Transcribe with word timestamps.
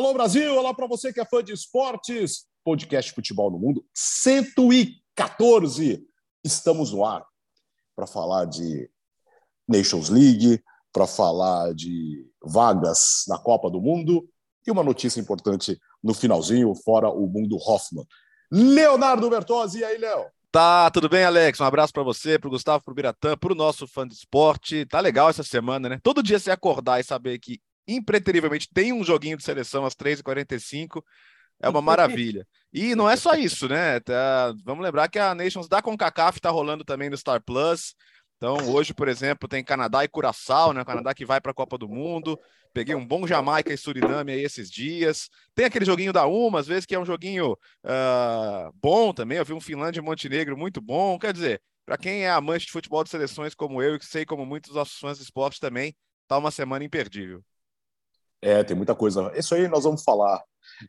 Alô 0.00 0.14
Brasil, 0.14 0.56
olá 0.56 0.72
para 0.72 0.86
você 0.86 1.12
que 1.12 1.20
é 1.20 1.26
fã 1.26 1.44
de 1.44 1.52
esportes, 1.52 2.46
podcast 2.64 3.12
Futebol 3.12 3.50
no 3.50 3.58
Mundo 3.58 3.84
114. 3.94 6.02
Estamos 6.42 6.90
no 6.90 7.04
ar 7.04 7.22
para 7.94 8.06
falar 8.06 8.46
de 8.46 8.90
Nations 9.68 10.08
League, 10.08 10.64
para 10.90 11.06
falar 11.06 11.74
de 11.74 12.26
vagas 12.42 13.24
na 13.28 13.38
Copa 13.38 13.70
do 13.70 13.78
Mundo 13.78 14.26
e 14.66 14.70
uma 14.70 14.82
notícia 14.82 15.20
importante 15.20 15.78
no 16.02 16.14
finalzinho, 16.14 16.74
fora 16.74 17.10
o 17.10 17.26
mundo 17.26 17.58
Hoffman. 17.58 18.06
Leonardo 18.50 19.28
Bertozzi, 19.28 19.80
e 19.80 19.84
aí, 19.84 19.98
Léo? 19.98 20.24
Tá, 20.50 20.90
tudo 20.90 21.10
bem, 21.10 21.24
Alex? 21.24 21.60
Um 21.60 21.64
abraço 21.64 21.92
para 21.92 22.02
você, 22.02 22.38
para 22.38 22.48
o 22.48 22.50
Gustavo, 22.50 22.82
para 22.82 22.92
o 22.92 22.94
Biratã, 22.94 23.36
para 23.36 23.52
o 23.52 23.54
nosso 23.54 23.86
fã 23.86 24.08
de 24.08 24.14
esporte. 24.14 24.86
Tá 24.86 24.98
legal 24.98 25.28
essa 25.28 25.42
semana, 25.42 25.90
né? 25.90 26.00
Todo 26.02 26.22
dia 26.22 26.38
você 26.38 26.50
acordar 26.50 27.00
e 27.00 27.04
saber 27.04 27.38
que 27.38 27.60
impreterivelmente 27.86 28.68
tem 28.72 28.92
um 28.92 29.04
joguinho 29.04 29.36
de 29.36 29.44
seleção 29.44 29.84
às 29.84 29.94
3h45. 29.94 31.02
É 31.62 31.68
uma 31.68 31.82
maravilha. 31.82 32.46
E 32.72 32.94
não 32.94 33.08
é 33.08 33.16
só 33.16 33.34
isso, 33.34 33.68
né? 33.68 34.00
Tá, 34.00 34.54
vamos 34.64 34.82
lembrar 34.82 35.08
que 35.08 35.18
a 35.18 35.34
Nations 35.34 35.68
da 35.68 35.82
CONCACAF 35.82 36.38
está 36.38 36.50
rolando 36.50 36.84
também 36.84 37.10
no 37.10 37.16
Star 37.16 37.42
Plus. 37.42 37.94
Então, 38.36 38.56
hoje, 38.70 38.94
por 38.94 39.06
exemplo, 39.06 39.46
tem 39.46 39.62
Canadá 39.62 40.02
e 40.02 40.08
Curaçao, 40.08 40.72
né? 40.72 40.80
O 40.80 40.86
Canadá 40.86 41.12
que 41.12 41.26
vai 41.26 41.40
para 41.40 41.50
a 41.50 41.54
Copa 41.54 41.76
do 41.76 41.86
Mundo. 41.86 42.40
Peguei 42.72 42.94
um 42.94 43.06
bom 43.06 43.26
Jamaica 43.26 43.70
e 43.70 43.76
Suriname 43.76 44.32
aí 44.32 44.42
esses 44.42 44.70
dias. 44.70 45.28
Tem 45.54 45.66
aquele 45.66 45.84
joguinho 45.84 46.12
da 46.12 46.26
UMA, 46.26 46.60
às 46.60 46.66
vezes, 46.66 46.86
que 46.86 46.94
é 46.94 46.98
um 46.98 47.04
joguinho 47.04 47.52
uh, 47.52 48.72
bom 48.80 49.12
também. 49.12 49.36
Eu 49.36 49.44
vi 49.44 49.52
um 49.52 49.60
Finlândia 49.60 50.00
e 50.00 50.02
Montenegro 50.02 50.56
muito 50.56 50.80
bom. 50.80 51.18
Quer 51.18 51.34
dizer, 51.34 51.60
para 51.84 51.98
quem 51.98 52.24
é 52.24 52.30
amante 52.30 52.64
de 52.64 52.72
futebol 52.72 53.04
de 53.04 53.10
seleções 53.10 53.54
como 53.54 53.82
eu, 53.82 53.96
e 53.96 53.98
que 53.98 54.06
sei 54.06 54.24
como 54.24 54.46
muitos 54.46 54.74
nossos 54.74 54.98
fãs 54.98 55.18
de 55.18 55.24
esporte 55.24 55.60
também, 55.60 55.94
tá 56.26 56.38
uma 56.38 56.50
semana 56.50 56.84
imperdível. 56.84 57.44
É, 58.42 58.64
tem 58.64 58.76
muita 58.76 58.94
coisa. 58.94 59.32
Isso 59.36 59.54
aí 59.54 59.68
nós 59.68 59.84
vamos 59.84 60.02
falar 60.02 60.42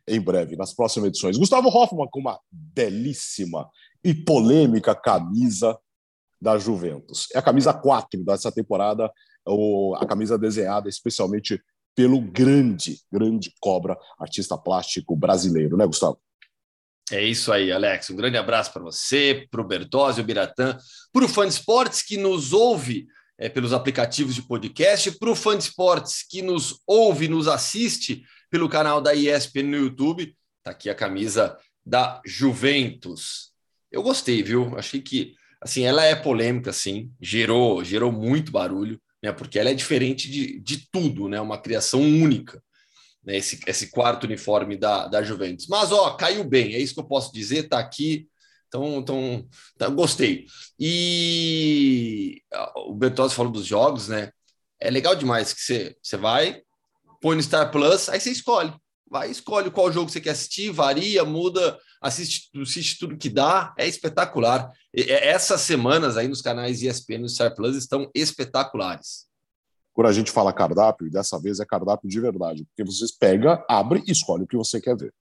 em 0.08 0.20
breve, 0.20 0.56
nas 0.56 0.74
próximas 0.74 1.08
edições. 1.08 1.36
Gustavo 1.36 1.68
Hoffman 1.68 2.08
com 2.10 2.20
uma 2.20 2.40
belíssima 2.50 3.68
e 4.02 4.14
polêmica 4.14 4.94
camisa 4.94 5.78
da 6.40 6.58
Juventus. 6.58 7.28
É 7.34 7.38
a 7.38 7.42
camisa 7.42 7.72
4 7.72 8.24
dessa 8.24 8.50
temporada, 8.50 9.10
a 9.96 10.06
camisa 10.06 10.38
desenhada 10.38 10.88
especialmente 10.88 11.62
pelo 11.94 12.20
grande, 12.20 13.00
grande 13.12 13.52
cobra, 13.60 13.96
artista 14.18 14.56
plástico 14.56 15.14
brasileiro, 15.14 15.76
né, 15.76 15.86
Gustavo? 15.86 16.18
É 17.10 17.22
isso 17.22 17.52
aí, 17.52 17.70
Alex. 17.70 18.08
Um 18.10 18.16
grande 18.16 18.38
abraço 18.38 18.72
para 18.72 18.82
você, 18.82 19.46
para 19.50 19.60
o 19.60 19.66
Bertozzi, 19.66 20.20
o 20.20 20.24
Biratã, 20.24 20.78
para 21.12 21.24
o 21.24 21.28
fã 21.28 21.46
de 21.46 21.52
esportes 21.52 22.02
que 22.02 22.16
nos 22.16 22.52
ouve 22.52 23.06
é, 23.42 23.48
pelos 23.48 23.72
aplicativos 23.72 24.36
de 24.36 24.42
podcast, 24.42 25.10
para 25.18 25.28
o 25.28 25.34
fã 25.34 25.58
de 25.58 25.64
esportes 25.64 26.22
que 26.22 26.40
nos 26.40 26.80
ouve, 26.86 27.26
nos 27.26 27.48
assiste 27.48 28.22
pelo 28.48 28.68
canal 28.68 29.00
da 29.00 29.16
ESPN 29.16 29.64
no 29.64 29.76
YouTube. 29.78 30.36
Está 30.58 30.70
aqui 30.70 30.88
a 30.88 30.94
camisa 30.94 31.58
da 31.84 32.22
Juventus. 32.24 33.50
Eu 33.90 34.00
gostei, 34.00 34.44
viu? 34.44 34.78
Achei 34.78 35.00
que 35.00 35.34
assim, 35.60 35.82
ela 35.82 36.04
é 36.04 36.14
polêmica, 36.14 36.72
sim, 36.72 37.10
gerou, 37.20 37.82
gerou 37.82 38.12
muito 38.12 38.52
barulho, 38.52 39.00
né? 39.20 39.32
Porque 39.32 39.58
ela 39.58 39.70
é 39.70 39.74
diferente 39.74 40.30
de, 40.30 40.60
de 40.60 40.88
tudo, 40.92 41.28
né? 41.28 41.40
Uma 41.40 41.60
criação 41.60 42.00
única. 42.00 42.62
Né, 43.24 43.36
esse, 43.36 43.58
esse 43.66 43.90
quarto 43.90 44.24
uniforme 44.24 44.76
da, 44.76 45.08
da 45.08 45.20
Juventus. 45.20 45.66
Mas, 45.66 45.90
ó, 45.90 46.14
caiu 46.14 46.44
bem, 46.44 46.74
é 46.74 46.78
isso 46.78 46.94
que 46.94 47.00
eu 47.00 47.04
posso 47.04 47.32
dizer, 47.32 47.68
tá 47.68 47.80
aqui 47.80 48.28
então, 48.72 48.98
então 48.98 49.46
tá, 49.76 49.88
gostei. 49.88 50.46
E 50.80 52.40
o 52.86 52.94
Bertozzi 52.94 53.34
falou 53.34 53.52
dos 53.52 53.66
jogos, 53.66 54.08
né? 54.08 54.30
É 54.80 54.90
legal 54.90 55.14
demais 55.14 55.52
que 55.52 55.60
você, 55.60 55.94
você 56.02 56.16
vai, 56.16 56.62
põe 57.20 57.36
no 57.36 57.42
Star 57.42 57.70
Plus, 57.70 58.08
aí 58.08 58.18
você 58.18 58.30
escolhe. 58.30 58.72
Vai, 59.10 59.30
escolhe 59.30 59.70
qual 59.70 59.92
jogo 59.92 60.10
você 60.10 60.22
quer 60.22 60.30
assistir, 60.30 60.70
varia, 60.70 61.22
muda, 61.22 61.78
assiste, 62.00 62.48
assiste 62.58 62.98
tudo 62.98 63.18
que 63.18 63.28
dá, 63.28 63.74
é 63.76 63.86
espetacular. 63.86 64.70
E, 64.94 65.02
essas 65.02 65.60
semanas 65.60 66.16
aí 66.16 66.26
nos 66.26 66.40
canais 66.40 66.82
ESPN 66.82 67.26
e 67.26 67.28
Star 67.28 67.54
Plus 67.54 67.76
estão 67.76 68.10
espetaculares. 68.14 69.26
Quando 69.92 70.06
a 70.06 70.12
gente 70.12 70.30
fala 70.30 70.50
cardápio, 70.50 71.10
dessa 71.10 71.38
vez 71.38 71.60
é 71.60 71.66
cardápio 71.66 72.08
de 72.08 72.18
verdade, 72.18 72.64
porque 72.64 72.90
vocês 72.90 73.12
pega, 73.12 73.62
abre 73.68 74.02
e 74.06 74.12
escolhe 74.12 74.44
o 74.44 74.46
que 74.46 74.56
você 74.56 74.80
quer 74.80 74.96
ver. 74.96 75.12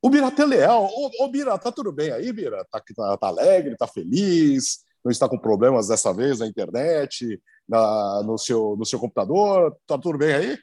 O 0.00 0.10
Bira 0.10 0.32
é 0.36 0.44
leal. 0.44 0.84
Ô, 0.86 1.10
ô 1.24 1.28
Bira, 1.28 1.58
tá 1.58 1.70
tudo 1.70 1.92
bem 1.92 2.10
aí, 2.10 2.32
Bira? 2.32 2.64
Tá, 2.70 2.80
tá, 2.80 3.16
tá, 3.16 3.26
alegre, 3.28 3.76
tá 3.76 3.86
feliz? 3.86 4.84
Não 5.04 5.10
está 5.10 5.28
com 5.28 5.38
problemas 5.38 5.88
dessa 5.88 6.12
vez 6.12 6.40
na 6.40 6.46
internet, 6.46 7.40
na, 7.68 8.22
no, 8.24 8.36
seu, 8.38 8.76
no 8.76 8.84
seu 8.84 8.98
computador? 8.98 9.76
Tá 9.86 9.96
tudo 9.98 10.18
bem 10.18 10.34
aí? 10.34 10.58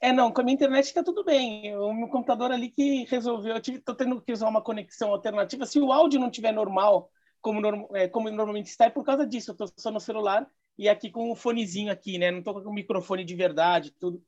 É, 0.00 0.12
não, 0.12 0.30
com 0.30 0.40
a 0.40 0.44
minha 0.44 0.54
internet 0.54 0.86
está 0.86 1.02
tudo 1.02 1.24
bem. 1.24 1.76
O 1.76 1.92
meu 1.92 2.08
computador 2.08 2.52
ali 2.52 2.68
que 2.70 3.04
resolveu. 3.04 3.54
Eu 3.54 3.60
tive, 3.60 3.80
tô 3.80 3.94
tendo 3.94 4.20
que 4.20 4.32
usar 4.32 4.48
uma 4.48 4.62
conexão 4.62 5.10
alternativa. 5.10 5.64
Se 5.66 5.80
o 5.80 5.92
áudio 5.92 6.20
não 6.20 6.28
estiver 6.28 6.52
normal, 6.52 7.10
como, 7.40 7.60
norm, 7.60 7.86
é, 7.94 8.06
como 8.08 8.30
normalmente 8.30 8.66
está, 8.66 8.86
é 8.86 8.90
por 8.90 9.04
causa 9.04 9.26
disso. 9.26 9.50
Eu 9.50 9.52
estou 9.52 9.68
só 9.76 9.90
no 9.90 10.00
celular 10.00 10.46
e 10.78 10.88
aqui 10.88 11.10
com 11.10 11.30
o 11.30 11.36
fonezinho 11.36 11.90
aqui, 11.90 12.18
né? 12.18 12.30
Não 12.30 12.40
estou 12.40 12.62
com 12.62 12.70
o 12.70 12.74
microfone 12.74 13.24
de 13.24 13.34
verdade, 13.34 13.92
tudo. 13.98 14.22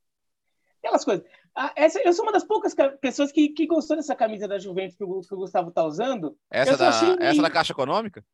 Aquelas 0.79 1.05
coisas. 1.05 1.27
Ah, 1.61 1.73
essa, 1.75 2.01
eu 2.01 2.13
sou 2.13 2.25
uma 2.25 2.31
das 2.31 2.45
poucas 2.45 2.73
pessoas 3.01 3.33
que, 3.33 3.49
que 3.49 3.67
gostou 3.67 3.97
dessa 3.97 4.15
camisa 4.15 4.47
da 4.47 4.61
Juventus 4.61 4.97
que 4.97 5.03
o, 5.03 5.21
que 5.21 5.35
o 5.35 5.39
Gustavo 5.39 5.73
tá 5.73 5.85
usando. 5.85 6.39
Essa, 6.49 6.77
da, 6.77 6.91
essa 7.19 7.43
da 7.43 7.51
Caixa 7.51 7.73
Econômica? 7.73 8.25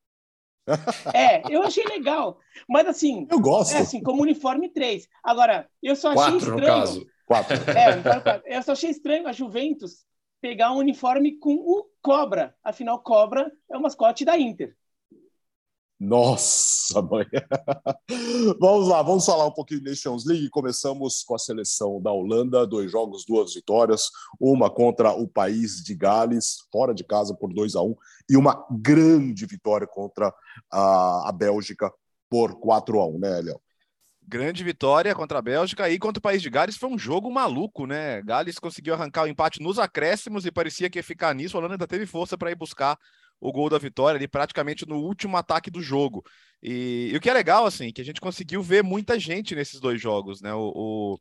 É, 1.14 1.42
eu 1.54 1.62
achei 1.62 1.84
legal. 1.84 2.38
Mas 2.68 2.86
assim. 2.86 3.26
Eu 3.30 3.40
gosto. 3.40 3.74
É 3.74 3.78
assim, 3.78 4.02
como 4.02 4.20
uniforme 4.20 4.68
3. 4.68 5.08
Agora, 5.22 5.66
eu 5.82 5.96
só 5.96 6.08
achei 6.08 6.22
quatro, 6.22 6.36
estranho. 6.36 6.60
No 6.60 6.66
caso. 6.66 7.06
Quatro. 7.26 7.56
É, 7.70 8.58
eu 8.58 8.62
só 8.62 8.72
achei 8.72 8.90
estranho 8.90 9.26
a 9.26 9.32
Juventus 9.32 10.04
pegar 10.42 10.72
um 10.72 10.76
uniforme 10.76 11.38
com 11.38 11.54
o 11.54 11.86
Cobra. 12.02 12.54
Afinal, 12.62 13.02
Cobra 13.02 13.50
é 13.70 13.76
o 13.78 13.80
mascote 13.80 14.22
da 14.22 14.38
Inter. 14.38 14.76
Nossa, 15.98 17.00
mãe. 17.00 17.24
vamos 18.60 18.88
lá, 18.88 19.00
vamos 19.02 19.24
falar 19.24 19.46
um 19.46 19.52
pouquinho 19.52 19.80
de 19.80 19.90
Nations 19.90 20.26
League. 20.26 20.50
Começamos 20.50 21.22
com 21.22 21.34
a 21.34 21.38
seleção 21.38 22.00
da 22.02 22.10
Holanda, 22.10 22.66
dois 22.66 22.90
jogos, 22.90 23.24
duas 23.24 23.54
vitórias, 23.54 24.10
uma 24.40 24.68
contra 24.68 25.12
o 25.12 25.28
país 25.28 25.82
de 25.82 25.94
Gales, 25.94 26.66
fora 26.72 26.92
de 26.92 27.04
casa 27.04 27.34
por 27.34 27.52
2 27.52 27.76
a 27.76 27.82
1 27.82 27.86
um, 27.86 27.96
e 28.28 28.36
uma 28.36 28.66
grande 28.70 29.46
vitória 29.46 29.86
contra 29.86 30.34
a, 30.70 31.28
a 31.28 31.32
Bélgica 31.32 31.92
por 32.28 32.58
4 32.58 33.00
a 33.00 33.06
1 33.06 33.18
né, 33.18 33.40
Léo? 33.40 33.60
Grande 34.26 34.64
vitória 34.64 35.14
contra 35.14 35.38
a 35.38 35.42
Bélgica 35.42 35.88
e 35.90 35.98
contra 35.98 36.18
o 36.18 36.22
país 36.22 36.40
de 36.40 36.48
Gales 36.48 36.76
foi 36.76 36.88
um 36.88 36.98
jogo 36.98 37.30
maluco, 37.30 37.86
né? 37.86 38.22
Gales 38.22 38.58
conseguiu 38.58 38.94
arrancar 38.94 39.24
o 39.24 39.28
empate 39.28 39.62
nos 39.62 39.78
acréscimos 39.78 40.46
e 40.46 40.50
parecia 40.50 40.88
que 40.88 40.98
ia 40.98 41.04
ficar 41.04 41.34
nisso. 41.34 41.56
A 41.56 41.60
Holanda 41.60 41.74
ainda 41.74 41.86
teve 41.86 42.06
força 42.06 42.36
para 42.36 42.50
ir 42.50 42.56
buscar 42.56 42.98
o 43.44 43.52
gol 43.52 43.68
da 43.68 43.76
vitória 43.76 44.16
ali 44.16 44.26
praticamente 44.26 44.88
no 44.88 44.96
último 44.96 45.36
ataque 45.36 45.70
do 45.70 45.82
jogo. 45.82 46.24
E, 46.62 47.10
e, 47.12 47.16
o 47.16 47.20
que 47.20 47.28
é 47.28 47.34
legal, 47.34 47.66
assim, 47.66 47.92
que 47.92 48.00
a 48.00 48.04
gente 48.04 48.18
conseguiu 48.18 48.62
ver 48.62 48.82
muita 48.82 49.18
gente 49.20 49.54
nesses 49.54 49.78
dois 49.80 50.00
jogos, 50.00 50.40
né? 50.40 50.54
O, 50.54 51.18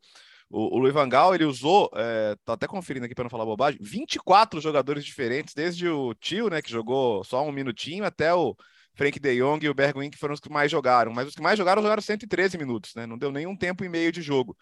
o, 0.50 0.76
o, 0.76 0.78
Luiz 0.78 0.94
Van 0.94 1.06
Gaal, 1.06 1.34
ele 1.34 1.44
usou, 1.44 1.90
é, 1.94 2.34
tá 2.42 2.54
até 2.54 2.66
conferindo 2.66 3.04
aqui 3.04 3.14
para 3.14 3.24
não 3.24 3.30
falar 3.30 3.44
bobagem, 3.44 3.78
24 3.82 4.58
jogadores 4.58 5.04
diferentes, 5.04 5.52
desde 5.52 5.86
o 5.86 6.14
Tio, 6.14 6.48
né, 6.48 6.62
que 6.62 6.70
jogou 6.70 7.22
só 7.24 7.46
um 7.46 7.52
minutinho, 7.52 8.06
até 8.06 8.32
o 8.32 8.56
Frank 8.94 9.20
de 9.20 9.36
Jong 9.36 9.62
e 9.66 9.68
o 9.68 9.74
Bergwijn, 9.74 10.10
que 10.10 10.18
foram 10.18 10.32
os 10.32 10.40
que 10.40 10.50
mais 10.50 10.70
jogaram. 10.70 11.12
Mas 11.12 11.28
os 11.28 11.34
que 11.34 11.42
mais 11.42 11.58
jogaram, 11.58 11.82
jogaram 11.82 12.00
113 12.00 12.56
minutos, 12.56 12.94
né? 12.94 13.04
Não 13.04 13.18
deu 13.18 13.30
nenhum 13.30 13.54
tempo 13.54 13.84
e 13.84 13.88
meio 13.88 14.10
de 14.10 14.22
jogo. 14.22 14.56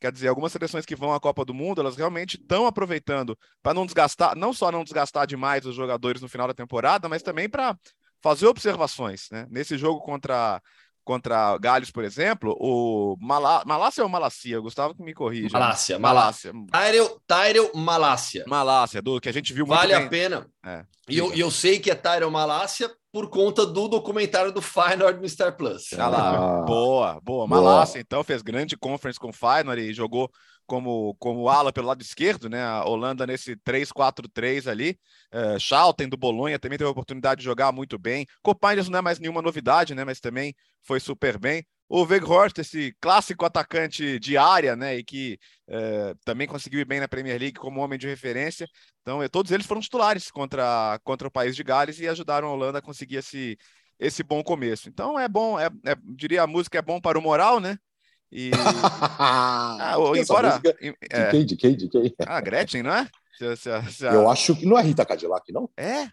Quer 0.00 0.12
dizer, 0.12 0.28
algumas 0.28 0.52
seleções 0.52 0.84
que 0.84 0.94
vão 0.94 1.12
à 1.12 1.18
Copa 1.20 1.44
do 1.44 1.54
Mundo, 1.54 1.80
elas 1.80 1.96
realmente 1.96 2.36
estão 2.36 2.66
aproveitando 2.66 3.36
para 3.62 3.72
não 3.72 3.86
desgastar, 3.86 4.36
não 4.36 4.52
só 4.52 4.70
não 4.70 4.84
desgastar 4.84 5.26
demais 5.26 5.64
os 5.64 5.74
jogadores 5.74 6.20
no 6.20 6.28
final 6.28 6.46
da 6.46 6.54
temporada, 6.54 7.08
mas 7.08 7.22
também 7.22 7.48
para 7.48 7.76
fazer 8.22 8.46
observações. 8.46 9.28
Né? 9.30 9.46
Nesse 9.50 9.78
jogo 9.78 10.00
contra, 10.00 10.60
contra 11.02 11.56
Galhos, 11.58 11.90
por 11.90 12.04
exemplo, 12.04 12.54
o 12.60 13.16
Malá... 13.20 13.62
Malácia 13.64 14.02
ou 14.02 14.08
Malacia? 14.08 14.60
Gustavo 14.60 14.94
que 14.94 15.02
me 15.02 15.14
corrija. 15.14 15.58
Malácia, 15.58 15.98
Malácia. 15.98 16.52
Tyrell, 16.70 17.20
Tyrell 17.26 17.70
Malácia. 17.74 18.44
Malácia, 18.46 19.00
do 19.00 19.20
que 19.20 19.28
a 19.28 19.32
gente 19.32 19.54
viu 19.54 19.66
muito 19.66 19.78
Vale 19.78 19.94
bem. 19.94 20.04
a 20.04 20.08
pena. 20.08 20.50
É, 20.64 20.84
e 21.08 21.16
eu, 21.16 21.32
eu 21.32 21.50
sei 21.50 21.78
que 21.78 21.90
é 21.90 21.94
Tyrell 21.94 22.30
Malácia 22.30 22.90
por 23.16 23.30
conta 23.30 23.64
do 23.64 23.88
documentário 23.88 24.52
do 24.52 24.60
Feyenoord 24.60 25.22
no 25.22 25.26
Star 25.26 25.56
Plus. 25.56 25.94
Ah 25.94 26.06
lá, 26.06 26.62
boa, 26.66 27.18
boa. 27.22 27.46
Malácia, 27.46 27.98
então, 27.98 28.22
fez 28.22 28.42
grande 28.42 28.76
conference 28.76 29.18
com 29.18 29.30
o 29.30 29.32
Feyenoord 29.32 29.80
e 29.80 29.94
jogou 29.94 30.30
como, 30.66 31.16
como 31.18 31.48
ala 31.48 31.72
pelo 31.72 31.86
lado 31.86 32.02
esquerdo, 32.02 32.50
né? 32.50 32.62
A 32.62 32.84
Holanda 32.84 33.26
nesse 33.26 33.56
3-4-3 33.56 34.70
ali. 34.70 34.98
Uh, 35.32 35.58
Schalten 35.58 36.10
do 36.10 36.16
Bolonha 36.18 36.58
também 36.58 36.76
teve 36.76 36.88
a 36.88 36.90
oportunidade 36.90 37.38
de 37.38 37.46
jogar 37.46 37.72
muito 37.72 37.98
bem. 37.98 38.26
Copinhas 38.42 38.86
não 38.90 38.98
é 38.98 39.02
mais 39.02 39.18
nenhuma 39.18 39.40
novidade, 39.40 39.94
né? 39.94 40.04
Mas 40.04 40.20
também 40.20 40.54
foi 40.82 41.00
super 41.00 41.38
bem. 41.38 41.64
O 41.88 42.02
Weghorst, 42.04 42.58
esse 42.58 42.94
clássico 43.00 43.44
atacante 43.44 44.18
de 44.18 44.36
área, 44.36 44.74
né, 44.74 44.96
e 44.96 45.04
que 45.04 45.38
é, 45.68 46.14
também 46.24 46.46
conseguiu 46.46 46.80
ir 46.80 46.84
bem 46.84 46.98
na 46.98 47.06
Premier 47.06 47.38
League 47.38 47.58
como 47.58 47.80
homem 47.80 47.98
de 47.98 48.08
referência. 48.08 48.66
Então, 49.02 49.22
é, 49.22 49.28
todos 49.28 49.52
eles 49.52 49.66
foram 49.66 49.80
titulares 49.80 50.30
contra, 50.30 50.98
contra 51.04 51.28
o 51.28 51.30
país 51.30 51.54
de 51.54 51.62
Gales 51.62 52.00
e 52.00 52.08
ajudaram 52.08 52.48
a 52.48 52.52
Holanda 52.52 52.78
a 52.78 52.82
conseguir 52.82 53.16
esse, 53.16 53.56
esse 54.00 54.24
bom 54.24 54.42
começo. 54.42 54.88
Então, 54.88 55.18
é 55.18 55.28
bom, 55.28 55.60
é, 55.60 55.66
é, 55.84 55.96
diria 56.02 56.42
a 56.42 56.46
música 56.46 56.78
é 56.78 56.82
bom 56.82 57.00
para 57.00 57.18
o 57.18 57.22
moral, 57.22 57.60
né? 57.60 57.78
E. 58.30 58.50
ah, 59.18 59.94
embora. 60.16 60.60
É... 61.10 61.26
De 61.26 61.30
quem? 61.30 61.46
De 61.46 61.56
quem? 61.56 61.76
De 61.76 61.88
quem? 61.88 62.14
Ah, 62.26 62.40
Gretchen, 62.40 62.82
não 62.82 62.92
é? 62.92 63.08
Se, 63.38 63.56
se, 63.56 63.92
se, 63.92 64.04
Eu 64.04 64.28
acho 64.28 64.56
que 64.56 64.66
não 64.66 64.78
é 64.78 64.82
Rita 64.82 65.04
Cadillac, 65.04 65.52
não? 65.52 65.70
É? 65.76 66.08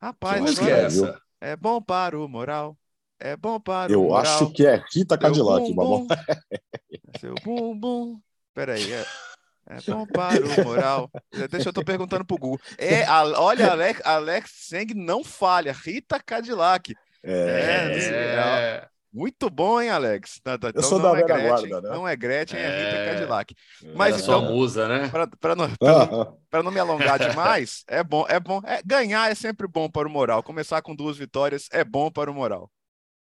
Rapaz, 0.00 0.58
que 0.58 0.64
é, 0.64 0.84
essa. 0.84 1.20
é 1.40 1.56
bom 1.56 1.80
para 1.80 2.18
o 2.18 2.28
moral. 2.28 2.76
É 3.18 3.36
bom 3.36 3.58
para 3.58 3.92
Eu 3.92 4.00
o 4.00 4.08
moral. 4.08 4.24
Eu 4.24 4.30
acho 4.30 4.52
que 4.52 4.66
é 4.66 4.82
Rita 4.92 5.16
Cadillac, 5.16 5.72
bum, 5.72 6.06
Seu 7.20 7.34
bumbum. 7.42 8.20
Peraí, 8.54 8.92
é. 8.92 9.04
É 9.68 9.80
bom 9.90 10.06
para 10.06 10.44
o 10.44 10.64
moral. 10.64 11.10
Deixa 11.50 11.70
eu 11.70 11.72
tô 11.72 11.84
perguntando 11.84 12.24
pro 12.24 12.38
Google. 12.38 12.60
É, 12.78 13.04
a, 13.04 13.24
olha, 13.40 13.72
Alex, 13.72 14.00
Alex 14.04 14.50
Seng 14.68 14.94
não 14.94 15.24
falha. 15.24 15.72
Rita 15.72 16.20
Cadillac. 16.20 16.94
É. 17.22 17.32
é, 17.32 17.98
é. 17.98 18.88
Muito 19.12 19.48
bom, 19.48 19.80
hein, 19.80 19.88
Alex? 19.88 20.38
Tá, 20.42 20.58
tá, 20.58 20.68
então, 20.68 20.82
eu 20.82 20.86
sou 20.86 21.00
da 21.00 21.08
é 21.08 21.24
velha 21.24 21.48
guarda, 21.48 21.80
né? 21.80 21.88
Não 21.88 22.06
é 22.06 22.14
Gretchen, 22.14 22.60
é, 22.60 22.66
Rita 22.66 22.96
é. 22.96 23.14
Cadillac. 23.14 23.54
Mas 23.94 24.14
Era 24.14 24.22
então, 24.22 24.42
musa, 24.42 24.86
né? 24.86 25.10
Para 25.40 25.56
não, 25.56 25.68
não, 26.52 26.62
não 26.62 26.70
me 26.70 26.78
alongar 26.78 27.18
demais, 27.18 27.82
é 27.88 28.04
bom, 28.04 28.26
é 28.28 28.38
bom. 28.38 28.60
É, 28.64 28.82
ganhar 28.84 29.32
é 29.32 29.34
sempre 29.34 29.66
bom 29.66 29.88
para 29.88 30.06
o 30.06 30.10
moral. 30.10 30.42
Começar 30.42 30.82
com 30.82 30.94
duas 30.94 31.16
vitórias 31.16 31.66
é 31.72 31.82
bom 31.82 32.10
para 32.10 32.30
o 32.30 32.34
moral. 32.34 32.70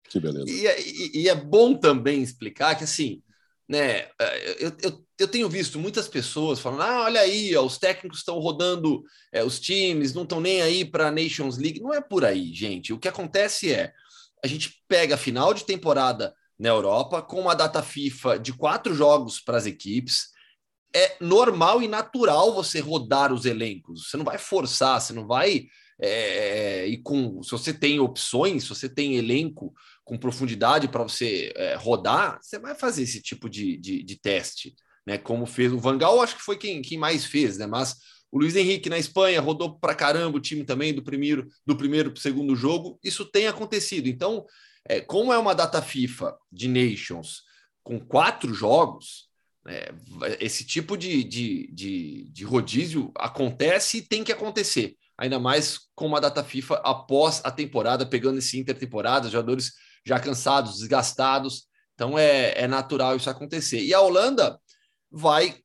Que 0.09 0.19
beleza. 0.19 0.49
E, 0.49 0.65
e, 0.65 1.21
e 1.23 1.29
é 1.29 1.35
bom 1.35 1.75
também 1.75 2.21
explicar 2.21 2.75
que, 2.75 2.83
assim, 2.83 3.21
né? 3.69 4.07
Eu, 4.59 4.73
eu, 4.81 5.05
eu, 5.19 5.27
tenho 5.27 5.47
visto 5.47 5.77
muitas 5.77 6.07
pessoas 6.07 6.59
falando: 6.59 6.81
ah, 6.81 7.03
olha 7.03 7.21
aí, 7.21 7.55
ó, 7.55 7.63
os 7.63 7.77
técnicos 7.77 8.19
estão 8.19 8.39
rodando 8.39 9.03
é, 9.31 9.43
os 9.43 9.59
times, 9.59 10.13
não 10.13 10.23
estão 10.23 10.41
nem 10.41 10.61
aí 10.61 10.83
para 10.83 11.07
a 11.07 11.11
Nations 11.11 11.57
League. 11.57 11.79
Não 11.79 11.93
é 11.93 12.01
por 12.01 12.25
aí, 12.25 12.51
gente. 12.53 12.91
O 12.91 12.97
que 12.97 13.07
acontece 13.07 13.71
é 13.71 13.93
a 14.43 14.47
gente 14.47 14.81
pega 14.87 15.17
final 15.17 15.53
de 15.53 15.65
temporada 15.65 16.33
na 16.57 16.69
Europa 16.69 17.21
com 17.21 17.39
uma 17.39 17.55
data 17.55 17.83
FIFA 17.83 18.39
de 18.39 18.53
quatro 18.53 18.95
jogos 18.95 19.39
para 19.39 19.57
as 19.57 19.65
equipes. 19.65 20.29
É 20.93 21.17
normal 21.21 21.83
e 21.83 21.87
natural 21.87 22.53
você 22.53 22.79
rodar 22.79 23.31
os 23.31 23.45
elencos. 23.45 24.09
Você 24.09 24.17
não 24.17 24.25
vai 24.25 24.39
forçar, 24.39 24.99
você 24.99 25.13
não 25.13 25.27
vai. 25.27 25.67
É, 26.01 26.87
e 26.87 26.97
com 26.97 27.43
se 27.43 27.51
você 27.51 27.73
tem 27.73 27.99
opções, 27.99 28.63
se 28.63 28.69
você 28.69 28.87
tem 28.87 29.15
elenco 29.15 29.73
com 30.09 30.17
profundidade 30.17 30.87
para 30.87 31.03
você 31.03 31.53
é, 31.55 31.75
rodar, 31.75 32.39
você 32.41 32.57
vai 32.57 32.73
fazer 32.73 33.03
esse 33.03 33.21
tipo 33.21 33.47
de, 33.47 33.77
de, 33.77 34.01
de, 34.01 34.19
teste, 34.19 34.73
né? 35.05 35.19
Como 35.19 35.45
fez 35.45 35.71
o 35.71 35.77
Vangal, 35.77 36.19
acho 36.19 36.35
que 36.35 36.41
foi 36.41 36.57
quem, 36.57 36.81
quem 36.81 36.97
mais 36.97 37.25
fez, 37.25 37.59
né? 37.59 37.67
Mas 37.67 37.95
o 38.31 38.39
Luiz 38.39 38.55
Henrique 38.55 38.89
na 38.89 38.97
Espanha 38.97 39.39
rodou 39.39 39.79
para 39.79 39.93
caramba 39.93 40.35
o 40.35 40.41
time 40.41 40.63
também 40.63 40.95
do 40.95 41.03
primeiro 41.03 41.47
do 41.63 41.77
primeiro 41.77 42.11
segundo 42.19 42.55
jogo. 42.55 42.99
Isso 43.03 43.23
tem 43.23 43.45
acontecido. 43.45 44.07
Então, 44.07 44.47
é, 44.83 44.99
como 44.99 45.31
é 45.31 45.37
uma 45.37 45.53
data 45.53 45.79
FIFA 45.79 46.35
de 46.51 46.67
Nations 46.67 47.43
com 47.83 47.99
quatro 47.99 48.51
jogos, 48.51 49.29
é, 49.67 49.93
esse 50.39 50.65
tipo 50.65 50.97
de, 50.97 51.23
de, 51.23 51.71
de, 51.71 52.31
de 52.31 52.43
rodízio 52.43 53.11
acontece 53.15 53.99
e 53.99 54.01
tem 54.01 54.23
que 54.23 54.31
acontecer. 54.31 54.95
Ainda 55.15 55.37
mais 55.37 55.77
com 55.93 56.07
uma 56.07 56.19
data 56.19 56.43
FIFA 56.43 56.81
após 56.83 57.41
a 57.43 57.51
temporada, 57.51 58.07
pegando 58.07 58.39
esse 58.39 58.57
intertemporada, 58.57 59.29
jogadores 59.29 59.73
já 60.05 60.19
cansados, 60.19 60.79
desgastados. 60.79 61.67
Então 61.93 62.17
é, 62.17 62.53
é 62.61 62.67
natural 62.67 63.15
isso 63.15 63.29
acontecer. 63.29 63.81
E 63.81 63.93
a 63.93 64.01
Holanda 64.01 64.59
vai 65.11 65.57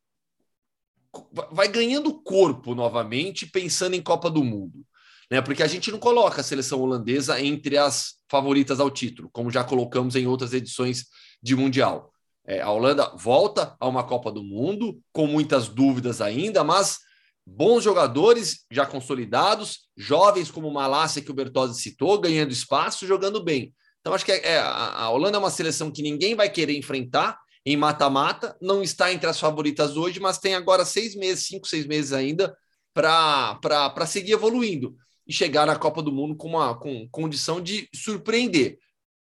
vai 1.51 1.69
ganhando 1.69 2.21
corpo 2.21 2.75
novamente, 2.75 3.45
pensando 3.45 3.95
em 3.95 4.01
Copa 4.01 4.29
do 4.29 4.43
Mundo. 4.43 4.85
Né? 5.31 5.41
Porque 5.41 5.63
a 5.63 5.67
gente 5.67 5.91
não 5.91 5.99
coloca 5.99 6.41
a 6.41 6.43
seleção 6.43 6.81
holandesa 6.81 7.41
entre 7.41 7.77
as 7.77 8.15
favoritas 8.29 8.79
ao 8.79 8.91
título, 8.91 9.29
como 9.31 9.49
já 9.49 9.63
colocamos 9.63 10.15
em 10.15 10.27
outras 10.27 10.53
edições 10.53 11.05
de 11.41 11.55
Mundial. 11.55 12.11
É, 12.45 12.61
a 12.61 12.69
Holanda 12.69 13.11
volta 13.17 13.75
a 13.79 13.87
uma 13.87 14.03
Copa 14.03 14.31
do 14.31 14.43
Mundo, 14.43 14.99
com 15.11 15.25
muitas 15.25 15.67
dúvidas 15.67 16.21
ainda, 16.21 16.63
mas 16.63 16.99
bons 17.45 17.83
jogadores 17.83 18.65
já 18.71 18.85
consolidados, 18.85 19.89
jovens 19.97 20.51
como 20.51 20.71
Malásia, 20.71 21.21
que 21.21 21.31
o 21.31 21.33
Bertozzi 21.33 21.81
citou, 21.81 22.19
ganhando 22.19 22.51
espaço, 22.51 23.07
jogando 23.07 23.43
bem. 23.43 23.73
Então, 24.05 24.13
acho 24.13 24.23
que 24.23 24.31
é, 24.31 24.51
é, 24.51 24.59
a 24.59 25.09
Holanda 25.09 25.37
é 25.37 25.39
uma 25.39 25.49
seleção 25.49 25.89
que 25.89 26.03
ninguém 26.03 26.35
vai 26.35 26.47
querer 26.47 26.77
enfrentar 26.77 27.39
em 27.65 27.75
mata-mata, 27.75 28.55
não 28.61 28.83
está 28.83 29.11
entre 29.11 29.27
as 29.27 29.39
favoritas 29.39 29.97
hoje, 29.97 30.19
mas 30.19 30.37
tem 30.37 30.53
agora 30.53 30.85
seis 30.85 31.15
meses, 31.15 31.47
cinco, 31.47 31.67
seis 31.67 31.87
meses 31.87 32.13
ainda 32.13 32.55
para 32.93 34.05
seguir 34.05 34.33
evoluindo 34.33 34.95
e 35.25 35.33
chegar 35.33 35.65
na 35.65 35.75
Copa 35.75 36.03
do 36.03 36.11
Mundo 36.11 36.35
com 36.35 36.49
uma 36.49 36.77
com 36.77 37.09
condição 37.09 37.59
de 37.59 37.89
surpreender. 37.95 38.77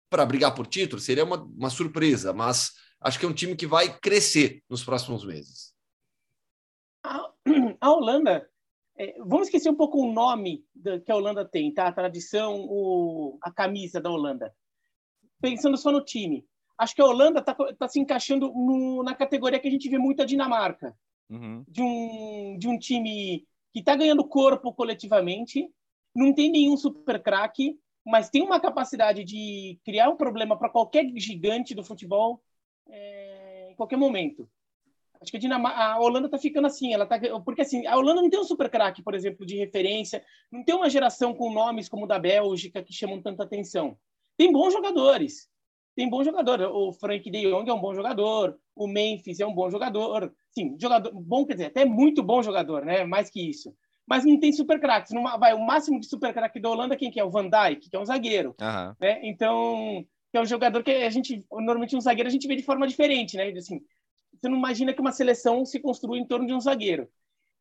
Para 0.10 0.25
brigar 0.25 0.54
por 0.54 0.68
título 0.68 1.01
seria 1.01 1.24
uma, 1.24 1.42
uma 1.42 1.69
surpresa, 1.69 2.33
mas 2.33 2.72
acho 3.00 3.18
que 3.18 3.25
é 3.25 3.30
um 3.30 3.33
time 3.33 3.56
que 3.56 3.66
vai 3.66 3.98
crescer 3.98 4.62
nos 4.69 4.83
próximos 4.83 5.25
meses. 5.25 5.74
A, 7.01 7.31
a 7.80 7.92
Holanda, 7.92 8.45
é, 9.00 9.16
vamos 9.19 9.48
esquecer 9.48 9.69
um 9.69 9.75
pouco 9.75 10.01
o 10.01 10.12
nome 10.12 10.66
que 11.06 11.10
a 11.13 11.16
Holanda 11.16 11.45
tem, 11.45 11.74
tá? 11.74 11.88
A 11.88 11.94
tradição, 11.94 12.60
o, 12.68 13.38
a 13.42 13.50
camisa 13.50 14.01
da 14.01 14.10
Holanda 14.10 14.54
pensando 15.41 15.77
só 15.77 15.91
no 15.91 16.03
time. 16.03 16.45
Acho 16.77 16.95
que 16.95 17.01
a 17.01 17.05
Holanda 17.05 17.39
está 17.39 17.53
tá 17.53 17.87
se 17.87 17.99
encaixando 17.99 18.51
no, 18.53 19.03
na 19.03 19.15
categoria 19.15 19.59
que 19.59 19.67
a 19.67 19.71
gente 19.71 19.89
vê 19.89 19.97
muito 19.97 20.21
a 20.21 20.25
Dinamarca. 20.25 20.95
Uhum. 21.29 21.63
De, 21.67 21.81
um, 21.81 22.57
de 22.59 22.67
um 22.67 22.77
time 22.77 23.47
que 23.73 23.79
está 23.79 23.95
ganhando 23.95 24.27
corpo 24.27 24.73
coletivamente, 24.73 25.69
não 26.15 26.33
tem 26.33 26.51
nenhum 26.51 26.77
super 26.77 27.21
craque, 27.21 27.77
mas 28.05 28.29
tem 28.29 28.41
uma 28.41 28.59
capacidade 28.59 29.23
de 29.23 29.79
criar 29.83 30.09
um 30.09 30.15
problema 30.15 30.57
para 30.57 30.69
qualquer 30.69 31.05
gigante 31.15 31.73
do 31.73 31.83
futebol 31.83 32.41
é, 32.88 33.71
em 33.71 33.75
qualquer 33.75 33.97
momento. 33.97 34.47
Acho 35.21 35.31
que 35.31 35.38
a, 35.38 35.39
Dinamarca, 35.39 35.77
a 35.79 35.99
Holanda 35.99 36.27
está 36.27 36.38
ficando 36.38 36.67
assim, 36.67 36.93
ela 36.93 37.05
tá, 37.05 37.19
porque 37.43 37.61
assim, 37.61 37.88
a 37.88 37.97
Holanda 37.97 38.21
não 38.21 38.29
tem 38.29 38.39
um 38.39 38.43
super 38.43 38.69
craque, 38.69 39.01
por 39.01 39.15
exemplo, 39.15 39.45
de 39.45 39.57
referência, 39.57 40.23
não 40.51 40.63
tem 40.63 40.75
uma 40.75 40.89
geração 40.89 41.33
com 41.33 41.51
nomes 41.51 41.89
como 41.89 42.05
o 42.05 42.07
da 42.07 42.19
Bélgica 42.19 42.83
que 42.83 42.93
chamam 42.93 43.21
tanta 43.21 43.43
atenção. 43.43 43.97
Tem 44.37 44.51
bons 44.51 44.73
jogadores. 44.73 45.49
Tem 45.95 46.09
bons 46.09 46.25
jogadores. 46.25 46.67
O 46.71 46.91
Frank 46.91 47.29
de 47.29 47.41
Jong 47.49 47.69
é 47.69 47.73
um 47.73 47.79
bom 47.79 47.93
jogador. 47.93 48.57
O 48.75 48.87
Memphis 48.87 49.39
é 49.39 49.45
um 49.45 49.53
bom 49.53 49.69
jogador. 49.69 50.33
Sim, 50.51 50.75
jogador 50.79 51.12
bom, 51.13 51.45
quer 51.45 51.53
dizer, 51.53 51.65
até 51.67 51.86
muito 51.86 52.21
bom 52.21 52.43
jogador, 52.43 52.83
né? 52.83 53.05
Mais 53.05 53.29
que 53.29 53.50
isso. 53.50 53.74
Mas 54.07 54.25
não 54.25 54.39
tem 54.39 54.51
super 54.51 54.79
craques. 54.79 55.12
Vai, 55.39 55.53
o 55.53 55.65
máximo 55.65 56.00
de 56.00 56.07
super 56.07 56.33
craque 56.33 56.60
da 56.60 56.69
Holanda, 56.69 56.98
quem 56.98 57.10
que 57.10 57.19
é? 57.19 57.24
O 57.24 57.31
Van 57.31 57.50
Dijk, 57.50 57.89
que 57.89 57.95
é 57.95 58.00
um 58.00 58.05
zagueiro. 58.05 58.55
Uhum. 58.62 58.93
Né? 59.00 59.21
Então, 59.24 60.05
que 60.31 60.38
é 60.38 60.41
um 60.41 60.45
jogador 60.45 60.83
que 60.83 60.91
a 60.91 61.10
gente, 61.10 61.43
normalmente 61.51 61.95
um 61.95 62.01
zagueiro 62.01 62.27
a 62.27 62.31
gente 62.31 62.48
vê 62.48 62.55
de 62.55 62.63
forma 62.63 62.86
diferente, 62.88 63.38
né? 63.38 63.50
Assim, 63.50 63.81
você 64.33 64.50
não 64.50 64.57
imagina 64.57 64.93
que 64.93 65.01
uma 65.01 65.12
seleção 65.12 65.65
se 65.65 65.79
construa 65.79 66.17
em 66.17 66.27
torno 66.27 66.45
de 66.45 66.53
um 66.53 66.60
zagueiro. 66.60 67.07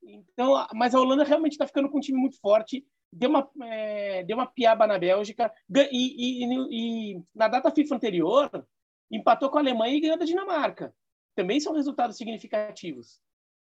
Então, 0.02 0.66
mas 0.74 0.94
a 0.94 1.00
Holanda 1.00 1.24
realmente 1.24 1.52
está 1.52 1.66
ficando 1.66 1.88
com 1.88 1.98
um 1.98 2.00
time 2.00 2.18
muito 2.18 2.38
forte 2.40 2.84
deu 3.14 3.30
uma, 3.30 3.48
é, 3.62 4.24
deu 4.24 4.36
uma 4.36 4.46
piaba 4.46 4.86
na 4.86 4.98
Bélgica 4.98 5.52
e, 5.90 6.42
e, 6.42 7.12
e, 7.14 7.22
na 7.34 7.48
data 7.48 7.70
FIFA 7.70 7.94
anterior 7.94 8.66
empatou 9.10 9.48
com 9.48 9.58
a 9.58 9.60
Alemanha 9.60 9.96
e 9.96 10.00
ganhou 10.00 10.18
da 10.18 10.24
Dinamarca. 10.24 10.94
Também 11.34 11.60
são 11.60 11.72
resultados 11.72 12.16
significativos. 12.16 13.20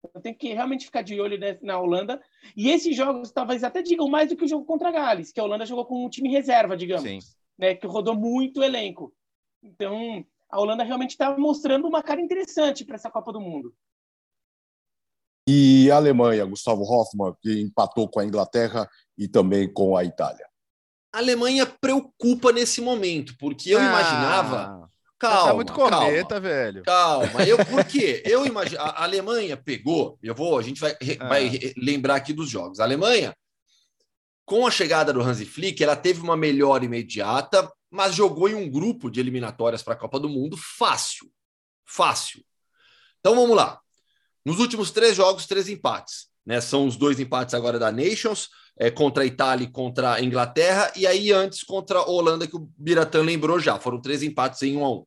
Então 0.05 0.21
tem 0.21 0.33
que 0.33 0.53
realmente 0.53 0.85
ficar 0.85 1.01
de 1.01 1.19
olho 1.19 1.37
na 1.61 1.79
Holanda. 1.79 2.21
E 2.55 2.69
esses 2.69 2.95
jogos 2.95 3.31
talvez 3.31 3.63
até 3.63 3.81
digam 3.81 4.07
mais 4.07 4.29
do 4.29 4.37
que 4.37 4.45
o 4.45 4.47
jogo 4.47 4.65
contra 4.65 4.89
a 4.89 4.91
Gales, 4.91 5.31
que 5.31 5.39
a 5.39 5.43
Holanda 5.43 5.65
jogou 5.65 5.85
com 5.85 6.05
um 6.05 6.09
time 6.09 6.29
reserva, 6.29 6.77
digamos, 6.77 7.03
né, 7.57 7.75
que 7.75 7.87
rodou 7.87 8.15
muito 8.15 8.59
o 8.59 8.63
elenco. 8.63 9.13
Então 9.61 10.25
a 10.49 10.59
Holanda 10.59 10.83
realmente 10.83 11.11
está 11.11 11.37
mostrando 11.37 11.87
uma 11.87 12.01
cara 12.01 12.21
interessante 12.21 12.85
para 12.85 12.95
essa 12.95 13.11
Copa 13.11 13.33
do 13.33 13.41
Mundo. 13.41 13.73
E 15.51 15.89
a 15.89 15.95
Alemanha, 15.95 16.45
Gustavo 16.45 16.83
Hoffmann, 16.83 17.33
que 17.41 17.59
empatou 17.59 18.07
com 18.07 18.19
a 18.19 18.23
Inglaterra 18.23 18.87
e 19.17 19.27
também 19.27 19.67
com 19.67 19.97
a 19.97 20.05
Itália. 20.05 20.45
A 21.11 21.17
Alemanha 21.17 21.65
preocupa 21.65 22.51
nesse 22.51 22.79
momento, 22.81 23.35
porque 23.39 23.71
eu 23.71 23.79
ah, 23.79 23.83
imaginava. 23.83 24.57
Tá 24.57 24.87
calma, 25.17 25.47
tá 25.47 25.53
muito 25.55 25.73
cometa, 25.73 26.27
calma, 26.27 26.39
velho. 26.39 26.83
Calma, 26.83 27.43
eu 27.47 27.65
por 27.65 27.83
quê? 27.83 28.21
Eu 28.29 28.45
imagino. 28.45 28.79
A 28.79 29.03
Alemanha 29.03 29.57
pegou, 29.57 30.19
eu 30.21 30.35
vou, 30.35 30.59
a 30.59 30.61
gente 30.61 30.79
vai, 30.79 30.95
ah. 31.19 31.27
vai 31.27 31.59
lembrar 31.75 32.13
aqui 32.17 32.31
dos 32.31 32.47
jogos. 32.47 32.79
A 32.79 32.83
Alemanha, 32.83 33.35
com 34.45 34.67
a 34.67 34.71
chegada 34.71 35.11
do 35.11 35.19
Hansi 35.19 35.45
Flick, 35.45 35.83
ela 35.83 35.95
teve 35.95 36.21
uma 36.21 36.37
melhora 36.37 36.85
imediata, 36.85 37.67
mas 37.89 38.13
jogou 38.13 38.47
em 38.47 38.53
um 38.53 38.69
grupo 38.69 39.09
de 39.09 39.19
eliminatórias 39.19 39.81
para 39.81 39.95
a 39.95 39.97
Copa 39.97 40.19
do 40.19 40.29
Mundo 40.29 40.55
fácil. 40.77 41.27
Fácil. 41.87 42.45
Então 43.19 43.33
vamos 43.33 43.55
lá. 43.55 43.81
Nos 44.49 44.57
últimos 44.57 44.89
três 44.89 45.15
jogos, 45.15 45.45
três 45.45 45.69
empates. 45.69 46.25
Né? 46.43 46.59
São 46.59 46.87
os 46.87 46.97
dois 46.97 47.19
empates 47.19 47.53
agora 47.53 47.77
da 47.77 47.91
Nations, 47.91 48.49
é, 48.79 48.89
contra 48.89 49.21
a 49.21 49.25
Itália 49.27 49.65
e 49.65 49.71
contra 49.71 50.13
a 50.13 50.23
Inglaterra, 50.23 50.91
e 50.95 51.05
aí 51.05 51.31
antes 51.31 51.61
contra 51.61 51.99
a 51.99 52.09
Holanda, 52.09 52.47
que 52.47 52.55
o 52.55 52.67
Biratan 52.75 53.21
lembrou 53.21 53.59
já. 53.59 53.77
Foram 53.77 54.01
três 54.01 54.23
empates 54.23 54.63
em 54.63 54.75
um 54.75 54.83
a 54.83 54.91
um. 54.91 55.05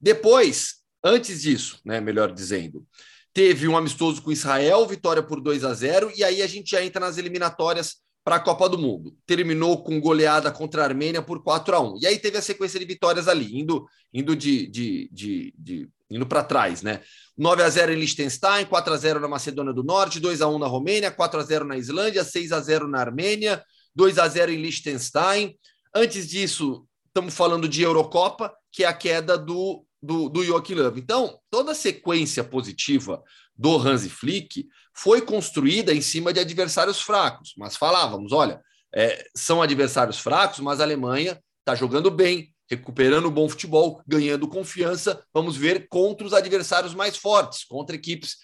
Depois, 0.00 0.78
antes 1.04 1.42
disso, 1.42 1.78
né, 1.84 2.00
melhor 2.00 2.32
dizendo, 2.32 2.84
teve 3.32 3.68
um 3.68 3.76
amistoso 3.76 4.20
com 4.22 4.32
Israel, 4.32 4.84
vitória 4.88 5.22
por 5.22 5.40
2 5.40 5.64
a 5.64 5.72
0 5.72 6.10
e 6.16 6.24
aí 6.24 6.42
a 6.42 6.48
gente 6.48 6.72
já 6.72 6.84
entra 6.84 6.98
nas 6.98 7.16
eliminatórias 7.16 7.98
para 8.24 8.36
a 8.36 8.40
Copa 8.40 8.68
do 8.68 8.76
Mundo. 8.76 9.16
Terminou 9.24 9.84
com 9.84 10.00
goleada 10.00 10.50
contra 10.50 10.82
a 10.82 10.86
Armênia 10.86 11.22
por 11.22 11.44
4 11.44 11.76
a 11.76 11.80
1 11.80 11.98
E 12.02 12.08
aí 12.08 12.18
teve 12.18 12.38
a 12.38 12.42
sequência 12.42 12.80
de 12.80 12.86
vitórias 12.86 13.28
ali, 13.28 13.56
indo, 13.56 13.86
indo 14.12 14.34
de, 14.34 14.66
de, 14.66 15.08
de, 15.12 15.54
de 15.56 15.88
indo 16.10 16.26
para 16.26 16.42
trás, 16.42 16.82
né? 16.82 17.00
9 17.36 17.62
a 17.62 17.70
0 17.70 17.92
em 17.92 17.96
Liechtenstein, 17.96 18.66
4 18.66 18.92
a 18.92 18.96
0 18.96 19.20
na 19.20 19.28
Macedônia 19.28 19.72
do 19.72 19.82
Norte, 19.82 20.20
2 20.20 20.42
a 20.42 20.48
1 20.48 20.58
na 20.58 20.66
Romênia, 20.66 21.10
4 21.10 21.40
a 21.40 21.42
0 21.42 21.64
na 21.64 21.76
Islândia, 21.76 22.24
6 22.24 22.52
a 22.52 22.60
0 22.60 22.88
na 22.88 23.00
Armênia, 23.00 23.62
2 23.94 24.18
a 24.18 24.28
0 24.28 24.52
em 24.52 24.60
Liechtenstein. 24.60 25.56
Antes 25.94 26.28
disso, 26.28 26.86
estamos 27.06 27.34
falando 27.34 27.68
de 27.68 27.82
Eurocopa, 27.82 28.52
que 28.70 28.84
é 28.84 28.86
a 28.86 28.92
queda 28.92 29.38
do, 29.38 29.84
do, 30.02 30.28
do 30.28 30.44
Joachim 30.44 30.74
Löw. 30.74 30.96
Então, 30.96 31.38
toda 31.50 31.72
a 31.72 31.74
sequência 31.74 32.44
positiva 32.44 33.22
do 33.56 33.76
Hansi 33.76 34.08
Flick 34.08 34.66
foi 34.94 35.20
construída 35.22 35.94
em 35.94 36.00
cima 36.00 36.32
de 36.32 36.40
adversários 36.40 37.00
fracos. 37.00 37.54
Mas 37.56 37.76
falávamos, 37.76 38.32
olha, 38.32 38.60
é, 38.94 39.24
são 39.34 39.62
adversários 39.62 40.18
fracos, 40.18 40.60
mas 40.60 40.80
a 40.80 40.84
Alemanha 40.84 41.40
está 41.60 41.74
jogando 41.74 42.10
bem, 42.10 42.49
recuperando 42.70 43.26
o 43.26 43.30
bom 43.30 43.48
futebol, 43.48 44.00
ganhando 44.06 44.46
confiança. 44.46 45.24
Vamos 45.34 45.56
ver 45.56 45.88
contra 45.88 46.24
os 46.24 46.32
adversários 46.32 46.94
mais 46.94 47.16
fortes, 47.16 47.64
contra 47.64 47.96
equipes 47.96 48.36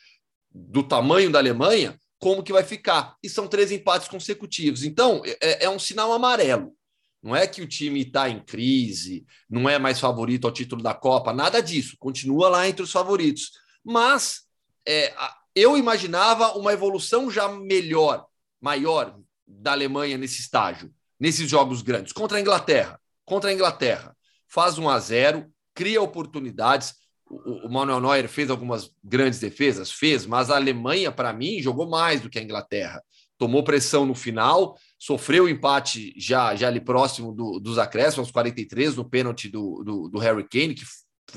do 0.51 0.83
tamanho 0.83 1.31
da 1.31 1.39
Alemanha, 1.39 1.99
como 2.19 2.43
que 2.43 2.53
vai 2.53 2.65
ficar. 2.65 3.17
E 3.23 3.29
são 3.29 3.47
três 3.47 3.71
empates 3.71 4.09
consecutivos. 4.09 4.83
Então, 4.83 5.23
é, 5.25 5.65
é 5.67 5.71
um 5.71 5.79
sinal 5.79 6.13
amarelo. 6.13 6.75
Não 7.23 7.35
é 7.35 7.47
que 7.47 7.63
o 7.63 7.69
time 7.69 8.03
está 8.03 8.29
em 8.29 8.41
crise, 8.41 9.25
não 9.49 9.69
é 9.69 9.79
mais 9.79 10.01
favorito 10.01 10.47
ao 10.47 10.53
título 10.53 10.83
da 10.83 10.95
Copa, 10.95 11.33
nada 11.33 11.61
disso. 11.61 11.97
Continua 11.99 12.49
lá 12.49 12.69
entre 12.69 12.83
os 12.83 12.93
favoritos. 12.93 13.53
Mas 13.85 14.43
é, 14.87 15.15
eu 15.55 15.77
imaginava 15.77 16.53
uma 16.57 16.73
evolução 16.73 17.31
já 17.31 17.49
melhor, 17.49 18.27
maior 18.61 19.19
da 19.47 19.73
Alemanha 19.73 20.19
nesse 20.19 20.41
estágio, 20.41 20.93
nesses 21.19 21.49
jogos 21.49 21.83
grandes. 21.83 22.13
Contra 22.13 22.39
a 22.39 22.41
Inglaterra. 22.41 23.01
Contra 23.25 23.51
a 23.51 23.53
Inglaterra. 23.53 24.16
Faz 24.49 24.79
1 24.79 24.89
a 24.89 24.99
0 24.99 25.47
cria 25.75 26.01
oportunidades. 26.01 26.95
O, 27.29 27.67
o 27.67 27.73
Manuel 27.73 28.01
Neuer 28.01 28.29
fez 28.29 28.51
algumas 28.51 28.91
grandes 29.03 29.39
defesas, 29.39 29.91
fez, 29.91 30.25
mas 30.25 30.51
a 30.51 30.57
Alemanha, 30.57 31.13
para 31.13 31.33
mim, 31.33 31.61
jogou 31.61 31.89
mais 31.89 32.21
do 32.21 32.31
que 32.31 32.39
a 32.39 32.43
Inglaterra 32.43 33.03
tomou 33.39 33.63
pressão 33.63 34.07
no 34.07 34.15
final, 34.15 34.79
sofreu 34.99 35.45
o 35.45 35.49
empate 35.49 36.15
já, 36.17 36.55
já 36.55 36.69
ali 36.69 36.81
próximo 36.81 37.33
do, 37.33 37.61
dos 37.61 37.79
acréscimos, 37.79 38.29
aos 38.29 38.31
43, 38.31 38.97
no 38.97 39.09
pênalti 39.09 39.49
do, 39.49 39.83
do, 39.85 40.09
do 40.09 40.19
Harry 40.19 40.47
Kane, 40.49 40.75
que 40.75 40.85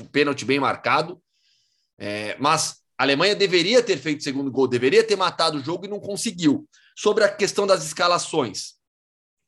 um 0.00 0.06
pênalti 0.06 0.44
bem 0.44 0.58
marcado. 0.58 1.20
É, 1.98 2.36
mas 2.38 2.76
a 2.96 3.02
Alemanha 3.02 3.36
deveria 3.36 3.82
ter 3.82 3.98
feito 3.98 4.20
o 4.20 4.24
segundo 4.24 4.50
gol, 4.50 4.66
deveria 4.66 5.04
ter 5.04 5.16
matado 5.16 5.58
o 5.58 5.62
jogo 5.62 5.84
e 5.84 5.88
não 5.88 6.00
conseguiu. 6.00 6.66
Sobre 6.96 7.24
a 7.24 7.28
questão 7.28 7.66
das 7.66 7.84
escalações, 7.84 8.74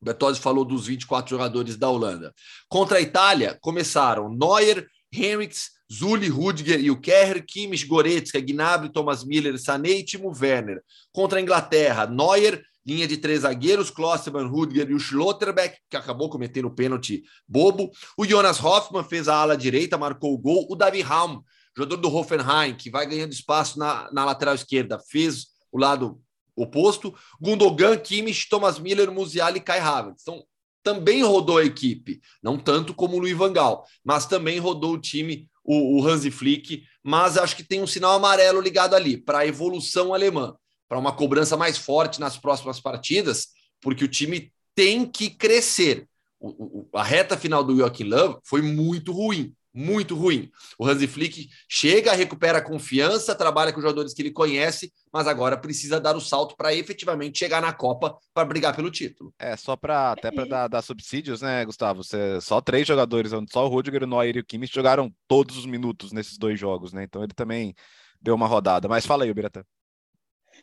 Bertozzi 0.03 0.39
falou 0.39 0.65
dos 0.65 0.87
24 0.87 1.29
jogadores 1.29 1.77
da 1.77 1.89
Holanda. 1.89 2.33
Contra 2.67 2.97
a 2.97 3.01
Itália, 3.01 3.57
começaram 3.61 4.29
Neuer, 4.29 4.85
Henriks, 5.11 5.71
Zuli, 5.91 6.27
Rudiger 6.27 6.79
e 6.79 6.91
o 6.91 6.99
Kerr, 6.99 7.43
Kimmich, 7.45 7.85
Goretzka, 7.85 8.41
Gnabry, 8.41 8.91
Thomas 8.91 9.23
Miller, 9.23 9.59
Sané 9.59 9.91
e 9.91 10.03
Timo 10.03 10.33
Werner. 10.35 10.81
Contra 11.11 11.39
a 11.39 11.41
Inglaterra, 11.41 12.07
Neuer, 12.07 12.61
linha 12.85 13.07
de 13.07 13.17
três 13.17 13.41
zagueiros, 13.41 13.89
Klosterman, 13.89 14.47
Rudiger 14.47 14.89
e 14.89 14.93
o 14.93 14.99
Schlotterbeck, 14.99 15.77
que 15.89 15.95
acabou 15.95 16.29
cometendo 16.29 16.65
o 16.65 16.75
pênalti 16.75 17.23
bobo. 17.47 17.91
O 18.17 18.25
Jonas 18.25 18.61
Hoffmann 18.61 19.03
fez 19.03 19.27
a 19.27 19.35
ala 19.35 19.55
direita, 19.55 19.97
marcou 19.97 20.33
o 20.33 20.37
gol. 20.37 20.67
O 20.69 20.75
Davi 20.75 21.01
Raum, 21.01 21.41
jogador 21.77 21.97
do 21.97 22.13
Hoffenheim, 22.13 22.75
que 22.75 22.89
vai 22.89 23.05
ganhando 23.05 23.31
espaço 23.31 23.79
na, 23.79 24.09
na 24.11 24.25
lateral 24.25 24.55
esquerda, 24.55 24.99
fez 25.09 25.47
o 25.71 25.79
lado 25.79 26.19
oposto. 26.55 27.13
Gundogan, 27.39 27.97
Kimmich, 27.97 28.47
Thomas 28.49 28.79
Miller, 28.79 29.11
Musiala 29.11 29.57
e 29.57 29.61
Kai 29.61 29.79
Havertz. 29.79 30.21
Então, 30.21 30.43
também 30.83 31.23
rodou 31.23 31.57
a 31.57 31.63
equipe, 31.63 32.21
não 32.41 32.57
tanto 32.57 32.93
como 32.93 33.15
o 33.15 33.19
Luiz 33.19 33.37
Vangal, 33.37 33.85
mas 34.03 34.25
também 34.25 34.59
rodou 34.59 34.93
o 34.93 34.99
time 34.99 35.49
o, 35.63 35.97
o 35.97 36.07
Hansi 36.07 36.29
Flick, 36.29 36.83
mas 37.01 37.37
acho 37.37 37.55
que 37.55 37.63
tem 37.63 37.81
um 37.81 37.87
sinal 37.87 38.11
amarelo 38.11 38.59
ligado 38.59 38.95
ali 38.95 39.17
para 39.17 39.39
a 39.39 39.47
evolução 39.47 40.13
alemã, 40.13 40.55
para 40.89 40.99
uma 40.99 41.15
cobrança 41.15 41.55
mais 41.55 41.77
forte 41.77 42.19
nas 42.19 42.37
próximas 42.37 42.81
partidas, 42.81 43.47
porque 43.81 44.03
o 44.03 44.09
time 44.09 44.51
tem 44.75 45.05
que 45.05 45.29
crescer. 45.29 46.07
O, 46.39 46.49
o, 46.49 46.89
a 46.93 47.03
reta 47.03 47.37
final 47.37 47.63
do 47.63 47.77
Joachim 47.77 48.03
Löw 48.03 48.41
foi 48.43 48.61
muito 48.61 49.13
ruim 49.13 49.53
muito 49.73 50.15
ruim. 50.15 50.51
O 50.77 50.85
Hansi 50.85 51.07
Flick 51.07 51.49
chega, 51.67 52.13
recupera 52.13 52.59
a 52.59 52.63
confiança, 52.63 53.33
trabalha 53.33 53.71
com 53.71 53.79
os 53.79 53.83
jogadores 53.83 54.13
que 54.13 54.21
ele 54.21 54.31
conhece, 54.31 54.93
mas 55.11 55.27
agora 55.27 55.57
precisa 55.57 55.99
dar 55.99 56.15
o 56.15 56.21
salto 56.21 56.55
para 56.55 56.73
efetivamente 56.73 57.39
chegar 57.39 57.61
na 57.61 57.73
Copa 57.73 58.17
para 58.33 58.45
brigar 58.45 58.75
pelo 58.75 58.91
título. 58.91 59.33
É, 59.39 59.57
só 59.57 59.75
para 59.75 60.11
até 60.11 60.31
para 60.31 60.45
dar, 60.45 60.67
dar, 60.67 60.81
subsídios, 60.81 61.41
né, 61.41 61.65
Gustavo? 61.65 62.03
Você, 62.03 62.39
só 62.41 62.61
três 62.61 62.87
jogadores, 62.87 63.31
só 63.51 63.65
o 63.65 63.69
Rudiger, 63.69 64.03
o 64.03 64.07
Neuer 64.07 64.37
e 64.37 64.39
o 64.39 64.45
Kimmich 64.45 64.73
jogaram 64.73 65.11
todos 65.27 65.57
os 65.57 65.65
minutos 65.65 66.11
nesses 66.11 66.37
dois 66.37 66.59
jogos, 66.59 66.93
né? 66.93 67.03
Então 67.03 67.23
ele 67.23 67.33
também 67.33 67.73
deu 68.21 68.35
uma 68.35 68.47
rodada. 68.47 68.87
Mas 68.87 69.05
fala 69.05 69.23
aí, 69.23 69.33
Biratan. 69.33 69.63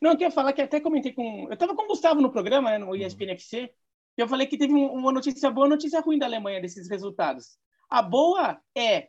Não, 0.00 0.12
eu 0.12 0.16
queria 0.16 0.30
falar 0.30 0.52
que 0.52 0.62
até 0.62 0.80
comentei 0.80 1.12
com. 1.12 1.46
Eu 1.48 1.54
estava 1.54 1.74
com 1.74 1.82
o 1.82 1.88
Gustavo 1.88 2.20
no 2.20 2.30
programa, 2.30 2.70
né, 2.70 2.78
no 2.78 2.94
ESPN 2.94 3.32
FC, 3.32 3.70
e 4.16 4.20
eu 4.20 4.28
falei 4.28 4.46
que 4.46 4.56
teve 4.56 4.72
uma 4.72 5.12
notícia 5.12 5.50
boa 5.50 5.66
e 5.66 5.68
uma 5.68 5.76
notícia 5.76 6.00
ruim 6.00 6.18
da 6.18 6.26
Alemanha 6.26 6.60
desses 6.60 6.88
resultados. 6.88 7.58
A 7.90 8.00
boa 8.00 8.60
é, 8.76 9.08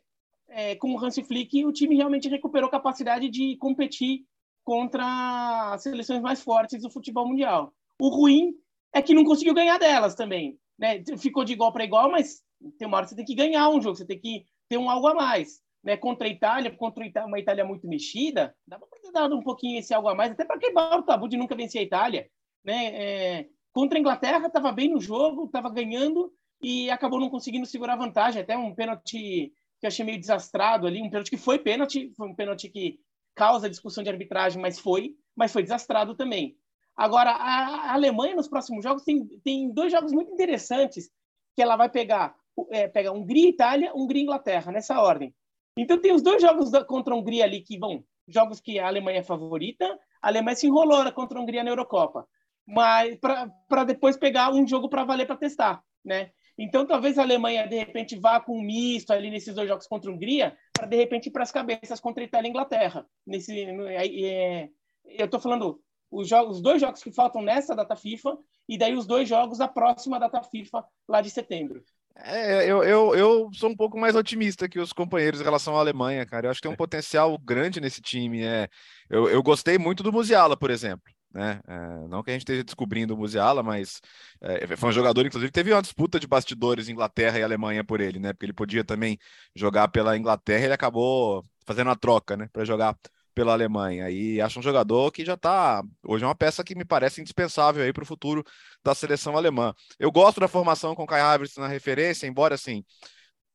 é, 0.50 0.75
com 0.75 0.93
o 0.93 1.00
Hansi 1.00 1.23
Flick, 1.23 1.63
o 1.63 1.71
time 1.71 1.95
realmente 1.95 2.27
recuperou 2.27 2.69
capacidade 2.69 3.29
de 3.29 3.55
competir 3.57 4.25
contra 4.63 5.73
as 5.73 5.83
seleções 5.83 6.21
mais 6.21 6.41
fortes 6.41 6.81
do 6.81 6.89
futebol 6.89 7.27
mundial. 7.27 7.73
O 8.00 8.09
ruim 8.09 8.53
é 8.93 9.01
que 9.01 9.13
não 9.13 9.23
conseguiu 9.23 9.53
ganhar 9.53 9.77
delas 9.77 10.15
também. 10.15 10.59
Né? 10.77 11.03
Ficou 11.17 11.43
de 11.43 11.53
igual 11.53 11.71
para 11.71 11.83
igual, 11.83 12.09
mas 12.09 12.41
tem 12.77 12.88
uma 12.88 12.97
hora 12.97 13.07
você 13.07 13.15
tem 13.15 13.25
que 13.25 13.35
ganhar 13.35 13.69
um 13.69 13.81
jogo, 13.81 13.95
você 13.95 14.05
tem 14.05 14.19
que 14.19 14.45
ter 14.67 14.77
um 14.77 14.89
algo 14.89 15.07
a 15.07 15.13
mais. 15.13 15.61
Né? 15.83 15.95
Contra 15.95 16.27
a 16.27 16.31
Itália, 16.31 16.75
contra 16.75 17.05
uma 17.25 17.39
Itália 17.39 17.63
muito 17.63 17.88
mexida, 17.88 18.55
dá 18.67 18.79
para 18.79 18.88
ter 19.00 19.11
dado 19.11 19.38
um 19.38 19.43
pouquinho 19.43 19.79
esse 19.79 19.93
algo 19.93 20.09
a 20.09 20.15
mais, 20.15 20.31
até 20.31 20.43
para 20.43 20.59
quebrar 20.59 21.00
o 21.00 21.03
tabu 21.03 21.27
de 21.27 21.38
nunca 21.38 21.55
vencer 21.55 21.81
a 21.81 21.83
Itália. 21.83 22.29
Né? 22.63 22.85
É, 22.93 23.47
contra 23.71 23.97
a 23.97 24.00
Inglaterra, 24.00 24.47
estava 24.47 24.71
bem 24.71 24.89
no 24.89 25.00
jogo, 25.00 25.45
estava 25.45 25.69
ganhando, 25.69 26.33
e 26.61 26.89
acabou 26.89 27.19
não 27.19 27.29
conseguindo 27.29 27.65
segurar 27.65 27.95
vantagem. 27.95 28.41
Até 28.41 28.57
um 28.57 28.73
pênalti 28.73 29.51
que 29.79 29.85
eu 29.85 29.87
achei 29.87 30.05
meio 30.05 30.19
desastrado 30.19 30.85
ali, 30.85 31.01
um 31.01 31.09
pênalti 31.09 31.31
que 31.31 31.37
foi 31.37 31.57
pênalti, 31.57 32.11
foi 32.15 32.27
um 32.27 32.35
pênalti 32.35 32.69
que 32.69 32.99
causa 33.35 33.69
discussão 33.69 34.03
de 34.03 34.09
arbitragem, 34.09 34.61
mas 34.61 34.77
foi, 34.79 35.15
mas 35.35 35.51
foi 35.51 35.63
desastrado 35.63 36.15
também. 36.15 36.55
Agora, 36.95 37.31
a 37.31 37.93
Alemanha 37.93 38.35
nos 38.35 38.47
próximos 38.47 38.83
jogos 38.83 39.03
tem, 39.03 39.25
tem 39.43 39.73
dois 39.73 39.91
jogos 39.91 40.11
muito 40.11 40.31
interessantes 40.31 41.09
que 41.55 41.61
ela 41.61 41.75
vai 41.75 41.89
pegar, 41.89 42.35
é, 42.69 42.87
pega 42.87 43.11
Hungria 43.11 43.47
e 43.47 43.49
Itália, 43.49 43.91
Hungria 43.95 44.21
e 44.21 44.23
Inglaterra, 44.23 44.71
nessa 44.71 45.01
ordem. 45.01 45.33
Então 45.75 45.99
tem 45.99 46.13
os 46.13 46.21
dois 46.21 46.41
jogos 46.41 46.69
da, 46.69 46.83
contra 46.83 47.13
a 47.13 47.17
Hungria 47.17 47.45
ali 47.45 47.61
que 47.61 47.77
vão, 47.77 48.03
jogos 48.27 48.59
que 48.59 48.77
a 48.77 48.87
Alemanha 48.87 49.19
é 49.19 49.23
favorita, 49.23 49.85
a 50.21 50.27
Alemanha 50.27 50.55
se 50.55 50.67
enrolou 50.67 51.11
contra 51.13 51.39
a 51.39 51.41
Hungria 51.41 51.63
na 51.63 51.71
Eurocopa, 51.71 52.27
mas 52.67 53.17
para 53.19 53.83
depois 53.83 54.17
pegar 54.17 54.53
um 54.53 54.67
jogo 54.67 54.89
para 54.89 55.03
valer 55.03 55.25
para 55.25 55.37
testar, 55.37 55.81
né? 56.03 56.31
Então, 56.58 56.86
talvez 56.86 57.17
a 57.17 57.24
Alemanha, 57.24 57.67
de 57.67 57.77
repente, 57.77 58.20
vá 58.20 58.39
com 58.39 58.58
um 58.58 58.62
misto 58.62 59.12
ali 59.12 59.29
nesses 59.29 59.53
dois 59.53 59.67
jogos 59.67 59.88
contra 59.88 60.10
a 60.10 60.13
Hungria, 60.13 60.55
para, 60.74 60.86
de 60.86 60.96
repente, 60.96 61.27
ir 61.27 61.31
para 61.31 61.43
as 61.43 61.51
cabeças 61.51 62.00
contra 62.00 62.24
a 62.24 62.25
Itália 62.25 62.48
e 62.48 62.50
a 62.50 62.51
Inglaterra. 62.51 63.05
Nesse, 63.25 63.62
é, 63.62 64.70
eu 65.05 65.25
estou 65.25 65.39
falando 65.39 65.81
os, 66.10 66.27
jogos, 66.27 66.58
os 66.58 66.62
dois 66.62 66.81
jogos 66.81 67.01
que 67.01 67.12
faltam 67.12 67.41
nessa 67.41 67.75
data 67.75 67.96
FIFA, 67.96 68.38
e 68.67 68.77
daí 68.77 68.93
os 68.93 69.05
dois 69.05 69.27
jogos 69.27 69.58
da 69.58 69.67
próxima 69.67 70.20
data 70.20 70.41
FIFA, 70.43 70.84
lá 71.08 71.22
de 71.22 71.29
setembro. 71.29 71.84
É, 72.15 72.70
eu, 72.70 72.84
eu, 72.84 73.15
eu 73.15 73.50
sou 73.53 73.70
um 73.70 73.75
pouco 73.75 73.98
mais 73.98 74.15
otimista 74.15 74.67
que 74.67 74.79
os 74.79 74.91
companheiros 74.91 75.39
em 75.39 75.46
relação 75.46 75.75
à 75.75 75.79
Alemanha, 75.79 76.25
cara. 76.25 76.46
Eu 76.46 76.51
acho 76.51 76.60
que 76.60 76.67
tem 76.67 76.74
um 76.74 76.77
potencial 76.77 77.38
grande 77.38 77.79
nesse 77.79 78.01
time. 78.01 78.43
É, 78.43 78.67
eu, 79.10 79.29
eu 79.29 79.41
gostei 79.41 79.77
muito 79.77 80.03
do 80.03 80.12
Musiala, 80.12 80.58
por 80.58 80.70
exemplo 80.70 81.12
né? 81.33 81.61
É, 81.67 82.07
não 82.07 82.23
que 82.23 82.29
a 82.29 82.33
gente 82.33 82.41
esteja 82.41 82.63
descobrindo 82.63 83.13
o 83.13 83.17
Musiala, 83.17 83.63
mas 83.63 84.01
é, 84.41 84.75
foi 84.75 84.89
um 84.89 84.93
jogador, 84.93 85.25
inclusive, 85.25 85.51
teve 85.51 85.73
uma 85.73 85.81
disputa 85.81 86.19
de 86.19 86.27
bastidores 86.27 86.89
Inglaterra 86.89 87.39
e 87.39 87.43
Alemanha 87.43 87.83
por 87.83 88.01
ele, 88.01 88.19
né? 88.19 88.33
Porque 88.33 88.45
ele 88.45 88.53
podia 88.53 88.83
também 88.83 89.17
jogar 89.55 89.88
pela 89.89 90.17
Inglaterra, 90.17 90.65
ele 90.65 90.73
acabou 90.73 91.45
fazendo 91.65 91.89
a 91.89 91.95
troca, 91.95 92.35
né? 92.38 92.50
Para 92.51 92.65
jogar 92.65 92.97
pela 93.33 93.53
Alemanha. 93.53 94.09
E 94.09 94.41
acho 94.41 94.59
um 94.59 94.63
jogador 94.63 95.11
que 95.11 95.23
já 95.25 95.35
está 95.35 95.81
hoje 96.03 96.23
é 96.23 96.27
uma 96.27 96.35
peça 96.35 96.63
que 96.63 96.75
me 96.75 96.85
parece 96.85 97.21
indispensável 97.21 97.83
aí 97.83 97.93
para 97.93 98.03
o 98.03 98.05
futuro 98.05 98.43
da 98.83 98.93
seleção 98.93 99.38
alemã. 99.38 99.73
Eu 100.00 100.11
gosto 100.11 100.39
da 100.39 100.47
formação 100.47 100.93
com 100.95 101.05
Kai 101.05 101.21
Havertz 101.21 101.55
na 101.57 101.67
referência, 101.67 102.27
embora 102.27 102.55
assim 102.55 102.83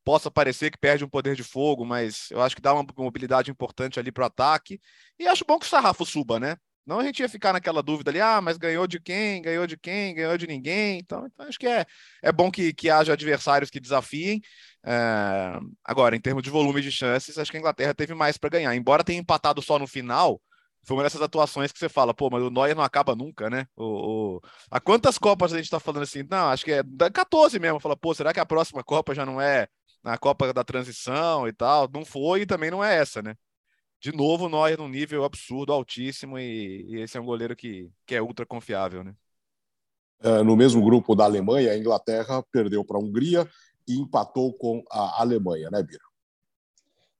possa 0.06 0.30
parecer 0.30 0.70
que 0.70 0.78
perde 0.78 1.04
um 1.04 1.08
poder 1.08 1.34
de 1.34 1.42
fogo, 1.42 1.84
mas 1.84 2.30
eu 2.30 2.40
acho 2.40 2.54
que 2.54 2.62
dá 2.62 2.72
uma 2.72 2.86
mobilidade 2.96 3.50
importante 3.50 3.98
ali 3.98 4.12
para 4.12 4.22
o 4.22 4.26
ataque. 4.26 4.80
E 5.18 5.26
acho 5.26 5.44
bom 5.44 5.58
que 5.58 5.66
o 5.66 5.68
Sarrafo 5.68 6.06
suba, 6.06 6.38
né? 6.38 6.56
Não 6.86 7.00
a 7.00 7.04
gente 7.04 7.20
ia 7.20 7.28
ficar 7.28 7.52
naquela 7.52 7.82
dúvida 7.82 8.10
ali, 8.10 8.20
ah, 8.20 8.40
mas 8.40 8.56
ganhou 8.56 8.86
de 8.86 9.00
quem, 9.00 9.42
ganhou 9.42 9.66
de 9.66 9.76
quem, 9.76 10.14
ganhou 10.14 10.38
de 10.38 10.46
ninguém. 10.46 10.98
Então, 10.98 11.26
então 11.26 11.46
acho 11.46 11.58
que 11.58 11.66
é, 11.66 11.84
é 12.22 12.30
bom 12.30 12.50
que, 12.50 12.72
que 12.72 12.88
haja 12.88 13.12
adversários 13.12 13.70
que 13.70 13.80
desafiem. 13.80 14.40
É... 14.84 15.58
Agora, 15.84 16.14
em 16.14 16.20
termos 16.20 16.42
de 16.42 16.50
volume 16.50 16.80
de 16.80 16.92
chances, 16.92 17.38
acho 17.38 17.50
que 17.50 17.56
a 17.56 17.60
Inglaterra 17.60 17.92
teve 17.94 18.14
mais 18.14 18.38
para 18.38 18.50
ganhar. 18.50 18.74
Embora 18.76 19.02
tenha 19.02 19.18
empatado 19.18 19.60
só 19.60 19.78
no 19.78 19.86
final, 19.86 20.40
foi 20.84 20.96
uma 20.96 21.02
dessas 21.02 21.22
atuações 21.22 21.72
que 21.72 21.78
você 21.78 21.88
fala, 21.88 22.14
pô, 22.14 22.30
mas 22.30 22.42
o 22.42 22.50
Neuer 22.50 22.76
não 22.76 22.84
acaba 22.84 23.16
nunca, 23.16 23.50
né? 23.50 23.66
O, 23.76 24.36
o... 24.36 24.40
Há 24.70 24.80
quantas 24.80 25.18
Copas 25.18 25.52
a 25.52 25.56
gente 25.56 25.66
está 25.66 25.80
falando 25.80 26.04
assim? 26.04 26.22
Não, 26.30 26.48
acho 26.48 26.64
que 26.64 26.72
é 26.72 26.82
da 26.84 27.10
14 27.10 27.58
mesmo. 27.58 27.80
Fala, 27.80 27.96
pô, 27.96 28.14
será 28.14 28.32
que 28.32 28.40
a 28.40 28.46
próxima 28.46 28.84
Copa 28.84 29.12
já 29.14 29.26
não 29.26 29.40
é 29.40 29.66
na 30.06 30.16
Copa 30.16 30.52
da 30.52 30.62
Transição 30.62 31.48
e 31.48 31.52
tal. 31.52 31.88
Não 31.92 32.04
foi 32.04 32.42
e 32.42 32.46
também 32.46 32.70
não 32.70 32.82
é 32.82 32.96
essa, 32.96 33.20
né? 33.20 33.34
De 33.98 34.12
novo, 34.12 34.48
Neuer 34.48 34.78
num 34.78 34.88
nível 34.88 35.24
absurdo, 35.24 35.72
altíssimo, 35.72 36.38
e, 36.38 36.86
e 36.88 37.00
esse 37.00 37.16
é 37.16 37.20
um 37.20 37.24
goleiro 37.24 37.56
que, 37.56 37.90
que 38.04 38.14
é 38.14 38.22
ultra 38.22 38.44
confiável, 38.44 39.02
né? 39.02 39.14
É, 40.20 40.42
no 40.42 40.56
mesmo 40.56 40.82
grupo 40.82 41.14
da 41.14 41.24
Alemanha, 41.24 41.72
a 41.72 41.76
Inglaterra 41.76 42.42
perdeu 42.50 42.84
para 42.84 42.96
a 42.96 43.00
Hungria 43.00 43.48
e 43.86 43.98
empatou 43.98 44.52
com 44.54 44.82
a 44.90 45.20
Alemanha, 45.20 45.70
né, 45.70 45.82
Bira? 45.82 46.04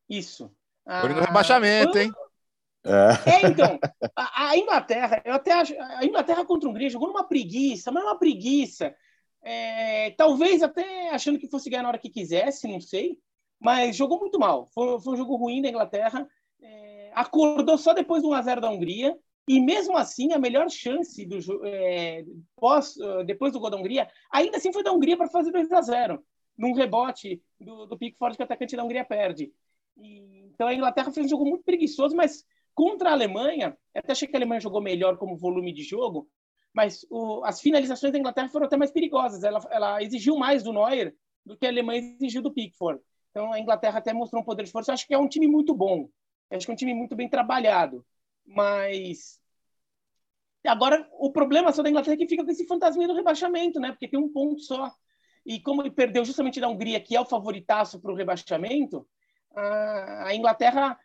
Isso. 0.09 0.51
Foi 1.01 1.13
no 1.13 1.21
rebaixamento, 1.21 1.99
hein? 1.99 2.13
É. 2.85 3.31
é, 3.31 3.47
então, 3.49 3.79
a, 4.15 4.51
a, 4.51 4.57
Inglaterra, 4.57 5.21
eu 5.25 5.35
até 5.35 5.53
acho, 5.53 5.75
a 5.79 6.05
Inglaterra 6.05 6.45
contra 6.45 6.69
a 6.69 6.71
Hungria 6.71 6.89
jogou 6.89 7.09
numa 7.09 7.27
preguiça, 7.27 7.91
mas 7.91 8.05
uma 8.05 8.19
preguiça. 8.19 8.95
É, 9.43 10.11
talvez 10.13 10.63
até 10.63 11.11
achando 11.11 11.39
que 11.39 11.49
fosse 11.49 11.69
ganhar 11.69 11.83
na 11.83 11.89
hora 11.89 11.99
que 11.99 12.11
quisesse, 12.11 12.69
não 12.69 12.81
sei, 12.81 13.19
mas 13.61 13.97
jogou 13.97 14.21
muito 14.21 14.39
mal. 14.39 14.67
Foi, 14.73 15.01
foi 15.01 15.15
um 15.15 15.17
jogo 15.17 15.37
ruim 15.37 15.61
da 15.61 15.69
Inglaterra. 15.69 16.27
Acordou 17.17 17.77
só 17.79 17.93
depois 17.93 18.23
do 18.23 18.29
1x0 18.29 18.61
da 18.61 18.71
Hungria, 18.71 19.19
e 19.49 19.61
mesmo 19.61 19.97
assim, 19.97 20.33
a 20.33 20.39
melhor 20.39 20.69
chance 20.71 21.25
do 21.25 21.39
é, 21.65 22.25
pós, 22.57 22.95
depois 23.25 23.53
do 23.53 23.61
gol 23.61 23.71
da 23.71 23.77
Hungria, 23.77 24.09
ainda 24.31 24.57
assim 24.59 24.73
foi 24.73 24.83
da 24.83 24.93
Hungria 24.93 25.17
para 25.17 25.29
fazer 25.29 25.51
2 25.51 25.73
a 25.73 25.81
0 25.81 26.25
num 26.59 26.73
rebote 26.73 27.43
do, 27.61 27.87
do 27.87 27.99
Pickford 27.99 28.37
que 28.37 28.43
o 28.43 28.45
atacante 28.45 28.77
da 28.77 28.85
Hungria 28.85 29.05
perde. 29.05 29.53
E, 29.97 30.51
então 30.53 30.69
a 30.69 30.75
Inglaterra 30.75 31.13
fez 31.13 31.27
um 31.27 31.29
jogo 31.29 31.45
muito 31.45 31.65
preguiçoso, 31.65 32.15
mas 32.15 32.45
Contra 32.77 33.09
a 33.09 33.13
Alemanha, 33.13 33.75
até 33.95 34.13
achei 34.13 34.29
que 34.29 34.37
a 34.37 34.39
Alemanha 34.39 34.61
jogou 34.61 34.83
melhor 34.83 35.17
como 35.17 35.35
volume 35.35 35.73
de 35.73 35.83
jogo, 35.83 36.29
mas 36.75 37.07
o, 37.09 37.43
as 37.43 37.59
finalizações 37.59 38.13
da 38.13 38.19
Inglaterra 38.19 38.51
foram 38.51 38.67
até 38.67 38.77
mais 38.77 38.91
perigosas. 38.91 39.43
Ela, 39.43 39.67
ela, 39.71 40.03
exigiu 40.03 40.37
mais 40.37 40.63
do 40.63 40.75
Neuer 40.75 41.17
do 41.43 41.57
que 41.57 41.65
a 41.65 41.71
Alemanha 41.71 42.03
exigiu 42.21 42.43
do 42.43 42.53
Pickford. 42.53 43.01
Então 43.31 43.51
a 43.51 43.59
Inglaterra 43.59 43.99
até 43.99 44.13
mostrou 44.13 44.43
um 44.43 44.45
poder 44.45 44.65
de 44.65 44.71
força. 44.71 44.91
Eu 44.91 44.93
acho 44.93 45.07
que 45.07 45.15
é 45.15 45.19
um 45.19 45.27
time 45.27 45.49
muito 45.49 45.75
bom. 45.75 46.11
Eu 46.51 46.57
acho 46.57 46.67
que 46.67 46.73
é 46.73 46.75
um 46.75 46.77
time 46.77 46.95
muito 46.95 47.17
bem 47.17 47.29
trabalhado. 47.29 48.05
Mas 48.47 49.41
agora 50.65 51.09
o 51.13 51.31
problema 51.31 51.73
só 51.73 51.83
da 51.83 51.91
Inglaterra 51.91 52.15
é 52.15 52.17
que 52.17 52.29
fica 52.29 52.45
com 52.45 52.51
esse 52.51 52.67
fantasma 52.67 53.07
do 53.07 53.15
rebaixamento, 53.15 53.79
né? 53.79 53.91
Porque 53.91 54.09
tem 54.09 54.19
um 54.19 54.33
ponto 54.33 54.61
só. 54.61 54.93
E 55.45 55.61
como 55.61 55.83
ele 55.83 55.91
perdeu 55.91 56.25
justamente 56.25 56.61
da 56.61 56.69
Hungria, 56.69 57.01
que 57.01 57.15
é 57.15 57.21
o 57.21 57.25
favoritaço 57.25 58.01
para 58.01 58.13
o 58.13 58.17
rebaixamento, 58.17 59.07
a 59.55 60.35
Inglaterra 60.35 60.99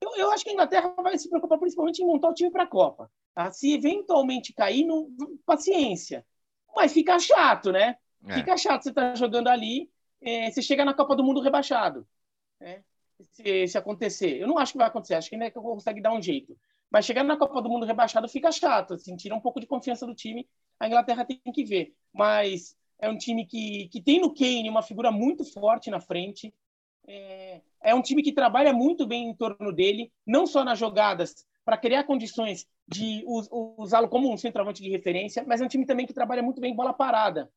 eu, 0.00 0.16
eu 0.16 0.30
acho 0.30 0.42
que 0.42 0.50
a 0.50 0.52
Inglaterra 0.54 0.94
vai 0.96 1.18
se 1.18 1.28
preocupar 1.28 1.58
principalmente 1.58 2.02
em 2.02 2.06
montar 2.06 2.30
o 2.30 2.34
time 2.34 2.50
para 2.50 2.62
a 2.62 2.66
Copa. 2.66 3.10
Tá? 3.34 3.52
Se 3.52 3.72
eventualmente 3.72 4.52
cair, 4.52 4.84
no, 4.84 5.10
paciência. 5.44 6.26
Mas 6.74 6.92
fica 6.92 7.18
chato, 7.18 7.70
né? 7.70 7.96
É. 8.26 8.34
Fica 8.34 8.56
chato 8.56 8.82
você 8.82 8.88
estar 8.88 9.10
tá 9.10 9.14
jogando 9.14 9.48
ali, 9.48 9.90
é, 10.20 10.50
você 10.50 10.62
chega 10.62 10.84
na 10.84 10.94
Copa 10.94 11.14
do 11.14 11.24
Mundo 11.24 11.40
rebaixado. 11.40 12.06
Né? 12.58 12.82
Se, 13.32 13.68
se, 13.68 13.78
acontecer. 13.78 14.38
Eu 14.38 14.48
não 14.48 14.58
acho 14.58 14.72
que 14.72 14.78
vai 14.78 14.86
acontecer, 14.86 15.14
acho 15.14 15.28
que 15.28 15.34
ainda 15.34 15.50
consegue 15.50 16.00
dar 16.00 16.12
um 16.12 16.22
jeito. 16.22 16.56
Mas 16.90 17.04
chegar 17.04 17.22
na 17.22 17.36
Copa 17.36 17.62
do 17.62 17.68
Mundo 17.68 17.86
rebaixado 17.86 18.28
fica 18.28 18.50
chato, 18.50 18.94
assim, 18.94 19.16
tira 19.16 19.34
um 19.34 19.40
pouco 19.40 19.60
de 19.60 19.66
confiança 19.66 20.06
do 20.06 20.14
time. 20.14 20.48
A 20.78 20.86
Inglaterra 20.86 21.24
tem 21.24 21.38
que 21.52 21.64
ver. 21.64 21.94
Mas 22.12 22.76
é 22.98 23.08
um 23.08 23.16
time 23.16 23.46
que, 23.46 23.88
que 23.88 24.02
tem 24.02 24.20
no 24.20 24.34
Kane 24.34 24.68
uma 24.68 24.82
figura 24.82 25.10
muito 25.10 25.44
forte 25.44 25.90
na 25.90 26.00
frente. 26.00 26.52
É, 27.06 27.60
é 27.82 27.94
um 27.94 28.02
time 28.02 28.22
que 28.22 28.32
trabalha 28.32 28.72
muito 28.72 29.06
bem 29.06 29.30
em 29.30 29.34
torno 29.34 29.72
dele, 29.72 30.12
não 30.26 30.46
só 30.46 30.64
nas 30.64 30.78
jogadas, 30.78 31.46
para 31.64 31.76
criar 31.76 32.04
condições 32.04 32.66
de 32.86 33.24
usá-lo 33.78 34.08
como 34.08 34.32
um 34.32 34.36
centroavante 34.36 34.82
de 34.82 34.90
referência, 34.90 35.44
mas 35.46 35.60
é 35.60 35.64
um 35.64 35.68
time 35.68 35.86
também 35.86 36.06
que 36.06 36.12
trabalha 36.12 36.42
muito 36.42 36.60
bem 36.60 36.72
em 36.72 36.76
bola 36.76 36.92
parada. 36.92 37.50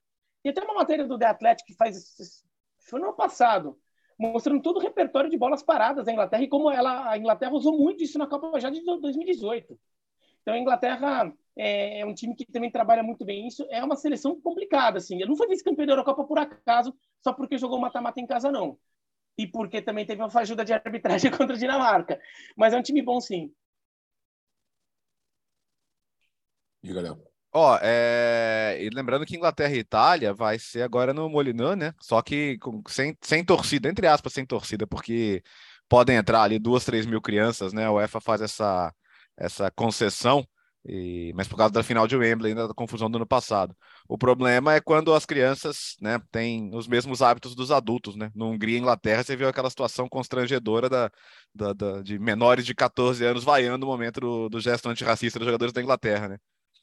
E 0.44 0.50
até 0.50 0.62
uma 0.62 0.76
matéria 0.76 1.08
do 1.08 1.18
The 1.18 1.26
Athletic 1.26 1.66
que 1.66 1.74
faz 1.74 2.44
foi 2.80 3.00
no 3.00 3.08
ano 3.08 3.16
passado, 3.16 3.80
mostrando 4.18 4.62
todo 4.62 4.78
o 4.78 4.80
repertório 4.80 5.30
de 5.30 5.38
bolas 5.38 5.64
paradas 5.64 6.06
da 6.06 6.12
Inglaterra 6.12 6.44
e 6.44 6.48
como 6.48 6.70
ela, 6.72 7.10
a 7.10 7.18
Inglaterra 7.18 7.54
usou 7.54 7.78
muito 7.78 8.04
isso 8.04 8.18
na 8.18 8.28
Copa 8.28 8.60
já 8.60 8.70
de 8.70 8.82
2018. 8.84 9.80
Então 10.42 10.54
a 10.54 10.60
Inglaterra 10.60 11.34
é, 11.58 12.02
é 12.02 12.06
um 12.06 12.14
time 12.14 12.36
que 12.36 12.46
também 12.46 12.72
trabalha 12.72 13.04
muito 13.04 13.26
bem 13.26 13.48
isso. 13.48 13.66
É 13.70 13.84
uma 13.84 13.96
seleção 13.96 14.40
complicada, 14.42 14.98
assim. 14.98 15.16
Ele 15.16 15.30
não 15.30 15.38
foi 15.38 15.48
vice-campeão 15.48 15.86
da 15.86 15.94
Eurocopa 15.94 16.26
por 16.26 16.38
acaso, 16.38 16.96
só 17.24 17.34
porque 17.34 17.58
jogou 17.58 17.80
mata-mata 17.80 18.20
em 18.20 18.28
casa, 18.28 18.52
não 18.52 18.78
e 19.38 19.48
porque 19.48 19.82
também 19.82 20.06
teve 20.06 20.22
uma 20.22 20.30
fajuda 20.30 20.64
de 20.64 20.74
arbitragem 20.74 21.32
contra 21.36 21.56
a 21.56 21.60
Dinamarca. 21.60 22.20
Mas 22.56 22.74
é 22.74 22.78
um 22.78 22.84
time 22.84 23.02
bom, 23.02 23.20
sim. 23.20 23.54
Diga, 26.82 27.02
Léo. 27.02 27.33
Ó, 27.56 27.78
é... 27.82 28.78
e 28.82 28.90
lembrando 28.90 29.26
que 29.26 29.36
Inglaterra 29.36 29.74
e 29.76 29.80
Itália 29.80 30.34
vai 30.34 30.58
ser 30.58 30.82
agora 30.82 31.14
no 31.14 31.30
Molinão, 31.30 31.76
né? 31.76 31.94
Só 32.02 32.22
que 32.22 32.58
com... 32.60 32.82
sem, 32.88 33.16
sem 33.22 33.46
torcida, 33.46 33.90
entre 33.90 34.08
aspas, 34.08 34.34
sem 34.34 34.46
torcida, 34.46 34.88
porque 34.88 35.44
podem 35.88 36.16
entrar 36.18 36.44
ali 36.44 36.58
duas, 36.60 36.86
três 36.86 37.06
mil 37.06 37.22
crianças, 37.22 37.74
né? 37.74 37.90
O 37.90 37.96
UEFA 37.96 38.20
faz 38.20 38.42
essa, 38.42 38.94
essa 39.38 39.72
concessão 39.72 40.46
e, 40.86 41.32
mas 41.34 41.48
por 41.48 41.56
causa 41.56 41.74
da 41.74 41.82
final 41.84 42.06
de 42.08 42.16
Wembley, 42.16 42.52
ainda 42.52 42.68
da 42.68 42.74
confusão 42.74 43.10
do 43.10 43.16
ano 43.16 43.26
passado. 43.26 43.76
O 44.08 44.18
problema 44.18 44.74
é 44.74 44.82
quando 44.82 45.14
as 45.14 45.26
crianças 45.26 45.96
né, 46.02 46.20
têm 46.30 46.72
os 46.76 46.88
mesmos 46.88 47.22
hábitos 47.22 47.56
dos 47.56 47.72
adultos. 47.72 48.16
Né? 48.18 48.30
No 48.36 48.50
Hungria 48.50 48.78
e 48.78 48.80
Inglaterra, 48.82 49.24
você 49.24 49.36
viu 49.36 49.48
aquela 49.48 49.70
situação 49.70 50.10
constrangedora 50.10 50.90
da, 50.90 51.10
da, 51.56 51.74
da, 51.74 52.02
de 52.02 52.20
menores 52.20 52.66
de 52.66 52.76
14 52.76 53.24
anos 53.24 53.44
vaiando 53.46 53.86
o 53.86 53.90
momento 53.90 54.20
do, 54.20 54.50
do 54.50 54.60
gesto 54.60 54.90
antirracista 54.90 55.40
dos 55.40 55.46
jogadores 55.46 55.74
da 55.74 55.82
Inglaterra. 55.82 56.28
Né? 56.28 56.38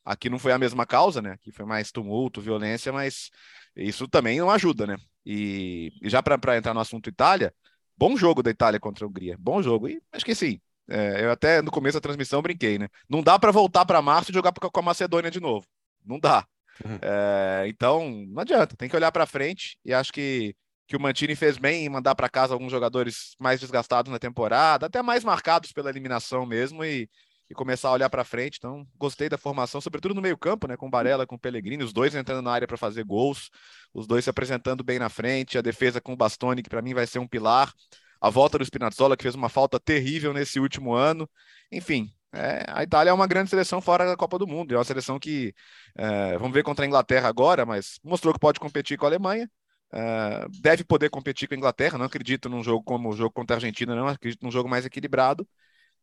Aqui 0.05 0.31
não 0.31 0.39
foi 0.39 0.53
a 0.53 0.59
mesma 0.59 0.87
causa, 0.87 1.21
né? 1.21 1.33
Aqui 1.33 1.53
foi 1.53 1.65
mais 1.65 1.93
tumulto, 1.93 2.41
violência, 2.41 2.93
mas 2.93 3.31
isso 3.77 4.09
também 4.09 4.39
não 4.39 4.51
ajuda, 4.51 4.87
né? 4.87 4.97
E, 5.25 5.93
e 6.03 6.09
já 6.09 6.23
para 6.23 6.57
entrar 6.57 6.75
no 6.75 6.81
assunto 6.81 7.09
Itália, 7.09 7.55
bom 7.97 8.17
jogo 8.17 8.43
da 8.43 8.51
Itália 8.51 8.81
contra 8.81 9.05
a 9.05 9.09
Hungria, 9.09 9.37
bom 9.39 9.63
jogo. 9.63 9.89
E 9.89 10.01
acho 10.13 10.25
que 10.25 10.35
sim, 10.35 10.61
é, 10.89 11.25
eu 11.25 11.31
até 11.31 11.63
no 11.63 11.71
começo 11.71 11.97
da 11.97 12.01
transmissão 12.01 12.43
brinquei, 12.43 12.79
né? 12.79 12.89
Não 13.09 13.23
dá 13.23 13.39
para 13.39 13.53
voltar 13.53 13.85
para 13.85 14.03
março 14.03 14.31
e 14.31 14.35
jogar 14.35 14.53
com 14.53 14.81
a 14.81 14.83
Macedônia 14.83 15.31
de 15.31 15.41
novo. 15.41 15.67
Não 16.05 16.19
dá. 16.19 16.47
Uhum. 16.85 16.99
É, 17.03 17.65
então, 17.69 18.11
não 18.29 18.41
adianta, 18.41 18.77
tem 18.77 18.89
que 18.89 18.97
olhar 18.97 19.13
para 19.13 19.27
frente 19.27 19.79
e 19.85 19.93
acho 19.93 20.13
que, 20.13 20.57
que 20.87 20.97
o 20.97 21.01
Mantini 21.01 21.37
fez 21.37 21.59
bem 21.59 21.85
em 21.85 21.89
mandar 21.91 22.15
para 22.15 22.29
casa 22.29 22.55
alguns 22.55 22.73
jogadores 22.73 23.37
mais 23.39 23.61
desgastados 23.61 24.11
na 24.11 24.19
temporada, 24.19 24.87
até 24.87 25.03
mais 25.03 25.23
marcados 25.23 25.73
pela 25.73 25.91
eliminação 25.91 26.47
mesmo 26.47 26.83
e, 26.83 27.09
e 27.51 27.55
começar 27.55 27.89
a 27.89 27.93
olhar 27.93 28.09
para 28.09 28.25
frente. 28.25 28.59
Então, 28.59 28.87
gostei 28.97 29.29
da 29.29 29.37
formação, 29.37 29.81
sobretudo 29.81 30.15
no 30.15 30.23
meio-campo, 30.23 30.69
né? 30.69 30.77
Com 30.77 30.89
Barella, 30.89 31.27
com 31.27 31.37
Pellegrini, 31.37 31.83
os 31.83 31.93
dois 31.93 32.15
entrando 32.15 32.43
na 32.43 32.53
área 32.53 32.69
para 32.69 32.77
fazer 32.77 33.05
gols, 33.05 33.51
os 33.93 34.07
dois 34.07 34.25
se 34.25 34.31
apresentando 34.31 34.85
bem 34.85 34.99
na 34.99 35.09
frente, 35.09 35.59
a 35.59 35.63
defesa 35.63 36.01
com 36.01 36.13
o 36.13 36.17
Bastoni, 36.17 36.63
que 36.63 36.71
para 36.71 36.81
mim 36.81 36.95
vai 36.95 37.07
ser 37.07 37.19
um 37.19 37.27
pilar 37.27 37.73
a 38.21 38.29
volta 38.29 38.59
do 38.59 38.65
Spinazzola, 38.65 39.17
que 39.17 39.23
fez 39.23 39.35
uma 39.35 39.49
falta 39.49 39.81
terrível 39.81 40.33
nesse 40.33 40.61
último 40.61 40.93
ano. 40.93 41.29
Enfim, 41.73 42.13
é, 42.33 42.65
a 42.69 42.83
Itália 42.83 43.11
é 43.11 43.13
uma 43.13 43.27
grande 43.27 43.51
seleção 43.51 43.81
fora 43.81 44.07
da 44.07 44.17
Copa 44.17 44.39
do 44.39 44.47
Mundo. 44.47 44.75
É 44.75 44.77
uma 44.79 44.85
seleção 44.85 45.19
que, 45.19 45.55
é, 45.97 46.37
vamos 46.39 46.53
ver 46.53 46.63
contra 46.63 46.85
a 46.85 46.89
Inglaterra 46.89 47.29
agora, 47.29 47.65
mas 47.65 47.99
mostrou 48.05 48.35
que 48.35 48.41
pode 48.41 48.61
competir 48.61 48.99
com 48.99 49.07
a 49.07 49.09
Alemanha. 49.09 49.51
É, 49.93 50.47
deve 50.61 50.85
poder 50.85 51.09
competir 51.11 51.49
com 51.49 51.55
a 51.55 51.57
Inglaterra. 51.57 51.99
Não 51.99 52.05
acredito 52.05 52.49
num 52.49 52.63
jogo 52.63 52.85
como 52.85 53.09
o 53.09 53.17
jogo 53.17 53.33
contra 53.33 53.57
a 53.57 53.59
Argentina, 53.59 53.95
não. 53.95 54.07
Acredito 54.07 54.43
num 54.45 54.51
jogo 54.51 54.69
mais 54.69 54.85
equilibrado. 54.85 55.49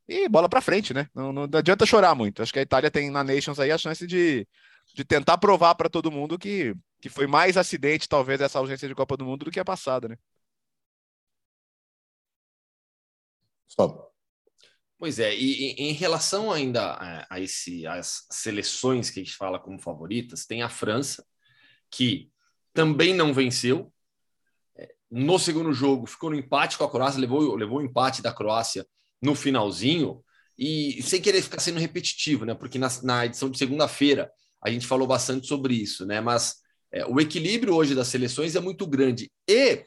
E 0.07 0.29
bola 0.29 0.47
para 0.47 0.61
frente, 0.61 0.93
né? 0.93 1.09
Não, 1.13 1.33
não, 1.33 1.43
adianta 1.53 1.85
chorar 1.85 2.15
muito. 2.15 2.41
Acho 2.41 2.53
que 2.53 2.59
a 2.59 2.61
Itália 2.61 2.89
tem 2.89 3.09
na 3.11 3.23
Nations 3.23 3.59
aí 3.59 3.71
a 3.71 3.77
chance 3.77 4.07
de, 4.07 4.47
de 4.95 5.03
tentar 5.03 5.37
provar 5.37 5.75
para 5.75 5.89
todo 5.89 6.11
mundo 6.11 6.39
que, 6.39 6.73
que 7.01 7.09
foi 7.09 7.27
mais 7.27 7.57
acidente, 7.57 8.07
talvez, 8.07 8.39
essa 8.39 8.59
ausência 8.59 8.87
de 8.87 8.95
Copa 8.95 9.17
do 9.17 9.25
Mundo 9.25 9.45
do 9.45 9.51
que 9.51 9.59
a 9.59 9.65
passada, 9.65 10.07
né? 10.07 10.17
Pois 14.97 15.19
é, 15.19 15.35
e, 15.35 15.73
e, 15.73 15.89
em 15.89 15.91
relação 15.91 16.51
ainda 16.51 16.93
a, 16.93 17.35
a 17.35 17.39
esse, 17.39 17.85
as 17.85 18.25
seleções 18.31 19.09
que 19.09 19.19
a 19.19 19.23
gente 19.23 19.35
fala 19.35 19.59
como 19.59 19.79
favoritas, 19.79 20.45
tem 20.45 20.63
a 20.63 20.69
França, 20.69 21.25
que 21.91 22.31
também 22.73 23.13
não 23.13 23.33
venceu. 23.33 23.93
É, 24.75 24.95
no 25.11 25.37
segundo 25.37 25.73
jogo, 25.73 26.07
ficou 26.07 26.29
no 26.29 26.37
empate 26.37 26.77
com 26.77 26.85
a 26.85 26.89
Croácia, 26.89 27.19
levou, 27.19 27.55
levou 27.55 27.79
o 27.79 27.85
empate 27.85 28.21
da 28.21 28.33
Croácia 28.33 28.87
no 29.21 29.36
finalzinho, 29.36 30.23
e 30.58 31.01
sem 31.03 31.21
querer 31.21 31.41
ficar 31.41 31.60
sendo 31.60 31.80
repetitivo, 31.80 32.45
né? 32.45 32.56
Porque 32.56 32.80
na, 32.80 32.89
na 33.03 33.25
edição 33.25 33.49
de 33.49 33.58
segunda-feira 33.58 34.32
a 34.62 34.71
gente 34.71 34.88
falou 34.88 35.08
bastante 35.08 35.47
sobre 35.47 35.75
isso, 35.75 36.06
né? 36.06 36.19
Mas 36.19 36.56
é, 36.91 37.06
o 37.06 37.19
equilíbrio 37.19 37.75
hoje 37.75 37.93
das 37.93 38.08
seleções 38.08 38.56
é 38.56 38.60
muito 38.60 38.88
grande. 38.88 39.32
E 39.47 39.86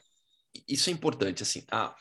isso 0.67 0.89
é 0.89 0.93
importante, 0.93 1.43
assim, 1.43 1.63
a, 1.69 1.93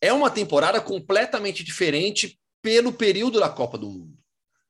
é 0.00 0.12
uma 0.12 0.30
temporada 0.30 0.80
completamente 0.80 1.64
diferente 1.64 2.38
pelo 2.62 2.92
período 2.92 3.40
da 3.40 3.48
Copa 3.48 3.76
do 3.76 3.90
Mundo. 3.90 4.16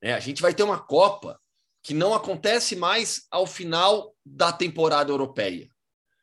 É, 0.00 0.14
a 0.14 0.20
gente 0.20 0.40
vai 0.40 0.54
ter 0.54 0.62
uma 0.62 0.78
Copa 0.78 1.38
que 1.82 1.92
não 1.92 2.14
acontece 2.14 2.74
mais 2.74 3.26
ao 3.30 3.46
final 3.46 4.14
da 4.24 4.52
temporada 4.52 5.10
europeia. 5.10 5.68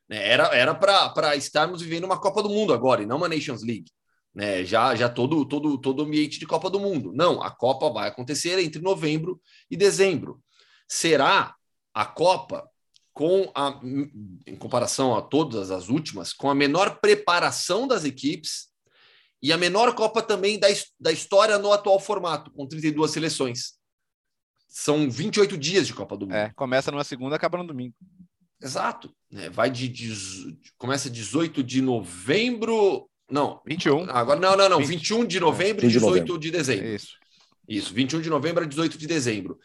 Né? 0.10 0.28
Era 0.28 0.74
para 0.74 1.36
estarmos 1.36 1.82
vivendo 1.82 2.06
uma 2.06 2.20
Copa 2.20 2.42
do 2.42 2.50
Mundo 2.50 2.74
agora, 2.74 3.04
e 3.04 3.06
não 3.06 3.18
uma 3.18 3.30
Nations 3.30 3.64
League. 3.64 3.92
Né? 4.34 4.64
Já, 4.64 4.96
já 4.96 5.10
todo, 5.10 5.46
todo, 5.46 5.78
todo 5.78 6.04
ambiente 6.04 6.40
de 6.40 6.48
Copa 6.48 6.70
do 6.70 6.80
Mundo. 6.80 7.12
Não, 7.14 7.42
a 7.42 7.52
Copa 7.52 7.90
vai 7.90 8.08
acontecer 8.08 8.58
entre 8.60 8.82
novembro 8.82 9.42
e 9.70 9.76
dezembro. 9.76 10.42
Será 10.88 11.56
a 11.94 12.06
Copa 12.06 12.70
com 13.14 13.52
a, 13.54 13.80
em 14.48 14.56
comparação 14.56 15.16
a 15.16 15.22
todas 15.22 15.70
as 15.70 15.90
últimas, 15.90 16.32
com 16.32 16.50
a 16.50 16.56
menor 16.56 17.00
preparação 17.02 17.88
das 17.88 18.06
equipes 18.06 18.70
e 19.42 19.52
a 19.52 19.58
menor 19.58 19.94
Copa 19.96 20.22
também 20.22 20.60
da, 20.60 20.68
da 21.00 21.12
história 21.12 21.58
no 21.58 21.72
atual 21.72 22.00
formato, 22.00 22.52
com 22.52 22.68
32 22.68 23.12
seleções. 23.12 23.74
São 24.68 25.10
28 25.10 25.58
dias 25.58 25.88
de 25.88 25.94
Copa 25.94 26.16
do 26.16 26.26
Mundo. 26.26 26.36
É, 26.36 26.54
começa 26.56 26.92
numa 26.92 27.04
segunda, 27.04 27.36
acaba 27.36 27.58
no 27.58 27.68
domingo. 27.68 27.94
Exato. 28.62 29.14
É, 29.34 29.50
vai 29.50 29.70
de, 29.70 29.90
de, 29.90 30.14
começa 30.78 31.10
18 31.10 31.64
de 31.64 31.82
novembro. 31.82 33.10
Não. 33.32 33.62
21. 33.66 34.10
Agora, 34.10 34.40
não, 34.40 34.56
não, 34.56 34.70
não. 34.70 34.80
20. 34.80 34.90
21 34.90 35.26
de 35.26 35.40
novembro 35.40 35.86
é, 35.86 35.90
e 35.90 35.92
18 35.92 36.14
de, 36.14 36.20
novembro. 36.20 36.38
de 36.40 36.52
dezembro. 36.52 36.88
Isso. 36.88 37.18
Isso. 37.68 37.94
21 37.94 38.22
de 38.22 38.30
novembro 38.30 38.64
a 38.64 38.68
18 38.68 38.98
de 38.98 39.08
dezembro. 39.08 39.58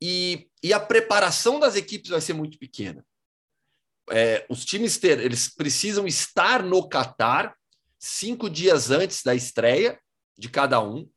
E, 0.00 0.48
e 0.62 0.72
a 0.72 0.80
preparação 0.80 1.60
das 1.60 1.76
equipes 1.76 2.10
vai 2.10 2.20
ser 2.20 2.32
muito 2.32 2.58
pequena. 2.58 3.04
É, 4.10 4.44
os 4.48 4.64
times 4.64 4.98
ter, 4.98 5.20
eles 5.20 5.48
precisam 5.48 6.06
estar 6.06 6.62
no 6.62 6.88
Catar 6.88 7.54
cinco 7.98 8.50
dias 8.50 8.90
antes 8.90 9.22
da 9.22 9.34
estreia 9.34 9.98
de 10.36 10.48
cada 10.48 10.82
um. 10.82 11.08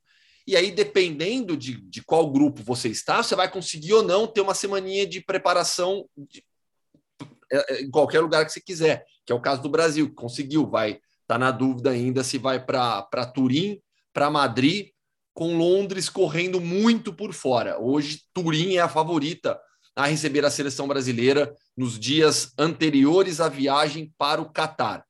E 0.46 0.56
aí, 0.56 0.70
dependendo 0.70 1.58
de, 1.58 1.82
de 1.82 2.04
qual 2.04 2.32
grupo 2.32 2.62
você 2.62 2.88
está, 2.90 3.24
você 3.24 3.36
vai 3.36 3.50
conseguir 3.50 3.94
ou 3.94 4.04
não 4.04 4.28
ter 4.28 4.42
uma 4.42 4.54
semaninha 4.54 5.08
de 5.08 5.20
preparação 5.20 6.08
de, 6.16 6.46
é, 7.52 7.74
é, 7.74 7.82
em 7.82 7.90
qualquer 7.90 8.20
lugar 8.20 8.46
que 8.46 8.52
você 8.52 8.62
quiser, 8.62 9.04
que 9.26 9.32
é 9.32 9.36
o 9.36 9.42
caso 9.42 9.64
do 9.64 9.70
Brasil, 9.70 10.10
que 10.10 10.16
conseguiu, 10.16 10.68
vai 10.68 11.00
estar 11.26 11.36
tá 11.36 11.40
na 11.40 11.52
dúvida 11.52 11.90
ainda 11.90 12.24
se 12.24 12.38
vai 12.38 12.64
para 12.64 13.26
Turim, 13.34 13.80
para 14.14 14.30
Madrid 14.30 14.90
com 15.34 15.58
Londres 15.58 16.08
correndo 16.08 16.62
muito 16.62 17.12
por 17.12 17.34
fora. 17.34 17.78
Hoje, 17.78 18.22
Turim 18.34 18.76
é 18.76 18.80
a 18.80 18.88
favorita 18.88 19.60
a 19.96 20.06
receber 20.08 20.46
a 20.46 20.52
seleção 20.52 20.88
brasileira 20.88 21.54
nos 21.76 22.00
dias 22.00 22.54
anteriores 22.58 23.42
à 23.42 23.50
viagem 23.50 24.14
para 24.18 24.42
o 24.42 24.50
Catar. 24.50 25.06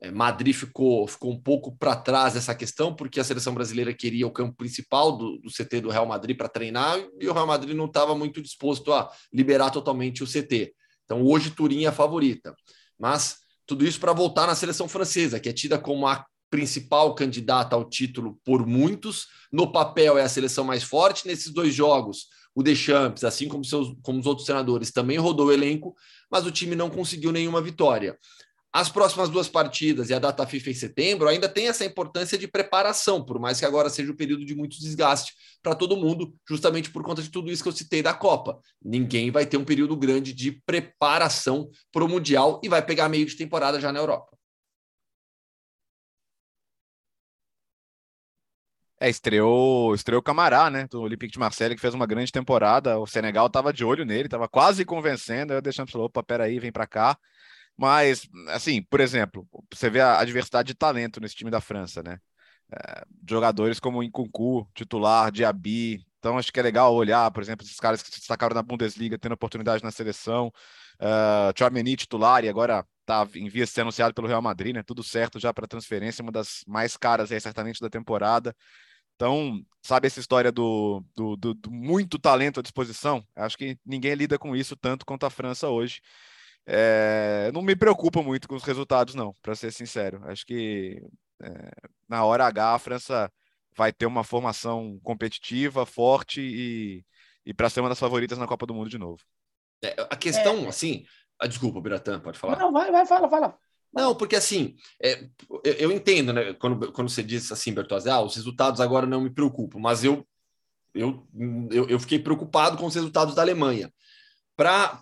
É, 0.00 0.10
Madrid 0.10 0.54
ficou, 0.54 1.06
ficou 1.06 1.32
um 1.32 1.40
pouco 1.40 1.76
para 1.76 1.96
trás 1.96 2.34
dessa 2.34 2.54
questão, 2.54 2.94
porque 2.94 3.18
a 3.18 3.24
seleção 3.24 3.54
brasileira 3.54 3.94
queria 3.94 4.26
o 4.26 4.32
campo 4.32 4.54
principal 4.56 5.16
do, 5.16 5.38
do 5.38 5.50
CT 5.50 5.80
do 5.80 5.90
Real 5.90 6.06
Madrid 6.06 6.36
para 6.36 6.48
treinar 6.48 6.98
e 7.18 7.28
o 7.28 7.32
Real 7.32 7.46
Madrid 7.46 7.74
não 7.74 7.86
estava 7.86 8.14
muito 8.14 8.42
disposto 8.42 8.92
a 8.92 9.10
liberar 9.32 9.70
totalmente 9.70 10.22
o 10.22 10.26
CT. 10.26 10.74
Então, 11.04 11.22
hoje, 11.22 11.50
Turim 11.50 11.84
é 11.84 11.88
a 11.88 11.92
favorita. 11.92 12.54
Mas 12.98 13.38
tudo 13.66 13.84
isso 13.84 13.98
para 13.98 14.12
voltar 14.12 14.46
na 14.46 14.54
seleção 14.54 14.88
francesa, 14.88 15.40
que 15.40 15.48
é 15.48 15.52
tida 15.52 15.78
como 15.78 16.06
a 16.06 16.24
principal 16.48 17.14
candidata 17.14 17.74
ao 17.74 17.84
título 17.84 18.38
por 18.44 18.64
muitos. 18.66 19.26
No 19.52 19.72
papel 19.72 20.16
é 20.16 20.22
a 20.22 20.28
seleção 20.28 20.64
mais 20.64 20.82
forte. 20.82 21.26
Nesses 21.26 21.52
dois 21.52 21.74
jogos, 21.74 22.28
o 22.54 22.62
Deschamps, 22.62 23.24
assim 23.24 23.48
como, 23.48 23.64
seus, 23.64 23.94
como 24.02 24.20
os 24.20 24.26
outros 24.26 24.46
treinadores, 24.46 24.90
também 24.90 25.18
rodou 25.18 25.48
o 25.48 25.52
elenco, 25.52 25.94
mas 26.30 26.46
o 26.46 26.50
time 26.50 26.74
não 26.74 26.88
conseguiu 26.88 27.32
nenhuma 27.32 27.60
vitória. 27.60 28.16
As 28.76 28.90
próximas 28.90 29.30
duas 29.30 29.48
partidas 29.48 30.10
e 30.10 30.14
a 30.14 30.18
data 30.18 30.46
FIFA 30.46 30.70
em 30.70 30.74
setembro 30.74 31.28
ainda 31.28 31.48
tem 31.48 31.66
essa 31.66 31.82
importância 31.82 32.36
de 32.36 32.46
preparação, 32.46 33.24
por 33.24 33.40
mais 33.40 33.58
que 33.58 33.64
agora 33.64 33.88
seja 33.88 34.12
um 34.12 34.14
período 34.14 34.44
de 34.44 34.54
muito 34.54 34.78
desgaste 34.78 35.32
para 35.62 35.74
todo 35.74 35.96
mundo, 35.96 36.34
justamente 36.46 36.90
por 36.90 37.02
conta 37.02 37.22
de 37.22 37.30
tudo 37.30 37.50
isso 37.50 37.62
que 37.62 37.70
eu 37.70 37.72
citei 37.72 38.02
da 38.02 38.12
Copa. 38.12 38.60
Ninguém 38.84 39.30
vai 39.30 39.46
ter 39.46 39.56
um 39.56 39.64
período 39.64 39.96
grande 39.96 40.34
de 40.34 40.60
preparação 40.66 41.70
para 41.90 42.04
o 42.04 42.08
Mundial 42.08 42.60
e 42.62 42.68
vai 42.68 42.84
pegar 42.84 43.08
meio 43.08 43.24
de 43.24 43.34
temporada 43.34 43.80
já 43.80 43.90
na 43.90 43.98
Europa. 43.98 44.36
É, 49.00 49.08
estreou, 49.08 49.94
estreou 49.94 50.20
o 50.20 50.22
Camará, 50.22 50.68
né, 50.68 50.86
do 50.86 51.00
Olympique 51.00 51.32
de 51.32 51.38
Marseille, 51.38 51.74
que 51.74 51.80
fez 51.80 51.94
uma 51.94 52.06
grande 52.06 52.30
temporada. 52.30 52.98
O 52.98 53.06
Senegal 53.06 53.46
estava 53.46 53.72
de 53.72 53.86
olho 53.86 54.04
nele, 54.04 54.26
estava 54.26 54.46
quase 54.46 54.84
convencendo. 54.84 55.54
Aí 55.54 55.58
o 55.58 55.62
Deschamps 55.62 55.92
falou: 55.92 56.08
opa, 56.08 56.22
peraí, 56.22 56.58
vem 56.58 56.72
para 56.72 56.86
cá. 56.86 57.16
Mas, 57.76 58.28
assim, 58.48 58.82
por 58.82 59.00
exemplo, 59.00 59.46
você 59.72 59.90
vê 59.90 60.00
a, 60.00 60.24
diversidade 60.24 60.68
de 60.68 60.74
talento 60.74 61.20
nesse 61.20 61.34
time 61.34 61.50
da 61.50 61.60
França, 61.60 62.02
né? 62.02 62.18
É, 62.72 63.04
jogadores 63.28 63.78
como 63.78 64.02
Nkunku, 64.02 64.68
titular, 64.74 65.30
Diaby. 65.30 66.04
Então, 66.18 66.38
acho 66.38 66.52
que 66.52 66.58
é 66.58 66.62
legal 66.62 66.94
olhar, 66.94 67.30
por 67.30 67.42
exemplo, 67.42 67.64
esses 67.64 67.78
caras 67.78 68.02
que 68.02 68.10
se 68.10 68.18
destacaram 68.18 68.54
na 68.54 68.62
Bundesliga, 68.62 69.18
tendo 69.18 69.32
oportunidade 69.32 69.84
na 69.84 69.90
seleção. 69.90 70.50
Uh, 71.00 71.52
Chouameni 71.56 71.94
titular 71.96 72.42
e 72.44 72.48
agora 72.48 72.84
tá 73.04 73.28
em 73.34 73.48
via 73.48 73.64
de 73.64 73.70
ser 73.70 73.82
anunciado 73.82 74.14
pelo 74.14 74.26
Real 74.26 74.42
Madrid, 74.42 74.74
né? 74.74 74.82
Tudo 74.82 75.02
certo 75.02 75.38
já 75.38 75.52
para 75.54 75.66
transferência, 75.68 76.22
uma 76.22 76.32
das 76.32 76.64
mais 76.66 76.96
caras 76.96 77.30
aí, 77.30 77.40
certamente 77.40 77.80
da 77.80 77.90
temporada. 77.90 78.54
Então, 79.14 79.62
sabe 79.82 80.06
essa 80.06 80.20
história 80.20 80.52
do, 80.52 81.02
do, 81.14 81.36
do, 81.36 81.54
do, 81.54 81.70
muito 81.70 82.18
talento 82.18 82.60
à 82.60 82.62
disposição? 82.62 83.24
Acho 83.34 83.56
que 83.56 83.78
ninguém 83.84 84.14
lida 84.14 84.38
com 84.38 84.54
isso 84.54 84.76
tanto 84.76 85.06
quanto 85.06 85.24
a 85.24 85.30
França 85.30 85.68
hoje. 85.68 86.00
É, 86.66 87.50
não 87.54 87.62
me 87.62 87.76
preocupa 87.76 88.20
muito 88.22 88.48
com 88.48 88.56
os 88.56 88.64
resultados, 88.64 89.14
não, 89.14 89.32
para 89.40 89.54
ser 89.54 89.72
sincero. 89.72 90.20
Acho 90.24 90.44
que 90.44 91.00
é, 91.40 91.70
na 92.08 92.24
hora 92.24 92.46
H 92.46 92.74
a 92.74 92.78
França 92.78 93.32
vai 93.76 93.92
ter 93.92 94.06
uma 94.06 94.24
formação 94.24 94.98
competitiva, 95.02 95.86
forte 95.86 96.40
e, 96.40 97.04
e 97.44 97.54
para 97.54 97.70
ser 97.70 97.80
uma 97.80 97.88
das 97.88 98.00
favoritas 98.00 98.38
na 98.38 98.46
Copa 98.46 98.66
do 98.66 98.74
Mundo 98.74 98.90
de 98.90 98.98
novo. 98.98 99.22
É, 99.82 99.94
a 100.10 100.16
questão, 100.16 100.64
é. 100.64 100.68
assim. 100.68 101.04
Ah, 101.38 101.46
desculpa, 101.46 101.80
Biratã, 101.80 102.18
pode 102.18 102.38
falar. 102.38 102.58
Não, 102.58 102.72
vai, 102.72 102.90
vai, 102.90 103.06
fala, 103.06 103.28
fala. 103.28 103.56
Não, 103.92 104.14
porque 104.14 104.36
assim, 104.36 104.76
é, 105.02 105.28
eu 105.62 105.92
entendo, 105.92 106.32
né? 106.32 106.54
Quando, 106.54 106.92
quando 106.92 107.08
você 107.08 107.22
disse 107.22 107.52
assim, 107.52 107.72
Bertozzi, 107.72 108.10
ah, 108.10 108.20
os 108.20 108.34
resultados 108.34 108.80
agora 108.80 109.06
não 109.06 109.20
me 109.20 109.30
preocupam, 109.30 109.78
mas 109.78 110.02
eu, 110.02 110.26
eu, 110.94 111.26
eu, 111.70 111.88
eu 111.88 112.00
fiquei 112.00 112.18
preocupado 112.18 112.76
com 112.76 112.86
os 112.86 112.94
resultados 112.94 113.34
da 113.34 113.42
Alemanha. 113.42 113.92
Para 114.56 114.98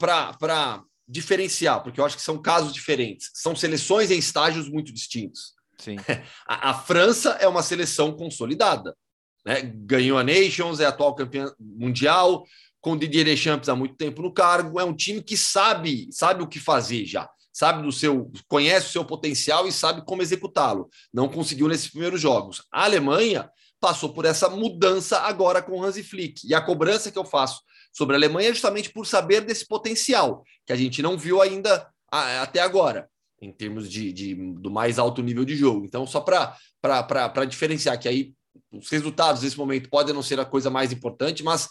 diferenciar, 1.06 1.82
porque 1.82 2.00
eu 2.00 2.04
acho 2.04 2.16
que 2.16 2.22
são 2.22 2.40
casos 2.40 2.72
diferentes, 2.72 3.30
são 3.34 3.54
seleções 3.54 4.10
em 4.10 4.18
estágios 4.18 4.68
muito 4.68 4.92
distintos. 4.92 5.54
Sim. 5.78 5.96
A, 6.46 6.70
a 6.70 6.74
França 6.74 7.30
é 7.40 7.48
uma 7.48 7.62
seleção 7.62 8.12
consolidada, 8.12 8.96
né? 9.44 9.60
ganhou 9.62 10.18
a 10.18 10.24
Nations, 10.24 10.80
é 10.80 10.86
atual 10.86 11.14
campeã 11.14 11.52
mundial, 11.58 12.44
com 12.80 12.96
Didier 12.96 13.24
Deschamps 13.24 13.68
há 13.68 13.74
muito 13.74 13.96
tempo 13.96 14.22
no 14.22 14.32
cargo, 14.32 14.78
é 14.78 14.84
um 14.84 14.94
time 14.94 15.22
que 15.22 15.36
sabe, 15.36 16.08
sabe 16.12 16.42
o 16.42 16.48
que 16.48 16.60
fazer 16.60 17.04
já 17.04 17.28
sabe 17.54 17.84
do 17.84 17.92
seu, 17.92 18.32
conhece 18.48 18.88
o 18.88 18.90
seu 18.90 19.04
potencial 19.04 19.68
e 19.68 19.72
sabe 19.72 20.04
como 20.04 20.20
executá-lo. 20.20 20.90
Não 21.12 21.28
conseguiu 21.28 21.68
nesses 21.68 21.88
primeiros 21.88 22.20
jogos. 22.20 22.64
A 22.70 22.82
Alemanha 22.82 23.48
passou 23.80 24.12
por 24.12 24.24
essa 24.24 24.50
mudança 24.50 25.20
agora 25.20 25.62
com 25.62 25.78
o 25.78 25.84
Hansi 25.84 26.02
Flick. 26.02 26.44
E 26.44 26.52
a 26.52 26.60
cobrança 26.60 27.12
que 27.12 27.18
eu 27.18 27.24
faço 27.24 27.60
sobre 27.94 28.16
a 28.16 28.18
Alemanha 28.18 28.52
justamente 28.52 28.92
por 28.92 29.06
saber 29.06 29.40
desse 29.42 29.66
potencial 29.66 30.42
que 30.66 30.72
a 30.72 30.76
gente 30.76 31.00
não 31.00 31.16
viu 31.16 31.40
ainda 31.40 31.88
até 32.10 32.60
agora, 32.60 33.08
em 33.40 33.52
termos 33.52 33.90
de, 33.90 34.12
de 34.12 34.34
do 34.34 34.70
mais 34.70 34.98
alto 34.98 35.22
nível 35.22 35.44
de 35.44 35.56
jogo. 35.56 35.84
Então, 35.84 36.06
só 36.06 36.20
para 36.20 37.44
diferenciar 37.48 37.98
que 37.98 38.08
aí 38.08 38.34
os 38.72 38.88
resultados 38.88 39.42
nesse 39.42 39.56
momento 39.56 39.88
podem 39.88 40.14
não 40.14 40.22
ser 40.22 40.38
a 40.38 40.44
coisa 40.44 40.70
mais 40.70 40.92
importante, 40.92 41.42
mas 41.42 41.68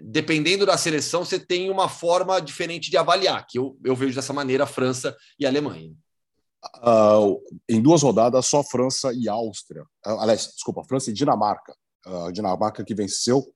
dependendo 0.00 0.66
da 0.66 0.76
seleção, 0.76 1.24
você 1.24 1.38
tem 1.38 1.70
uma 1.70 1.88
forma 1.88 2.40
diferente 2.40 2.90
de 2.90 2.96
avaliar, 2.96 3.46
que 3.46 3.58
eu, 3.58 3.78
eu 3.84 3.94
vejo 3.96 4.14
dessa 4.14 4.32
maneira 4.32 4.64
a 4.64 4.66
França 4.66 5.16
e 5.38 5.46
a 5.46 5.48
Alemanha. 5.48 5.92
Uh, 6.82 7.40
em 7.68 7.80
duas 7.80 8.02
rodadas, 8.02 8.46
só 8.46 8.62
França 8.62 9.12
e 9.14 9.28
Áustria. 9.28 9.82
Uh, 10.04 10.20
aliás, 10.20 10.50
desculpa, 10.54 10.84
França 10.84 11.10
e 11.10 11.14
Dinamarca. 11.14 11.74
Uh, 12.06 12.32
Dinamarca 12.32 12.84
que 12.84 12.94
venceu. 12.94 13.46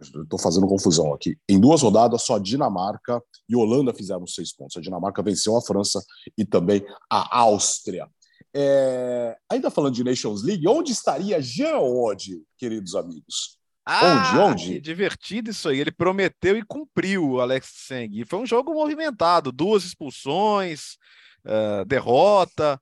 Estou 0.00 0.38
fazendo 0.38 0.66
confusão 0.66 1.12
aqui. 1.12 1.36
Em 1.48 1.60
duas 1.60 1.82
rodadas, 1.82 2.22
só 2.22 2.38
Dinamarca 2.38 3.22
e 3.48 3.54
Holanda 3.54 3.92
fizeram 3.92 4.26
seis 4.26 4.54
pontos. 4.54 4.76
A 4.76 4.80
Dinamarca 4.80 5.22
venceu 5.22 5.56
a 5.56 5.62
França 5.62 6.02
e 6.36 6.44
também 6.44 6.84
a 7.10 7.38
Áustria. 7.38 8.08
É... 8.54 9.36
Ainda 9.50 9.70
falando 9.70 9.94
de 9.94 10.04
Nations 10.04 10.42
League, 10.42 10.66
onde 10.66 10.92
estaria 10.92 11.40
Jean 11.40 11.78
Oddi, 11.78 12.42
queridos 12.58 12.94
amigos? 12.94 13.58
Ah, 13.84 14.32
onde? 14.34 14.38
Onde? 14.38 14.80
divertido 14.80 15.50
isso 15.50 15.68
aí. 15.68 15.80
Ele 15.80 15.90
prometeu 15.90 16.56
e 16.56 16.64
cumpriu 16.64 17.28
o 17.28 17.40
Alex 17.40 17.68
Seng. 17.86 18.24
Foi 18.24 18.38
um 18.38 18.46
jogo 18.46 18.72
movimentado, 18.72 19.50
duas 19.50 19.84
expulsões, 19.84 20.96
uh, 21.44 21.84
derrota, 21.86 22.80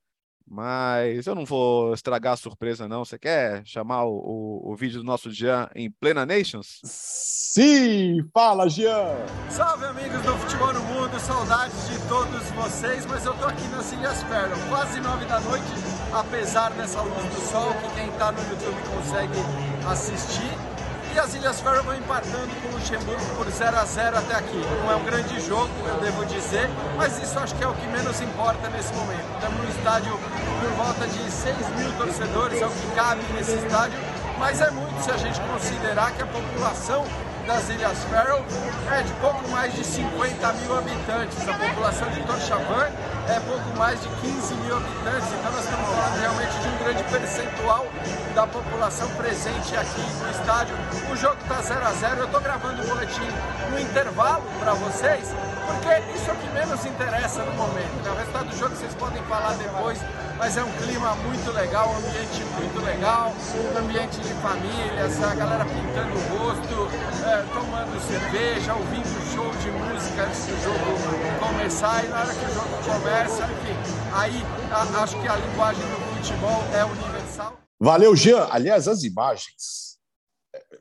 mas 0.51 1.27
eu 1.27 1.35
não 1.35 1.45
vou 1.45 1.93
estragar 1.93 2.33
a 2.33 2.37
surpresa, 2.37 2.89
não. 2.89 3.05
Você 3.05 3.19
quer 3.19 3.63
chamar 3.65 4.05
o, 4.05 4.13
o, 4.13 4.73
o 4.73 4.77
vídeo 4.77 4.99
do 4.99 5.05
nosso 5.05 5.31
Jean 5.31 5.69
em 5.75 5.91
Plena 5.91 6.25
Nations? 6.25 6.81
Sim! 6.85 8.29
Fala, 8.33 8.69
Jean! 8.69 9.17
Salve, 9.51 9.85
amigos 9.85 10.23
do 10.23 10.35
Futebol 10.39 10.73
no 10.73 10.83
Mundo, 10.83 11.19
saudades 11.21 11.89
de 11.89 12.09
todos 12.09 12.43
vocês, 12.51 13.07
mas 13.07 13.25
eu 13.25 13.35
tô 13.35 13.47
aqui 13.47 13.67
nas 13.69 13.93
Ilhas 13.93 14.23
Faroe, 14.23 14.59
quase 14.69 15.01
nove 15.01 15.25
da 15.27 15.41
noite, 15.41 15.67
apesar 16.13 16.71
dessa 16.73 17.03
luz 17.03 17.35
do 17.35 17.41
sol 17.41 17.73
que 17.75 18.01
quem 18.01 18.11
tá 18.13 18.33
no 18.33 18.39
YouTube 18.39 18.81
consegue 18.95 19.39
assistir 19.87 20.78
e 21.19 21.21
as 21.21 21.35
Ilhas 21.35 21.61
Faroe 21.61 21.83
vão 21.83 21.97
empatando 21.97 22.55
com 22.63 22.69
o 22.69 22.73
Luxemburgo 22.75 23.25
por 23.37 23.51
0 23.51 23.77
a 23.77 23.85
0 23.85 24.19
até 24.19 24.37
aqui. 24.37 24.63
Não 24.85 24.93
é 24.93 24.95
um 24.95 25.05
grande 25.05 25.41
jogo, 25.41 25.69
eu 25.89 26.01
devo 26.01 26.25
dizer, 26.27 26.71
mas 26.97 27.21
isso 27.21 27.37
acho 27.41 27.57
que 27.57 27.65
é 27.65 27.67
o 27.67 27.75
que 27.75 27.89
menos 27.89 28.21
importa 28.21 28.69
nesse 28.69 28.95
momento. 28.95 29.27
Estamos 29.35 29.61
no 29.61 29.69
estádio 29.69 30.13
por 30.13 30.71
volta 30.85 31.09
de 31.09 31.29
6 31.29 31.57
mil 31.77 31.93
torcedores, 31.99 32.63
é 32.63 32.67
o 32.67 32.71
que 32.71 32.95
cabe 32.95 33.21
nesse 33.35 33.51
estádio, 33.51 33.99
mas 34.39 34.61
é 34.61 34.71
muito 34.71 35.03
se 35.03 35.11
a 35.11 35.17
gente 35.17 35.41
considerar 35.41 36.13
que 36.13 36.23
a 36.23 36.27
população 36.27 37.05
das 37.49 37.67
Ilhas 37.71 38.05
Faroe 38.11 38.45
é 38.93 39.03
de 39.03 39.13
pouco 39.15 39.49
mais 39.49 39.73
de 39.73 39.83
50 39.83 40.53
mil 40.53 40.77
habitantes. 40.77 41.49
A 41.49 41.55
população 41.55 42.11
de 42.11 42.21
Torchavan 42.21 42.91
é 43.27 43.41
pouco 43.41 43.79
mais 43.79 43.99
de 44.03 44.09
15 44.21 44.55
mil 44.57 44.77
habitantes. 44.77 45.29
Então 45.33 45.53
nós 45.53 45.65
estamos 45.65 45.89
falando 45.89 46.21
realmente 46.21 46.59
de 46.59 46.69
um 46.69 46.77
grande 46.85 47.05
percentual 47.05 47.87
da 48.35 48.47
população 48.47 49.09
presente 49.17 49.75
aqui 49.77 50.01
no 50.01 50.31
estádio. 50.31 50.77
O 51.11 51.17
jogo 51.17 51.37
está 51.41 51.63
0 51.63 51.87
a 51.87 51.93
0 51.93 52.19
Eu 52.19 52.25
estou 52.27 52.41
gravando 52.41 52.83
o 52.83 52.87
boletim 52.87 53.29
no 53.71 53.81
intervalo 53.81 54.45
para 54.61 54.75
vocês, 54.75 55.35
porque 55.67 56.13
isso 56.15 56.31
é 56.31 56.35
o 56.35 56.37
que 56.37 56.49
menos 56.51 56.85
interessa 56.85 57.43
no 57.45 57.53
momento. 57.53 58.05
Né? 58.05 58.11
O 58.11 58.15
resultado 58.15 58.49
do 58.49 58.57
jogo 58.59 58.77
vocês 58.77 58.95
podem 58.95 59.23
falar 59.25 59.55
depois, 59.55 59.99
mas 60.37 60.57
é 60.57 60.63
um 60.63 60.73
clima 60.73 61.15
muito 61.17 61.51
legal, 61.53 61.89
um 61.89 61.97
ambiente 61.97 62.45
muito 62.61 62.85
legal, 62.85 63.33
um 63.75 63.79
ambiente 63.79 64.21
de 64.21 64.35
famílias, 64.35 65.23
a 65.23 65.35
galera 65.35 65.65
pintando 65.65 66.15
o 66.15 66.39
rosto, 66.39 66.89
é, 67.27 67.38
tomando 67.47 68.01
cerveja, 68.01 68.75
ouvindo 68.75 69.35
show 69.35 69.51
de 69.57 69.71
música 69.71 70.25
antes 70.25 70.47
do 70.47 70.63
jogo 70.63 71.39
começar 71.39 72.05
e 72.05 72.09
na 72.09 72.21
hora 72.21 72.35
que 72.35 72.45
o 72.45 72.55
jogo 72.55 72.83
começa, 72.85 73.45
enfim, 73.45 74.13
aí 74.13 74.43
a, 74.71 75.03
acho 75.03 75.21
que 75.21 75.29
a 75.29 75.37
linguagem 75.37 75.83
do 75.83 76.17
futebol 76.17 76.63
é 76.75 76.85
universal. 76.85 77.61
Valeu, 77.81 78.17
Jean. 78.17 78.49
Aliás, 78.51 78.89
as 78.89 79.05
imagens, 79.05 79.99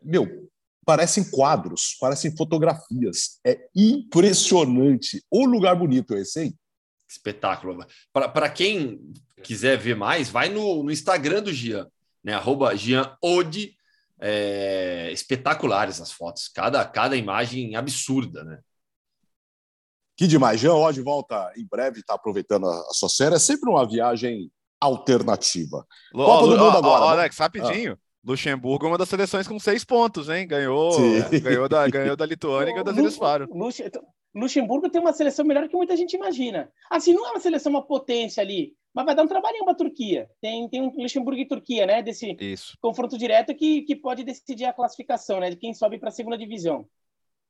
meu, 0.01 0.49
parecem 0.85 1.29
quadros, 1.29 1.95
parecem 1.99 2.35
fotografias. 2.35 3.39
É 3.45 3.67
impressionante. 3.75 5.23
O 5.29 5.45
lugar 5.45 5.75
bonito 5.75 6.15
esse, 6.15 6.43
hein? 6.43 6.59
Espetáculo. 7.07 7.85
Para 8.11 8.49
quem 8.49 8.99
quiser 9.43 9.77
ver 9.77 9.95
mais, 9.95 10.29
vai 10.29 10.49
no, 10.49 10.83
no 10.83 10.91
Instagram 10.91 11.43
do 11.43 11.53
Gian, 11.53 11.87
né? 12.23 12.33
Arroba 12.33 12.75
Gian 12.75 13.15
Ode. 13.21 13.76
É, 14.19 15.11
espetaculares 15.11 16.01
as 16.01 16.11
fotos, 16.11 16.47
cada, 16.47 16.83
cada 16.85 17.15
imagem 17.15 17.75
absurda, 17.75 18.43
né? 18.43 18.59
Que 20.15 20.25
demais. 20.25 20.59
Jean 20.59 20.73
Ode 20.73 21.01
volta 21.01 21.53
em 21.55 21.67
breve, 21.69 21.99
está 21.99 22.15
aproveitando 22.15 22.67
a, 22.67 22.79
a 22.79 22.93
sua 22.93 23.09
série. 23.09 23.35
É 23.35 23.39
sempre 23.39 23.69
uma 23.69 23.87
viagem 23.87 24.51
alternativa. 24.81 25.85
L 26.13 26.23
Copa 26.25 26.47
do 26.47 26.57
Mundo 26.57 26.77
agora. 26.77 27.05
Ó, 27.05 27.09
né? 27.09 27.21
Alex, 27.21 27.37
rapidinho. 27.37 27.93
Ah. 27.93 28.07
Luxemburgo 28.27 28.85
é 28.85 28.89
uma 28.89 28.97
das 28.97 29.07
seleções 29.07 29.47
com 29.47 29.57
seis 29.57 29.85
pontos, 29.85 30.27
hein? 30.27 30.45
Ganhou, 30.45 30.91
ganhou, 31.41 31.69
da, 31.69 31.87
ganhou 31.87 32.15
da 32.15 32.25
Lituânia 32.25 32.71
e 32.71 32.73
ganhou 32.73 32.83
das 32.83 32.97
Ilhas 32.97 33.15
Faro. 33.15 33.47
Luxemburgo 34.35 34.89
tem 34.89 34.99
uma 34.99 35.13
seleção 35.13 35.45
melhor 35.45 35.67
que 35.69 35.75
muita 35.75 35.95
gente 35.95 36.15
imagina. 36.15 36.69
Assim, 36.91 37.13
não 37.13 37.25
é 37.25 37.31
uma 37.31 37.39
seleção, 37.39 37.71
uma 37.71 37.85
potência 37.85 38.41
ali, 38.41 38.73
mas 38.97 39.05
vai 39.05 39.15
dar 39.15 39.21
um 39.21 39.27
trabalhinho 39.27 39.63
para 39.63 39.73
a 39.73 39.77
Turquia. 39.77 40.27
Tem, 40.41 40.67
tem 40.67 40.81
um 40.81 40.91
Luxemburgo 40.97 41.39
e 41.39 41.47
Turquia, 41.47 41.85
né? 41.85 42.01
Desse 42.01 42.35
Isso. 42.39 42.75
confronto 42.81 43.15
direto 43.15 43.53
que, 43.53 43.83
que 43.83 43.95
pode 43.95 44.23
decidir 44.23 44.65
a 44.65 44.73
classificação, 44.73 45.39
né? 45.39 45.51
De 45.51 45.55
quem 45.55 45.71
sobe 45.71 45.99
para 45.99 46.09
a 46.09 46.11
segunda 46.11 46.35
divisão. 46.35 46.87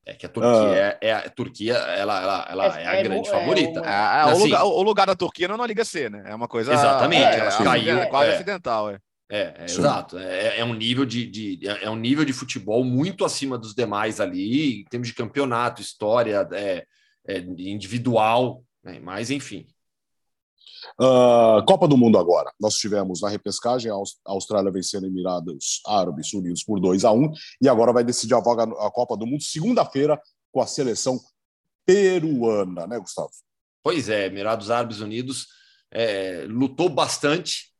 É 0.06 0.14
que 0.14 0.26
a 0.26 0.30
Turquia, 0.30 0.52
ah. 0.52 0.76
é, 0.76 0.98
é, 1.02 1.14
a 1.14 1.30
Turquia 1.30 1.74
ela, 1.74 2.22
ela, 2.22 2.48
ela 2.50 2.80
é, 2.80 2.84
é 2.84 2.88
a 2.88 2.96
é 2.96 3.04
grande 3.04 3.30
favorita. 3.30 3.80
É, 3.80 3.90
assim, 3.90 4.42
o, 4.42 4.44
lugar, 4.44 4.66
o, 4.66 4.82
lugar, 4.82 5.08
da 5.08 5.16
Turquia 5.16 5.48
não 5.48 5.56
é 5.56 5.58
na 5.58 5.68
Liga 5.68 5.86
C, 5.86 6.10
né? 6.10 6.24
É 6.26 6.36
uma 6.36 6.50
coisa. 6.50 6.74
Exatamente, 6.74 7.24
ela 7.24 7.64
caiu. 7.64 8.10
Quase 8.10 8.32
acidental, 8.32 8.90
é. 8.90 9.00
É, 9.30 9.54
é 9.58 9.66
exato. 9.66 10.18
É, 10.18 10.60
é, 10.60 10.66
um 10.66 10.74
nível 10.74 11.06
de, 11.06 11.28
de, 11.28 11.60
é 11.66 11.90
um 11.90 11.96
nível 11.96 12.26
de 12.26 12.34
futebol 12.34 12.84
muito 12.84 13.24
acima 13.24 13.58
dos 13.58 13.74
demais 13.74 14.20
ali, 14.20 14.82
em 14.82 14.86
termos 14.86 15.08
de 15.08 15.14
campeonato, 15.14 15.82
história, 15.82 16.46
é, 16.52 16.86
é 17.26 17.38
individual, 17.40 18.64
né? 18.84 19.00
mas 19.02 19.30
enfim. 19.30 19.66
Uh, 21.00 21.64
Copa 21.66 21.88
do 21.88 21.98
Mundo 21.98 22.18
agora. 22.18 22.52
Nós 22.60 22.76
tivemos 22.76 23.22
na 23.22 23.30
repescagem 23.30 23.92
a 23.92 24.32
Austrália 24.32 24.72
vencendo 24.72 25.06
Emirados 25.06 25.82
Árabes 25.86 26.34
Unidos 26.34 26.64
por 26.64 26.80
2 26.80 27.06
a 27.06 27.12
1 27.12 27.32
e 27.62 27.70
agora 27.70 27.94
vai 27.94 28.04
decidir 28.04 28.34
a 28.34 28.40
vaga 28.40 28.64
a 28.64 28.92
Copa 28.92 29.16
do 29.16 29.26
Mundo 29.26 29.44
segunda-feira 29.44 30.20
com 30.52 30.62
a 30.62 30.68
seleção 30.68 31.20
peruana, 31.86 32.88
né, 32.88 33.00
Gustavo? 33.00 33.30
Pois 33.84 34.10
é, 34.10 34.26
Emirados 34.26 34.72
Árabes 34.72 35.00
Unidos 35.00 35.48
é, 35.92 36.46
lutou 36.50 36.90
bastante, 36.90 37.72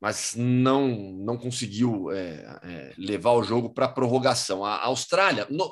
mas 0.00 0.34
não 0.36 0.88
não 0.88 1.36
conseguiu 1.36 2.10
é, 2.12 2.60
é, 2.62 2.94
levar 2.96 3.32
o 3.32 3.42
jogo 3.42 3.70
para 3.70 3.88
prorrogação. 3.88 4.64
A 4.64 4.84
Austrália, 4.84 5.46
no, 5.50 5.64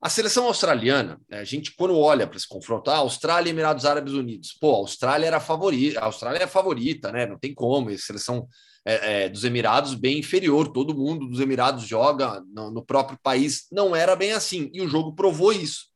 a 0.00 0.10
seleção 0.10 0.46
australiana, 0.46 1.18
a 1.30 1.42
gente 1.42 1.74
quando 1.74 1.98
olha 1.98 2.26
para 2.26 2.38
se 2.38 2.46
confrontar, 2.46 2.98
Austrália 2.98 3.48
e 3.48 3.52
Emirados 3.52 3.86
Árabes 3.86 4.12
Unidos, 4.12 4.52
pô, 4.60 4.74
a 4.74 4.78
Austrália 4.78 5.26
era 5.26 5.38
a 5.38 5.40
favorita, 5.40 6.00
a 6.00 6.04
Austrália 6.04 6.40
é 6.40 6.44
a 6.44 6.48
favorita, 6.48 7.10
né? 7.10 7.24
Não 7.24 7.38
tem 7.38 7.54
como, 7.54 7.88
a 7.88 7.96
seleção 7.96 8.46
é, 8.84 9.24
é, 9.24 9.28
dos 9.28 9.42
Emirados 9.42 9.94
bem 9.94 10.18
inferior, 10.18 10.68
todo 10.68 10.94
mundo 10.94 11.26
dos 11.26 11.40
Emirados 11.40 11.86
joga 11.86 12.42
no, 12.52 12.70
no, 12.70 12.84
próprio 12.84 13.18
país, 13.22 13.66
não 13.72 13.96
era 13.96 14.14
bem 14.14 14.32
assim, 14.32 14.70
e 14.72 14.82
o 14.82 14.88
jogo 14.88 15.14
provou 15.14 15.52
isso. 15.52 15.86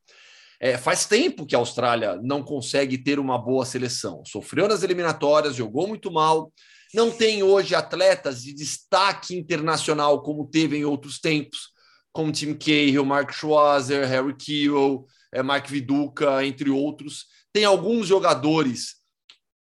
É, 0.59 0.77
faz 0.79 1.05
tempo 1.05 1.47
que 1.47 1.55
a 1.55 1.59
Austrália 1.59 2.19
não 2.23 2.43
consegue 2.43 2.99
ter 2.99 3.19
uma 3.19 3.39
boa 3.39 3.67
seleção, 3.67 4.23
sofreu 4.27 4.67
nas 4.67 4.83
eliminatórias, 4.83 5.55
jogou 5.55 5.87
muito 5.87 6.11
mal, 6.11 6.51
não 6.95 7.11
tem 7.11 7.43
hoje 7.43 7.75
atletas 7.75 8.43
de 8.43 8.55
destaque 8.55 9.37
internacional 9.37 10.23
como 10.23 10.49
teve 10.49 10.77
em 10.79 10.85
outros 10.85 11.21
tempos 11.21 11.71
como 12.12 12.33
Tim 12.33 12.55
Cahill, 12.55 13.05
Mark 13.05 13.33
Schwarzer, 13.33 14.07
Harry 14.07 14.35
Kewell, 14.35 15.07
é, 15.33 15.42
Mark 15.42 15.68
Viduca, 15.68 16.44
entre 16.44 16.70
outros. 16.70 17.27
Tem 17.53 17.64
alguns 17.64 18.07
jogadores 18.07 18.96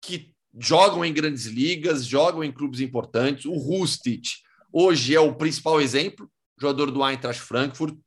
que 0.01 0.33
jogam 0.57 1.03
em 1.03 1.13
grandes 1.13 1.45
ligas, 1.45 2.05
jogam 2.05 2.43
em 2.43 2.51
clubes 2.51 2.79
importantes. 2.79 3.45
O 3.45 3.57
Rustic 3.57 4.23
hoje 4.71 5.15
é 5.15 5.19
o 5.19 5.35
principal 5.35 5.81
exemplo, 5.81 6.29
jogador 6.59 6.91
do 6.91 7.07
Eintracht 7.07 7.41
Frankfurt. 7.41 7.97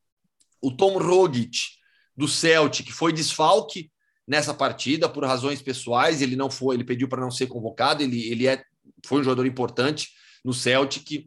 O 0.60 0.72
Tom 0.72 0.98
Rogic, 0.98 1.58
do 2.16 2.26
Celtic, 2.26 2.90
foi 2.90 3.12
desfalque 3.12 3.90
nessa 4.26 4.52
partida 4.52 5.08
por 5.08 5.24
razões 5.24 5.62
pessoais. 5.62 6.20
Ele 6.20 6.36
não 6.36 6.50
foi, 6.50 6.76
ele 6.76 6.84
pediu 6.84 7.08
para 7.08 7.20
não 7.20 7.30
ser 7.30 7.46
convocado. 7.46 8.02
Ele, 8.02 8.28
ele 8.28 8.46
é, 8.46 8.62
foi 9.06 9.20
um 9.20 9.24
jogador 9.24 9.46
importante 9.46 10.08
no 10.44 10.52
Celtic. 10.52 11.26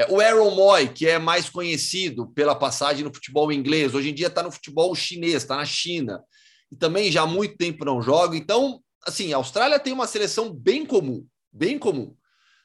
É, 0.00 0.10
o 0.10 0.18
Aaron 0.18 0.54
Moy, 0.54 0.88
que 0.88 1.06
é 1.06 1.18
mais 1.18 1.50
conhecido 1.50 2.26
pela 2.28 2.54
passagem 2.54 3.04
no 3.04 3.12
futebol 3.12 3.52
inglês, 3.52 3.94
hoje 3.94 4.08
em 4.08 4.14
dia 4.14 4.28
está 4.28 4.42
no 4.42 4.50
futebol 4.50 4.94
chinês, 4.94 5.34
está 5.34 5.56
na 5.56 5.64
China, 5.66 6.24
e 6.72 6.76
também 6.76 7.12
já 7.12 7.20
há 7.20 7.26
muito 7.26 7.58
tempo 7.58 7.84
não 7.84 8.00
joga. 8.00 8.34
Então, 8.34 8.82
assim, 9.06 9.34
a 9.34 9.36
Austrália 9.36 9.78
tem 9.78 9.92
uma 9.92 10.06
seleção 10.06 10.54
bem 10.54 10.86
comum, 10.86 11.26
bem 11.52 11.78
comum. 11.78 12.16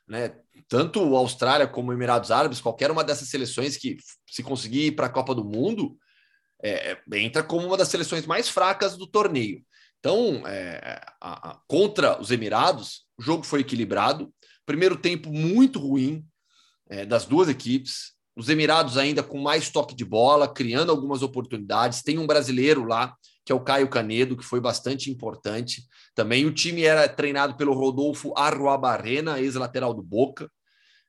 Né? 0.07 0.33
Tanto 0.69 1.13
a 1.13 1.19
Austrália 1.19 1.67
como 1.67 1.91
Emirados 1.91 2.31
Árabes, 2.31 2.61
qualquer 2.61 2.89
uma 2.89 3.03
dessas 3.03 3.27
seleções 3.27 3.75
que 3.75 3.97
se 4.29 4.41
conseguir 4.41 4.85
ir 4.85 4.91
para 4.93 5.07
a 5.07 5.11
Copa 5.11 5.35
do 5.35 5.43
Mundo, 5.43 5.97
é, 6.63 6.93
é, 6.93 7.19
entra 7.19 7.43
como 7.43 7.67
uma 7.67 7.75
das 7.75 7.89
seleções 7.89 8.25
mais 8.25 8.47
fracas 8.47 8.95
do 8.95 9.05
torneio. 9.05 9.61
Então, 9.99 10.41
é, 10.47 11.01
a, 11.19 11.51
a, 11.51 11.59
contra 11.67 12.17
os 12.17 12.31
Emirados, 12.31 13.01
o 13.17 13.21
jogo 13.21 13.43
foi 13.43 13.59
equilibrado. 13.59 14.33
Primeiro 14.65 14.95
tempo 14.95 15.33
muito 15.33 15.79
ruim, 15.79 16.25
é, 16.89 17.05
das 17.05 17.25
duas 17.25 17.49
equipes. 17.49 18.13
Os 18.35 18.49
Emirados 18.49 18.97
ainda 18.97 19.23
com 19.23 19.39
mais 19.39 19.69
toque 19.69 19.95
de 19.95 20.03
bola, 20.03 20.47
criando 20.47 20.91
algumas 20.91 21.21
oportunidades. 21.21 22.01
Tem 22.01 22.19
um 22.19 22.27
brasileiro 22.27 22.83
lá, 22.83 23.15
que 23.45 23.51
é 23.51 23.55
o 23.55 23.61
Caio 23.61 23.87
Canedo, 23.87 24.35
que 24.35 24.43
foi 24.43 24.59
bastante 24.59 25.09
importante. 25.09 25.83
Também 26.13 26.45
o 26.45 26.53
time 26.53 26.83
era 26.83 27.07
treinado 27.07 27.55
pelo 27.55 27.73
Rodolfo 27.73 28.33
Arruabarrena, 28.35 29.39
ex-lateral 29.39 29.93
do 29.93 30.03
Boca. 30.03 30.49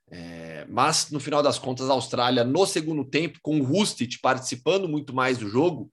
É, 0.08 0.64
mas, 0.68 1.10
no 1.10 1.18
final 1.18 1.42
das 1.42 1.58
contas, 1.58 1.90
a 1.90 1.92
Austrália, 1.92 2.44
no 2.44 2.64
segundo 2.64 3.04
tempo, 3.04 3.40
com 3.42 3.58
o 3.58 3.64
Rustic 3.64 4.20
participando 4.22 4.88
muito 4.88 5.12
mais 5.12 5.36
do 5.38 5.48
jogo, 5.48 5.90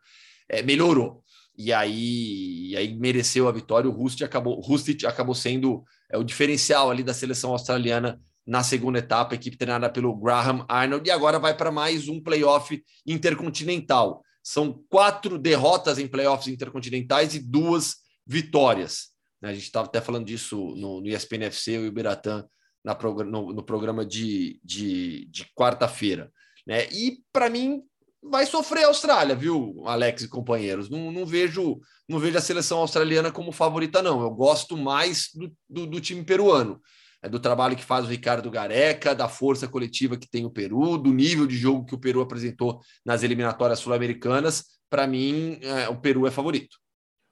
é, 0.47 0.61
melhorou. 0.61 1.23
E 1.57 1.73
aí, 1.73 2.69
e 2.69 2.77
aí 2.77 2.95
mereceu 2.95 3.47
a 3.47 3.51
vitória. 3.51 3.89
O 3.89 3.93
Rustic 3.93 4.23
acabou, 4.23 4.59
Rustic 4.59 5.03
acabou 5.05 5.33
sendo 5.33 5.83
é, 6.11 6.17
o 6.17 6.23
diferencial 6.23 6.91
ali 6.91 7.03
da 7.03 7.13
seleção 7.13 7.51
australiana 7.51 8.19
na 8.45 8.61
segunda 8.63 8.99
etapa, 8.99 9.35
equipe 9.35 9.57
treinada 9.57 9.89
pelo 9.89 10.15
Graham 10.15 10.65
Arnold, 10.67 11.07
e 11.07 11.11
agora 11.11 11.39
vai 11.39 11.55
para 11.55 11.71
mais 11.71 12.07
um 12.07 12.21
playoff 12.21 12.83
intercontinental. 13.05 14.21
São 14.43 14.83
quatro 14.89 15.37
derrotas 15.37 15.97
em 15.97 16.07
playoffs 16.07 16.53
intercontinentais 16.53 17.33
e 17.33 17.39
duas 17.39 17.95
vitórias. 18.27 19.09
Né? 19.41 19.49
A 19.49 19.53
gente 19.53 19.63
estava 19.63 19.87
até 19.87 20.01
falando 20.01 20.25
disso 20.25 20.57
no, 20.75 20.99
no 20.99 21.07
ESPN 21.07 21.45
FC, 21.45 21.77
o 21.77 21.85
Iberatã, 21.85 22.45
na 22.83 22.97
no, 23.23 23.53
no 23.53 23.63
programa 23.63 24.05
de, 24.05 24.59
de, 24.61 25.25
de 25.31 25.45
quarta-feira. 25.55 26.29
Né? 26.67 26.89
E, 26.91 27.19
para 27.31 27.49
mim, 27.49 27.81
vai 28.21 28.45
sofrer 28.45 28.83
a 28.83 28.87
Austrália, 28.87 29.35
viu, 29.35 29.83
Alex 29.85 30.23
e 30.23 30.27
companheiros? 30.27 30.89
Não, 30.89 31.09
não, 31.09 31.25
vejo, 31.25 31.79
não 32.09 32.19
vejo 32.19 32.37
a 32.37 32.41
seleção 32.41 32.79
australiana 32.79 33.31
como 33.31 33.53
favorita, 33.53 34.01
não. 34.01 34.21
Eu 34.21 34.31
gosto 34.31 34.75
mais 34.75 35.29
do, 35.33 35.49
do, 35.69 35.87
do 35.87 36.01
time 36.01 36.23
peruano 36.23 36.81
do 37.29 37.39
trabalho 37.39 37.75
que 37.75 37.83
faz 37.83 38.05
o 38.05 38.09
Ricardo 38.09 38.51
Gareca, 38.51 39.15
da 39.15 39.27
força 39.27 39.67
coletiva 39.67 40.17
que 40.17 40.29
tem 40.29 40.45
o 40.45 40.49
Peru, 40.49 40.97
do 40.97 41.13
nível 41.13 41.47
de 41.47 41.55
jogo 41.55 41.85
que 41.85 41.95
o 41.95 41.99
Peru 41.99 42.21
apresentou 42.21 42.81
nas 43.05 43.23
eliminatórias 43.23 43.79
sul-americanas. 43.79 44.65
Para 44.89 45.07
mim, 45.07 45.59
é, 45.61 45.89
o 45.89 45.95
Peru 45.95 46.27
é 46.27 46.31
favorito. 46.31 46.77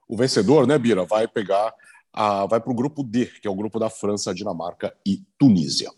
O 0.08 0.18
vencedor, 0.18 0.66
né, 0.66 0.78
Bira, 0.78 1.06
vai 1.06 1.28
pegar, 1.28 1.74
a, 2.14 2.46
vai 2.46 2.60
para 2.60 2.72
o 2.72 2.76
grupo 2.76 3.04
D, 3.04 3.26
que 3.26 3.48
é 3.48 3.52
o 3.52 3.56
grupo 3.56 3.80
da 3.80 3.90
França, 3.90 4.34
Dinamarca 4.34 4.96
e 5.06 5.24
Tunísia. 5.38 5.92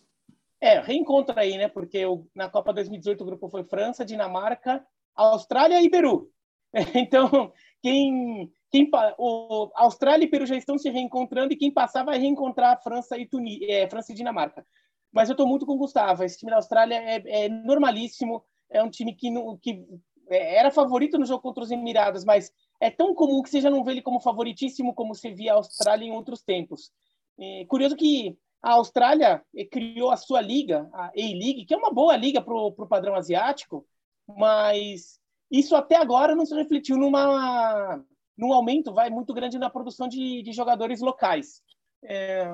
É, 0.61 0.79
reencontra 0.79 1.41
aí, 1.41 1.57
né? 1.57 1.67
Porque 1.67 2.05
o, 2.05 2.25
na 2.33 2.49
Copa 2.49 2.73
2018 2.73 3.21
o 3.21 3.25
grupo 3.25 3.49
foi 3.49 3.63
França, 3.63 4.05
Dinamarca 4.05 4.85
Austrália 5.15 5.81
e 5.81 5.89
Peru. 5.89 6.29
Então, 6.95 7.53
quem, 7.83 8.51
quem 8.73 8.89
o 9.19 9.71
Austrália 9.75 10.25
e 10.25 10.27
Peru 10.27 10.47
já 10.47 10.57
estão 10.57 10.79
se 10.79 10.89
reencontrando 10.89 11.53
e 11.53 11.55
quem 11.55 11.69
passar 11.69 12.03
vai 12.03 12.17
reencontrar 12.17 12.81
França 12.81 13.15
e 13.15 13.27
Tunis, 13.27 13.59
é, 13.61 13.87
França 13.87 14.11
e 14.11 14.15
Dinamarca. 14.15 14.65
Mas 15.11 15.29
eu 15.29 15.33
estou 15.33 15.45
muito 15.45 15.63
com 15.63 15.73
o 15.73 15.77
Gustavo. 15.77 16.23
Esse 16.23 16.39
time 16.39 16.49
da 16.49 16.57
Austrália 16.57 16.95
é, 16.95 17.45
é 17.45 17.49
normalíssimo. 17.49 18.43
É 18.71 18.81
um 18.81 18.89
time 18.89 19.13
que, 19.13 19.29
que 19.61 19.85
é, 20.27 20.55
era 20.55 20.71
favorito 20.71 21.19
no 21.19 21.25
jogo 21.25 21.43
contra 21.43 21.63
os 21.63 21.69
Emirados, 21.69 22.25
mas 22.25 22.51
é 22.81 22.89
tão 22.89 23.13
comum 23.13 23.43
que 23.43 23.49
você 23.51 23.61
já 23.61 23.69
não 23.69 23.83
vê 23.83 23.91
ele 23.91 24.01
como 24.01 24.19
favoritíssimo 24.19 24.95
como 24.95 25.13
você 25.13 25.29
via 25.29 25.53
a 25.53 25.57
Austrália 25.57 26.07
em 26.07 26.11
outros 26.11 26.41
tempos. 26.41 26.91
É 27.39 27.65
curioso 27.65 27.95
que 27.95 28.35
a 28.59 28.71
Austrália 28.71 29.43
eh, 29.55 29.65
criou 29.65 30.09
a 30.09 30.17
sua 30.17 30.41
liga, 30.41 30.89
a 30.93 31.09
A-League, 31.09 31.65
que 31.67 31.75
é 31.75 31.77
uma 31.77 31.93
boa 31.93 32.15
liga 32.15 32.41
para 32.41 32.55
o 32.55 32.87
padrão 32.87 33.13
asiático, 33.13 33.85
mas 34.27 35.19
isso 35.51 35.75
até 35.75 35.95
agora 35.95 36.33
não 36.33 36.45
se 36.45 36.55
refletiu 36.55 36.97
numa, 36.97 38.03
num 38.37 38.53
aumento 38.53 38.93
vai 38.93 39.09
muito 39.09 39.33
grande 39.33 39.57
na 39.57 39.69
produção 39.69 40.07
de, 40.07 40.41
de 40.41 40.51
jogadores 40.51 41.01
locais, 41.01 41.61
é, 42.03 42.45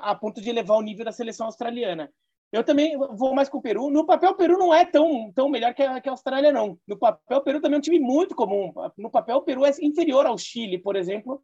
a 0.00 0.14
ponto 0.14 0.40
de 0.40 0.48
elevar 0.48 0.78
o 0.78 0.82
nível 0.82 1.04
da 1.04 1.12
seleção 1.12 1.46
australiana. 1.46 2.10
Eu 2.50 2.64
também 2.64 2.96
vou 2.96 3.34
mais 3.34 3.48
com 3.48 3.58
o 3.58 3.62
Peru. 3.62 3.90
No 3.90 4.06
papel, 4.06 4.30
o 4.30 4.34
Peru 4.34 4.56
não 4.56 4.72
é 4.72 4.84
tão, 4.84 5.30
tão 5.32 5.50
melhor 5.50 5.74
que 5.74 5.82
a, 5.82 6.00
que 6.00 6.08
a 6.08 6.12
Austrália, 6.12 6.50
não. 6.50 6.78
No 6.86 6.96
papel, 6.96 7.38
o 7.38 7.42
Peru 7.42 7.60
também 7.60 7.76
é 7.76 7.78
um 7.78 7.82
time 7.82 7.98
muito 7.98 8.34
comum. 8.34 8.72
No 8.96 9.10
papel, 9.10 9.36
o 9.36 9.42
Peru 9.42 9.66
é 9.66 9.70
inferior 9.82 10.24
ao 10.24 10.38
Chile, 10.38 10.78
por 10.78 10.96
exemplo. 10.96 11.42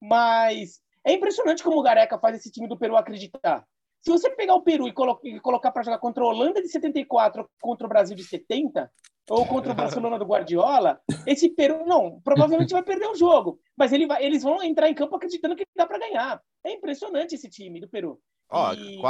Mas 0.00 0.80
é 1.04 1.12
impressionante 1.12 1.62
como 1.62 1.78
o 1.78 1.82
Gareca 1.82 2.18
faz 2.18 2.36
esse 2.36 2.50
time 2.50 2.66
do 2.66 2.76
Peru 2.76 2.96
acreditar. 2.96 3.64
Se 4.02 4.10
você 4.10 4.30
pegar 4.30 4.54
o 4.54 4.62
Peru 4.62 4.88
e, 4.88 4.92
colo 4.92 5.20
e 5.22 5.38
colocar 5.38 5.70
para 5.70 5.82
jogar 5.82 5.98
contra 5.98 6.24
a 6.24 6.26
Holanda 6.26 6.60
de 6.60 6.68
74, 6.68 7.48
contra 7.60 7.86
o 7.86 7.88
Brasil 7.88 8.16
de 8.16 8.24
70, 8.24 8.90
ou 9.30 9.46
contra 9.46 9.70
o 9.70 9.74
Barcelona 9.76 10.18
do 10.18 10.24
Guardiola, 10.24 11.00
esse 11.24 11.48
Peru, 11.50 11.86
não, 11.86 12.20
provavelmente 12.24 12.72
vai 12.72 12.82
perder 12.82 13.06
o 13.06 13.14
jogo. 13.14 13.60
Mas 13.76 13.92
ele 13.92 14.04
vai, 14.04 14.24
eles 14.24 14.42
vão 14.42 14.60
entrar 14.60 14.90
em 14.90 14.94
campo 14.94 15.14
acreditando 15.14 15.54
que 15.54 15.64
dá 15.76 15.86
para 15.86 16.00
ganhar. 16.00 16.42
É 16.64 16.72
impressionante 16.72 17.36
esse 17.36 17.48
time 17.48 17.80
do 17.80 17.88
Peru. 17.88 18.20
Ó, 18.50 18.74
e... 18.74 19.00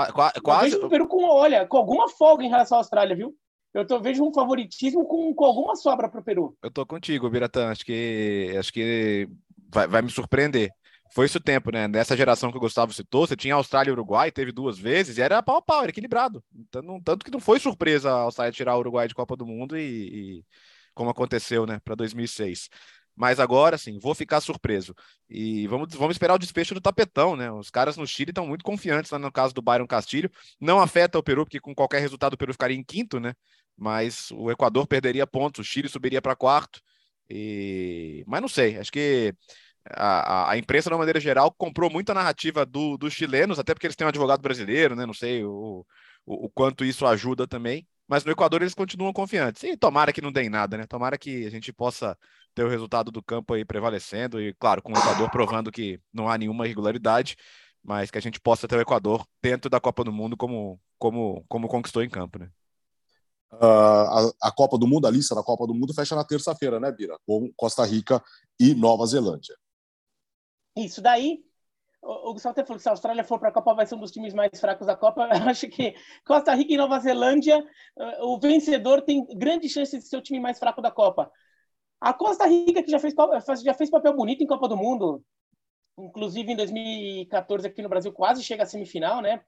quase. 0.43 0.77
o 0.77 0.91
Peru 0.91 1.09
com, 1.09 1.25
olha, 1.25 1.67
com 1.67 1.79
alguma 1.79 2.07
folga 2.07 2.45
em 2.45 2.51
relação 2.51 2.77
à 2.77 2.81
Austrália, 2.83 3.17
viu? 3.17 3.35
Eu 3.73 3.87
tô, 3.87 3.99
vejo 3.99 4.23
um 4.23 4.33
favoritismo 4.33 5.07
com, 5.07 5.33
com 5.35 5.45
alguma 5.45 5.75
sobra 5.75 6.07
para 6.07 6.21
o 6.21 6.25
Peru. 6.25 6.55
Eu 6.63 6.71
tô 6.71 6.85
contigo, 6.85 7.31
Biratã. 7.31 7.71
Acho 7.71 7.87
que, 7.87 8.55
acho 8.59 8.71
que 8.73 9.27
vai, 9.73 9.89
vai 9.89 10.03
me 10.03 10.11
surpreender 10.11 10.71
foi 11.13 11.27
esse 11.27 11.37
o 11.37 11.41
tempo, 11.41 11.73
né? 11.73 11.89
Nessa 11.89 12.17
geração 12.17 12.51
que 12.51 12.57
o 12.57 12.61
Gustavo 12.61 12.93
citou, 12.93 13.27
você 13.27 13.37
tinha 13.37 13.55
Austrália 13.55 13.91
e 13.91 13.93
Uruguai, 13.93 14.31
teve 14.31 14.53
duas 14.53 14.79
vezes, 14.79 15.19
e 15.19 15.23
era 15.23 15.43
pau 15.43 15.57
a 15.57 15.63
pau, 15.63 15.83
era 15.83 15.91
equilibrado. 15.91 16.43
Então, 16.55 17.01
tanto 17.03 17.25
que 17.25 17.31
não 17.31 17.41
foi 17.41 17.59
surpresa 17.59 18.11
a 18.11 18.21
Austrália 18.23 18.53
tirar 18.53 18.77
o 18.77 18.81
Uruguai 18.81 19.09
de 19.09 19.15
Copa 19.15 19.37
do 19.37 19.47
Mundo 19.47 19.77
e, 19.77 20.41
e 20.41 20.45
como 20.95 21.11
aconteceu, 21.11 21.67
né, 21.67 21.81
para 21.85 21.95
2006. 21.95 22.69
Mas 23.17 23.41
agora, 23.41 23.77
sim, 23.77 23.99
vou 23.99 24.15
ficar 24.15 24.41
surpreso. 24.41 24.95
E 25.29 25.67
vamos, 25.67 25.93
vamos 25.95 26.15
esperar 26.15 26.35
o 26.35 26.39
despecho 26.39 26.75
do 26.75 26.81
tapetão, 26.81 27.37
né? 27.37 27.51
Os 27.53 27.69
caras 27.69 27.97
no 27.97 28.07
Chile 28.07 28.31
estão 28.31 28.47
muito 28.47 28.65
confiantes, 28.65 29.11
né, 29.11 29.19
no 29.19 29.33
caso 29.33 29.53
do 29.53 29.61
Byron 29.61 29.87
Castilho. 29.87 30.31
Não 30.61 30.81
afeta 30.81 31.19
o 31.19 31.23
Peru, 31.23 31.45
porque 31.45 31.61
com 31.61 31.75
qualquer 31.75 32.01
resultado 32.01 32.35
o 32.35 32.39
Peru 32.39 32.53
ficaria 32.53 32.77
em 32.77 32.85
quinto, 32.85 33.21
né? 33.21 33.35
Mas 33.77 34.31
o 34.33 34.51
Equador 34.51 34.87
perderia 34.87 35.27
pontos, 35.27 35.67
o 35.67 35.69
Chile 35.69 35.89
subiria 35.89 36.23
para 36.23 36.37
quarto. 36.37 36.81
E... 37.29 38.25
Mas 38.27 38.41
não 38.41 38.49
sei, 38.49 38.79
acho 38.79 38.93
que 38.93 39.35
a, 39.95 40.51
a, 40.51 40.59
imprensa, 40.59 40.89
de 40.89 40.95
uma 40.95 40.99
maneira 40.99 41.21
geral, 41.21 41.53
comprou 41.53 41.91
muito 41.91 42.11
a 42.11 42.15
narrativa 42.15 42.65
do, 42.65 42.97
dos 42.97 43.13
chilenos, 43.13 43.59
até 43.59 43.75
porque 43.75 43.87
eles 43.87 43.97
têm 43.97 44.07
um 44.07 44.09
advogado 44.09 44.41
brasileiro, 44.41 44.95
né? 44.97 45.07
Não 45.07 45.15
sei 45.15 45.45
o, 45.45 45.85
o, 46.27 46.47
o, 46.47 46.51
quanto 46.51 46.85
isso 46.85 47.07
ajuda 47.07 47.47
também. 47.47 47.87
Mas 48.09 48.25
no 48.25 48.33
Equador 48.33 48.63
eles 48.63 48.75
continuam 48.75 49.13
confiantes. 49.13 49.63
E 49.63 49.77
tomara 49.77 50.13
que 50.13 50.21
não 50.21 50.33
dê 50.33 50.43
em 50.43 50.49
nada, 50.51 50.77
né? 50.77 50.87
Tomara 50.87 51.17
que 51.17 51.47
a 51.47 51.51
gente 51.51 51.73
possa 51.73 52.17
ter 52.55 52.65
o 52.65 52.69
resultado 52.69 53.11
do 53.11 53.23
campo 53.23 53.55
aí 53.55 53.65
prevalecendo. 53.65 54.41
E, 54.41 54.55
claro, 54.55 54.83
com 54.83 54.93
o 54.93 54.99
Equador 54.99 55.31
provando 55.31 55.71
que 55.71 56.01
não 56.13 56.29
há 56.29 56.37
nenhuma 56.37 56.65
irregularidade, 56.67 57.37
mas 57.83 58.11
que 58.11 58.19
a 58.19 58.23
gente 58.23 58.41
possa 58.41 58.67
ter 58.67 58.77
o 58.77 58.81
Equador 58.81 59.25
dentro 59.43 59.71
da 59.71 59.81
Copa 59.81 60.03
do 60.05 60.13
Mundo 60.13 60.37
como, 60.37 60.81
como, 60.99 61.45
como 61.49 61.69
conquistou 61.69 62.03
em 62.03 62.11
campo, 62.11 62.39
né? 62.39 62.51
Uh, 63.53 63.65
a, 63.65 64.33
a, 64.45 64.53
Copa 64.53 64.79
do 64.79 64.87
Mundo, 64.87 65.07
a 65.07 65.11
lista 65.11 65.35
da 65.35 65.43
Copa 65.43 65.67
do 65.67 65.75
Mundo 65.75 65.93
fecha 65.93 66.15
na 66.15 66.25
terça-feira, 66.25 66.79
né, 66.79 66.93
Bira? 66.93 67.19
Com 67.27 67.53
Costa 67.57 67.85
Rica 67.85 68.23
e 68.59 68.75
Nova 68.75 69.05
Zelândia. 69.07 69.57
Isso 70.77 71.03
daí, 71.03 71.43
o, 72.03 72.33
Gustavo 72.33 72.53
até 72.53 72.65
falou 72.65 72.79
que 72.79 72.83
se 72.83 72.89
a 72.89 72.93
Austrália 72.93 73.25
for 73.25 73.39
para 73.39 73.51
a 73.51 73.53
Copa 73.53 73.75
vai 73.75 73.87
ser 73.87 73.95
um 73.95 74.01
dos 74.01 74.11
times 74.11 74.33
mais 74.33 74.59
fracos 74.59 74.87
da 74.87 74.97
Copa. 74.97 75.29
Eu 75.45 75.49
acho 75.49 75.69
que 75.69 75.95
Costa 76.25 76.55
Rica 76.55 76.73
e 76.73 76.77
Nova 76.77 76.99
Zelândia, 76.99 77.63
eh, 77.99 78.23
o 78.23 78.39
vencedor 78.39 79.03
tem 79.03 79.27
grande 79.37 79.69
chance 79.69 79.99
de 79.99 80.05
ser 80.05 80.17
o 80.17 80.23
time 80.23 80.41
mais 80.41 80.59
fraco 80.59 80.81
da 80.81 80.91
Copa. 80.91 81.31
A 82.01 82.15
Costa 82.15 82.47
Rica, 82.47 82.83
que 82.83 82.91
já 82.91 82.99
fez, 82.99 83.15
já 83.63 83.75
fez 83.75 83.91
papel 83.91 84.15
bonito 84.15 84.43
em 84.43 84.47
Copa 84.47 84.67
do 84.67 84.77
Mundo, 84.77 85.23
inclusive 85.99 86.51
em 86.51 86.57
2014 86.57 87.67
aqui 87.67 87.83
no 87.83 87.91
Brasil, 87.91 88.11
quase 88.13 88.43
chega 88.43 88.63
à 88.63 88.67
semifinal, 88.67 89.21
né? 89.21 89.43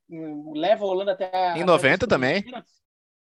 Leva 0.55 0.85
a 0.85 0.89
Holanda 0.89 1.13
até 1.13 1.35
a. 1.35 1.57
Em 1.57 1.65
90 1.65 2.07
também. 2.07 2.45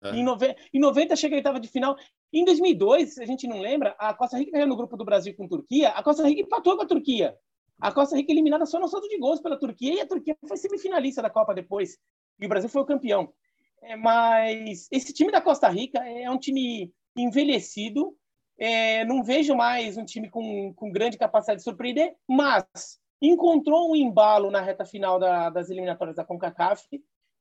É. 0.01 0.11
Em, 0.11 0.23
nove... 0.23 0.55
em 0.73 0.79
90 0.79 1.15
chega 1.15 1.35
a 1.35 1.37
oitava 1.37 1.59
de 1.59 1.67
final. 1.67 1.95
Em 2.33 2.43
2002, 2.43 3.19
a 3.19 3.25
gente 3.25 3.47
não 3.47 3.59
lembra, 3.59 3.95
a 3.99 4.13
Costa 4.13 4.37
Rica 4.37 4.53
ganhou 4.53 4.67
no 4.67 4.77
grupo 4.77 4.97
do 4.97 5.05
Brasil 5.05 5.35
com 5.35 5.45
a 5.45 5.49
Turquia. 5.49 5.89
A 5.89 6.01
Costa 6.01 6.25
Rica 6.25 6.41
empatou 6.41 6.75
com 6.75 6.83
a 6.83 6.87
Turquia. 6.87 7.37
A 7.81 7.91
Costa 7.91 8.15
Rica 8.15 8.31
eliminada 8.31 8.65
só 8.65 8.79
no 8.79 8.87
saldo 8.87 9.07
de 9.07 9.17
gols 9.17 9.39
pela 9.39 9.57
Turquia 9.57 9.93
e 9.93 10.01
a 10.01 10.07
Turquia 10.07 10.35
foi 10.47 10.57
semifinalista 10.57 11.21
da 11.21 11.29
Copa 11.29 11.53
depois. 11.53 11.97
E 12.39 12.45
o 12.45 12.49
Brasil 12.49 12.69
foi 12.69 12.81
o 12.81 12.85
campeão. 12.85 13.33
É, 13.81 13.95
mas 13.95 14.87
esse 14.91 15.13
time 15.13 15.31
da 15.31 15.39
Costa 15.39 15.69
Rica 15.69 15.99
é 15.99 16.29
um 16.29 16.37
time 16.37 16.93
envelhecido. 17.15 18.15
É, 18.57 19.05
não 19.05 19.23
vejo 19.23 19.55
mais 19.55 19.95
um 19.97 20.03
time 20.03 20.29
com, 20.29 20.73
com 20.73 20.91
grande 20.91 21.17
capacidade 21.17 21.59
de 21.59 21.63
surpreender, 21.63 22.13
mas 22.27 22.65
encontrou 23.21 23.91
um 23.91 23.95
embalo 23.95 24.51
na 24.51 24.61
reta 24.61 24.83
final 24.83 25.17
da, 25.17 25.49
das 25.49 25.69
eliminatórias 25.69 26.17
da 26.17 26.25
CONCACAF. 26.25 26.85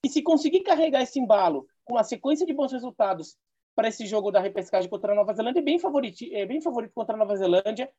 E 0.05 0.09
se 0.09 0.22
conseguir 0.22 0.61
carregar 0.61 1.03
esse 1.03 1.18
embalo 1.18 1.66
com 1.85 1.94
uma 1.94 2.05
sequência 2.05 2.46
de 2.46 2.55
bons 2.55 2.70
resultados 2.70 3.37
para 3.74 3.88
esse 3.88 4.07
jogo 4.07 4.31
da 4.31 4.40
repescagem 4.40 4.88
contra 4.88 5.12
a 5.12 5.16
Nova 5.16 5.33
Zelândia, 5.33 5.61
é 5.61 5.62
bem 5.62 5.79
favorito, 5.81 6.24
é 6.31 6.46
bem 6.46 6.61
favorito 6.61 6.92
contra 6.94 7.16
a 7.16 7.18
Nova 7.18 7.37
Zelândia 7.37 7.90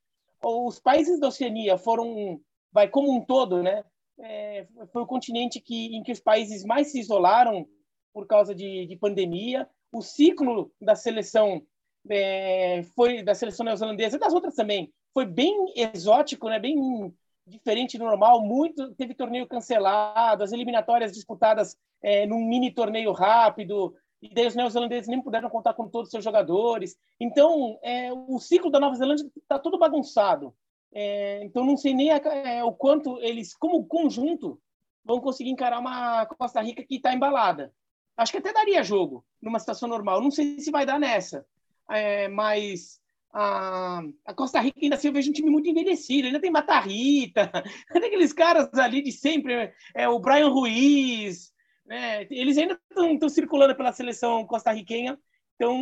os 0.41 0.79
países 0.79 1.19
da 1.19 1.27
Oceania 1.27 1.77
foram, 1.77 2.39
vai 2.71 2.87
como 2.87 3.13
um 3.13 3.23
todo, 3.23 3.61
né? 3.61 3.83
É, 4.19 4.67
foi 4.91 5.01
o 5.01 5.07
continente 5.07 5.61
que, 5.61 5.95
em 5.95 6.03
que 6.03 6.11
os 6.11 6.19
países 6.19 6.63
mais 6.63 6.91
se 6.91 6.99
isolaram 6.99 7.67
por 8.13 8.27
causa 8.27 8.53
de, 8.53 8.85
de 8.85 8.95
pandemia. 8.97 9.67
O 9.91 10.01
ciclo 10.01 10.71
da 10.79 10.95
seleção 10.95 11.61
é, 12.09 12.83
foi 12.95 13.23
da 13.23 13.33
seleção 13.33 13.65
neozelandesa 13.65 14.17
e 14.17 14.19
das 14.19 14.33
outras 14.33 14.55
também 14.55 14.91
foi 15.13 15.25
bem 15.25 15.73
exótico, 15.75 16.49
né? 16.49 16.59
Bem 16.59 17.13
diferente 17.45 17.97
do 17.97 18.05
normal. 18.05 18.41
Muito 18.41 18.93
teve 18.95 19.13
torneio 19.13 19.47
cancelado, 19.47 20.43
as 20.43 20.51
eliminatórias 20.51 21.11
disputadas 21.11 21.75
é, 22.01 22.25
num 22.25 22.45
mini 22.45 22.71
torneio 22.71 23.11
rápido 23.11 23.93
e 24.21 24.33
daí 24.33 24.47
os 24.47 24.55
neozelandeses 24.55 25.07
nem 25.07 25.21
puderam 25.21 25.49
contar 25.49 25.73
com 25.73 25.87
todos 25.87 26.07
os 26.07 26.11
seus 26.11 26.23
jogadores. 26.23 26.97
Então, 27.19 27.79
é, 27.81 28.11
o 28.11 28.37
ciclo 28.39 28.69
da 28.69 28.79
Nova 28.79 28.95
Zelândia 28.95 29.25
está 29.37 29.57
todo 29.57 29.79
bagunçado. 29.79 30.53
É, 30.91 31.43
então, 31.43 31.65
não 31.65 31.77
sei 31.77 31.93
nem 31.93 32.11
a, 32.11 32.17
é, 32.17 32.63
o 32.63 32.73
quanto 32.73 33.17
eles, 33.21 33.55
como 33.55 33.85
conjunto, 33.85 34.59
vão 35.03 35.21
conseguir 35.21 35.49
encarar 35.49 35.79
uma 35.79 36.25
Costa 36.25 36.61
Rica 36.61 36.83
que 36.83 36.95
está 36.95 37.13
embalada. 37.13 37.73
Acho 38.17 38.33
que 38.33 38.37
até 38.39 38.51
daria 38.51 38.83
jogo 38.83 39.25
numa 39.41 39.59
situação 39.59 39.87
normal. 39.87 40.21
Não 40.21 40.31
sei 40.31 40.59
se 40.59 40.71
vai 40.71 40.85
dar 40.85 40.99
nessa, 40.99 41.45
é, 41.89 42.27
mas 42.27 42.99
a, 43.33 44.01
a, 44.25 44.33
Costa 44.33 44.59
Rica 44.59 44.79
ainda 44.81 44.95
assim 44.95 45.07
eu 45.07 45.13
vejo 45.13 45.29
um 45.29 45.33
time 45.33 45.49
muito 45.49 45.69
envelhecido. 45.69 46.27
Ainda 46.27 46.41
tem 46.41 46.51
Matarrita, 46.51 47.49
tem 47.93 48.05
aqueles 48.05 48.33
caras 48.33 48.73
ali 48.73 49.01
de 49.01 49.11
sempre, 49.11 49.73
é, 49.95 50.09
o 50.09 50.19
Brian 50.19 50.49
Ruiz, 50.49 51.53
né? 51.89 52.27
Eles 52.29 52.55
ainda 52.55 52.79
estão 52.91 53.27
circulando 53.27 53.75
pela 53.75 53.91
seleção 53.91 54.45
costarriquenha, 54.45 55.17
então 55.55 55.75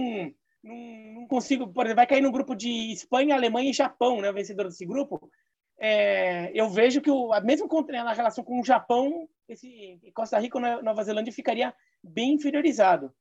não, 0.64 0.76
não, 1.16 1.28
consigo, 1.28 1.68
por 1.68 1.86
exemplo, 1.86 1.98
vai 1.98 2.08
cair 2.08 2.22
no 2.22 2.32
grupo 2.32 2.56
de 2.56 2.94
Espanha, 2.94 3.36
Alemanha 3.36 3.70
e 3.70 3.74
Japão, 3.74 4.22
né, 4.22 4.32
o 4.32 4.34
vencedor 4.34 4.68
desse 4.68 4.86
grupo. 4.86 5.30
É, 5.78 6.50
eu 6.58 6.70
vejo 6.70 7.02
que, 7.02 7.12
o, 7.12 7.30
mesmo 7.42 7.68
na 7.90 8.14
relação 8.14 8.42
com 8.42 8.62
o 8.62 8.64
Japão, 8.64 9.28
esse 9.50 10.00
Costa 10.16 10.40
Rica 10.40 10.58
ou 10.58 10.82
Nova 10.82 11.04
Zelândia 11.04 11.34
ficaria 11.34 11.76
bem 12.02 12.36
inferiorizado. 12.36 13.14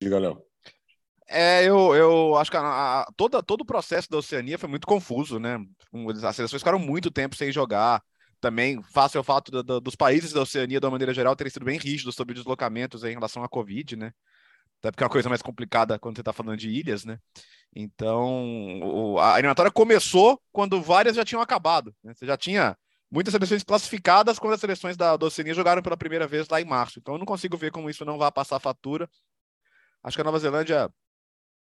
Diga, 0.00 0.18
Léo. 0.18 0.42
É, 1.26 1.64
eu, 1.64 1.94
eu 1.96 2.36
acho 2.36 2.50
que 2.50 2.56
a, 2.56 3.00
a, 3.00 3.12
toda, 3.16 3.42
todo 3.42 3.62
o 3.62 3.66
processo 3.66 4.10
da 4.10 4.18
Oceania 4.18 4.58
foi 4.58 4.68
muito 4.68 4.86
confuso, 4.86 5.38
né? 5.38 5.58
As 6.22 6.36
seleções 6.36 6.60
ficaram 6.60 6.78
muito 6.78 7.10
tempo 7.10 7.34
sem 7.34 7.50
jogar 7.50 8.02
também 8.40 8.82
face 8.82 9.16
ao 9.16 9.24
fato 9.24 9.50
do, 9.50 9.62
do, 9.62 9.80
dos 9.80 9.96
países 9.96 10.32
da 10.32 10.42
Oceania, 10.42 10.80
de 10.80 10.86
uma 10.86 10.92
maneira 10.92 11.12
geral, 11.14 11.34
terem 11.36 11.50
sido 11.50 11.64
bem 11.64 11.78
rígidos 11.78 12.14
sobre 12.14 12.34
deslocamentos 12.34 13.04
em 13.04 13.12
relação 13.12 13.42
à 13.42 13.48
Covid, 13.48 13.96
né? 13.96 14.12
Até 14.78 14.92
porque 14.92 15.02
é 15.02 15.06
uma 15.06 15.12
coisa 15.12 15.28
mais 15.28 15.42
complicada 15.42 15.98
quando 15.98 16.16
você 16.16 16.20
está 16.20 16.32
falando 16.32 16.56
de 16.56 16.70
ilhas, 16.70 17.04
né? 17.04 17.18
Então, 17.74 18.80
o, 18.80 19.18
a 19.18 19.34
eliminatória 19.34 19.70
começou 19.70 20.40
quando 20.52 20.80
várias 20.80 21.16
já 21.16 21.24
tinham 21.24 21.42
acabado. 21.42 21.94
Né? 22.02 22.14
Você 22.14 22.26
já 22.26 22.36
tinha 22.36 22.76
muitas 23.10 23.32
seleções 23.32 23.62
classificadas 23.62 24.38
quando 24.38 24.54
as 24.54 24.60
seleções 24.60 24.96
da, 24.96 25.16
da 25.16 25.26
Oceania 25.26 25.54
jogaram 25.54 25.82
pela 25.82 25.96
primeira 25.96 26.26
vez 26.26 26.48
lá 26.48 26.60
em 26.60 26.64
março. 26.64 26.98
Então, 26.98 27.14
eu 27.14 27.18
não 27.18 27.26
consigo 27.26 27.56
ver 27.56 27.70
como 27.70 27.90
isso 27.90 28.04
não 28.04 28.18
vai 28.18 28.30
passar 28.30 28.58
fatura. 28.60 29.08
Acho 30.02 30.16
que 30.16 30.20
a 30.20 30.24
Nova 30.24 30.38
Zelândia 30.38 30.88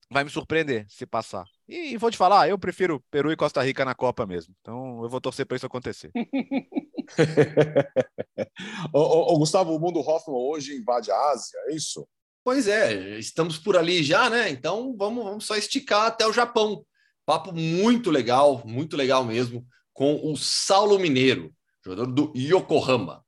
vai 0.09 0.23
me 0.23 0.29
surpreender 0.29 0.85
se 0.89 1.05
passar. 1.05 1.45
E, 1.67 1.97
vou 1.97 2.11
te 2.11 2.17
falar, 2.17 2.49
eu 2.49 2.59
prefiro 2.59 3.03
Peru 3.09 3.31
e 3.31 3.37
Costa 3.37 3.61
Rica 3.61 3.85
na 3.85 3.95
Copa 3.95 4.25
mesmo. 4.25 4.53
Então 4.59 5.01
eu 5.01 5.09
vou 5.09 5.21
torcer 5.21 5.45
para 5.45 5.55
isso 5.55 5.65
acontecer. 5.65 6.11
ô, 8.93 8.99
ô, 8.99 9.33
ô, 9.33 9.39
Gustavo, 9.39 9.73
o 9.73 9.79
mundo 9.79 9.99
Hoffman 9.99 10.37
hoje 10.37 10.75
invade 10.75 11.11
a 11.11 11.31
Ásia, 11.31 11.57
é 11.67 11.75
isso? 11.75 12.07
Pois 12.43 12.67
é, 12.67 13.17
estamos 13.17 13.57
por 13.57 13.77
ali 13.77 14.03
já, 14.03 14.29
né? 14.29 14.49
Então 14.49 14.93
vamos, 14.97 15.23
vamos 15.23 15.45
só 15.45 15.55
esticar 15.55 16.07
até 16.07 16.27
o 16.27 16.33
Japão. 16.33 16.85
Papo 17.25 17.53
muito 17.53 18.11
legal, 18.11 18.61
muito 18.65 18.97
legal 18.97 19.23
mesmo, 19.23 19.65
com 19.93 20.29
o 20.29 20.35
Saulo 20.35 20.99
Mineiro, 20.99 21.55
jogador 21.81 22.11
do 22.11 22.33
Yokohama. 22.35 23.23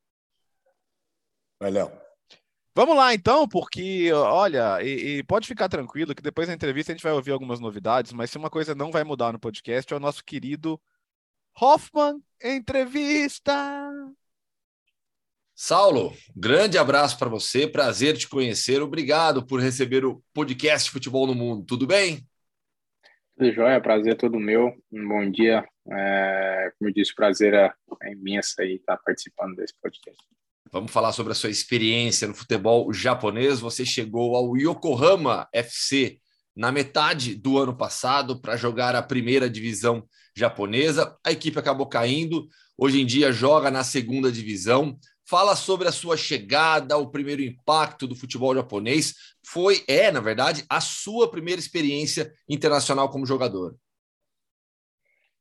Vai, 1.57 1.71
Léo. 1.71 2.04
Vamos 2.77 2.97
lá 2.97 3.13
então, 3.13 3.47
porque 3.47 4.11
olha, 4.11 4.83
e, 4.83 5.19
e, 5.19 5.23
pode 5.23 5.47
ficar 5.47 5.69
tranquilo 5.69 6.13
que 6.13 6.21
depois 6.21 6.49
da 6.49 6.53
entrevista 6.53 6.91
a 6.91 6.95
gente 6.95 7.03
vai 7.03 7.13
ouvir 7.13 7.31
algumas 7.31 7.57
novidades, 7.57 8.11
mas 8.11 8.29
se 8.29 8.37
uma 8.37 8.49
coisa 8.49 8.75
não 8.75 8.91
vai 8.91 9.01
mudar 9.05 9.31
no 9.31 9.39
podcast 9.39 9.93
é 9.93 9.95
o 9.95 9.99
nosso 9.99 10.21
querido 10.25 10.77
Hoffman 11.57 12.21
Entrevista. 12.43 13.53
Saulo, 15.53 16.11
grande 16.35 16.77
abraço 16.77 17.17
para 17.17 17.29
você, 17.29 17.65
prazer 17.65 18.17
te 18.17 18.27
conhecer, 18.27 18.81
obrigado 18.81 19.45
por 19.45 19.61
receber 19.61 20.03
o 20.03 20.21
podcast 20.33 20.91
Futebol 20.91 21.25
no 21.25 21.33
Mundo, 21.33 21.63
tudo 21.65 21.87
bem? 21.87 22.27
Tudo 23.37 23.53
jóia, 23.53 23.79
prazer 23.79 24.17
todo 24.17 24.37
meu, 24.37 24.73
um 24.91 25.07
bom 25.07 25.31
dia, 25.31 25.65
é, 25.89 26.73
como 26.77 26.89
eu 26.89 26.93
disse, 26.93 27.15
prazer 27.15 27.53
é, 27.53 27.73
é 28.03 28.11
imenso 28.11 28.53
aí 28.59 28.75
estar 28.75 28.97
participando 28.97 29.55
desse 29.55 29.73
podcast. 29.81 30.21
Vamos 30.71 30.91
falar 30.91 31.11
sobre 31.11 31.31
a 31.31 31.35
sua 31.35 31.49
experiência 31.49 32.27
no 32.27 32.33
futebol 32.33 32.91
japonês, 32.91 33.59
você 33.59 33.85
chegou 33.85 34.35
ao 34.35 34.57
Yokohama 34.57 35.47
FC 35.53 36.19
na 36.55 36.71
metade 36.71 37.35
do 37.35 37.57
ano 37.57 37.75
passado 37.75 38.39
para 38.39 38.57
jogar 38.57 38.95
a 38.95 39.01
primeira 39.01 39.49
divisão 39.49 40.03
japonesa, 40.35 41.17
a 41.23 41.31
equipe 41.31 41.57
acabou 41.59 41.87
caindo, 41.87 42.47
hoje 42.77 43.01
em 43.01 43.05
dia 43.05 43.31
joga 43.31 43.69
na 43.69 43.83
segunda 43.83 44.31
divisão, 44.31 44.97
Fala 45.27 45.55
sobre 45.55 45.87
a 45.87 45.91
sua 45.91 46.15
chegada, 46.15 46.97
o 46.97 47.09
primeiro 47.09 47.41
impacto 47.41 48.05
do 48.05 48.15
futebol 48.15 48.53
japonês. 48.53 49.15
Foi, 49.43 49.83
é, 49.87 50.11
na 50.11 50.19
verdade, 50.19 50.63
a 50.69 50.79
sua 50.79 51.31
primeira 51.31 51.59
experiência 51.59 52.31
internacional 52.47 53.09
como 53.09 53.25
jogador. 53.25 53.75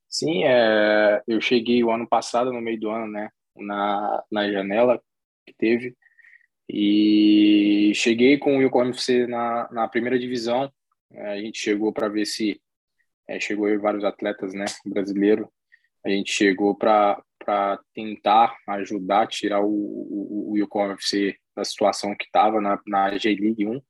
Sim, 0.08 0.44
é, 0.44 1.22
eu 1.28 1.38
cheguei 1.38 1.84
o 1.84 1.90
ano 1.90 2.08
passado, 2.08 2.50
no 2.50 2.62
meio 2.62 2.80
do 2.80 2.88
ano, 2.88 3.12
né, 3.12 3.28
na, 3.54 4.24
na 4.32 4.50
janela 4.50 5.02
que 5.44 5.54
teve, 5.54 5.96
e 6.68 7.92
cheguei 7.94 8.38
com 8.38 8.56
o 8.56 8.62
Yokohama 8.62 8.90
FC 8.90 9.26
na, 9.26 9.68
na 9.70 9.88
primeira 9.88 10.18
divisão. 10.18 10.72
É, 11.12 11.32
a 11.32 11.40
gente 11.40 11.58
chegou 11.58 11.92
para 11.92 12.08
ver 12.08 12.24
se 12.26 12.60
é, 13.28 13.38
chegou 13.38 13.66
aí 13.66 13.76
vários 13.76 14.04
atletas, 14.04 14.54
né, 14.54 14.64
brasileiro. 14.84 15.50
A 16.04 16.10
gente 16.10 16.30
chegou 16.30 16.74
para 16.74 17.22
tentar 17.94 18.56
ajudar 18.68 19.26
tirar 19.26 19.60
o, 19.60 19.70
o, 19.70 20.52
o 20.52 20.58
Yokohama 20.58 20.94
FC 20.94 21.36
da 21.56 21.64
situação 21.64 22.14
que 22.14 22.24
estava 22.24 22.60
na, 22.60 22.78
na 22.86 23.16
G-League 23.16 23.66
1. 23.66 23.80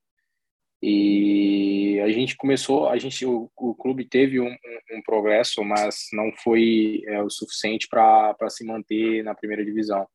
E 0.82 1.98
a 2.00 2.10
gente 2.10 2.36
começou, 2.36 2.88
a 2.88 2.98
gente, 2.98 3.24
o, 3.24 3.50
o 3.56 3.74
clube 3.74 4.04
teve 4.04 4.38
um, 4.38 4.50
um, 4.50 4.98
um 4.98 5.02
progresso, 5.02 5.64
mas 5.64 6.08
não 6.12 6.30
foi 6.32 7.02
é, 7.06 7.22
o 7.22 7.30
suficiente 7.30 7.88
para 7.88 8.36
se 8.50 8.64
manter 8.64 9.24
na 9.24 9.34
primeira 9.34 9.64
divisão. 9.64 10.06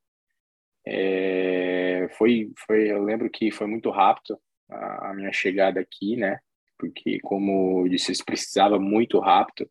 É, 0.86 2.08
foi, 2.18 2.52
foi, 2.66 2.92
eu 2.92 3.04
lembro 3.04 3.30
que 3.30 3.52
foi 3.52 3.68
muito 3.68 3.90
rápido 3.90 4.40
a, 4.70 5.10
a 5.10 5.14
minha 5.14 5.32
chegada 5.32 5.80
aqui, 5.80 6.16
né? 6.16 6.40
Porque, 6.78 7.20
como 7.20 7.82
eu 7.86 7.90
disse, 7.90 8.24
precisava 8.24 8.80
muito 8.80 9.20
rápido. 9.20 9.70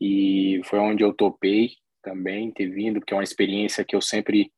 E 0.00 0.60
foi 0.64 0.78
onde 0.78 1.02
eu 1.02 1.12
topei 1.12 1.70
também 2.02 2.50
ter 2.50 2.68
vindo, 2.68 3.00
porque 3.00 3.14
é 3.14 3.16
uma 3.16 3.24
experiência 3.24 3.84
que 3.84 3.96
eu 3.96 4.00
sempre 4.00 4.52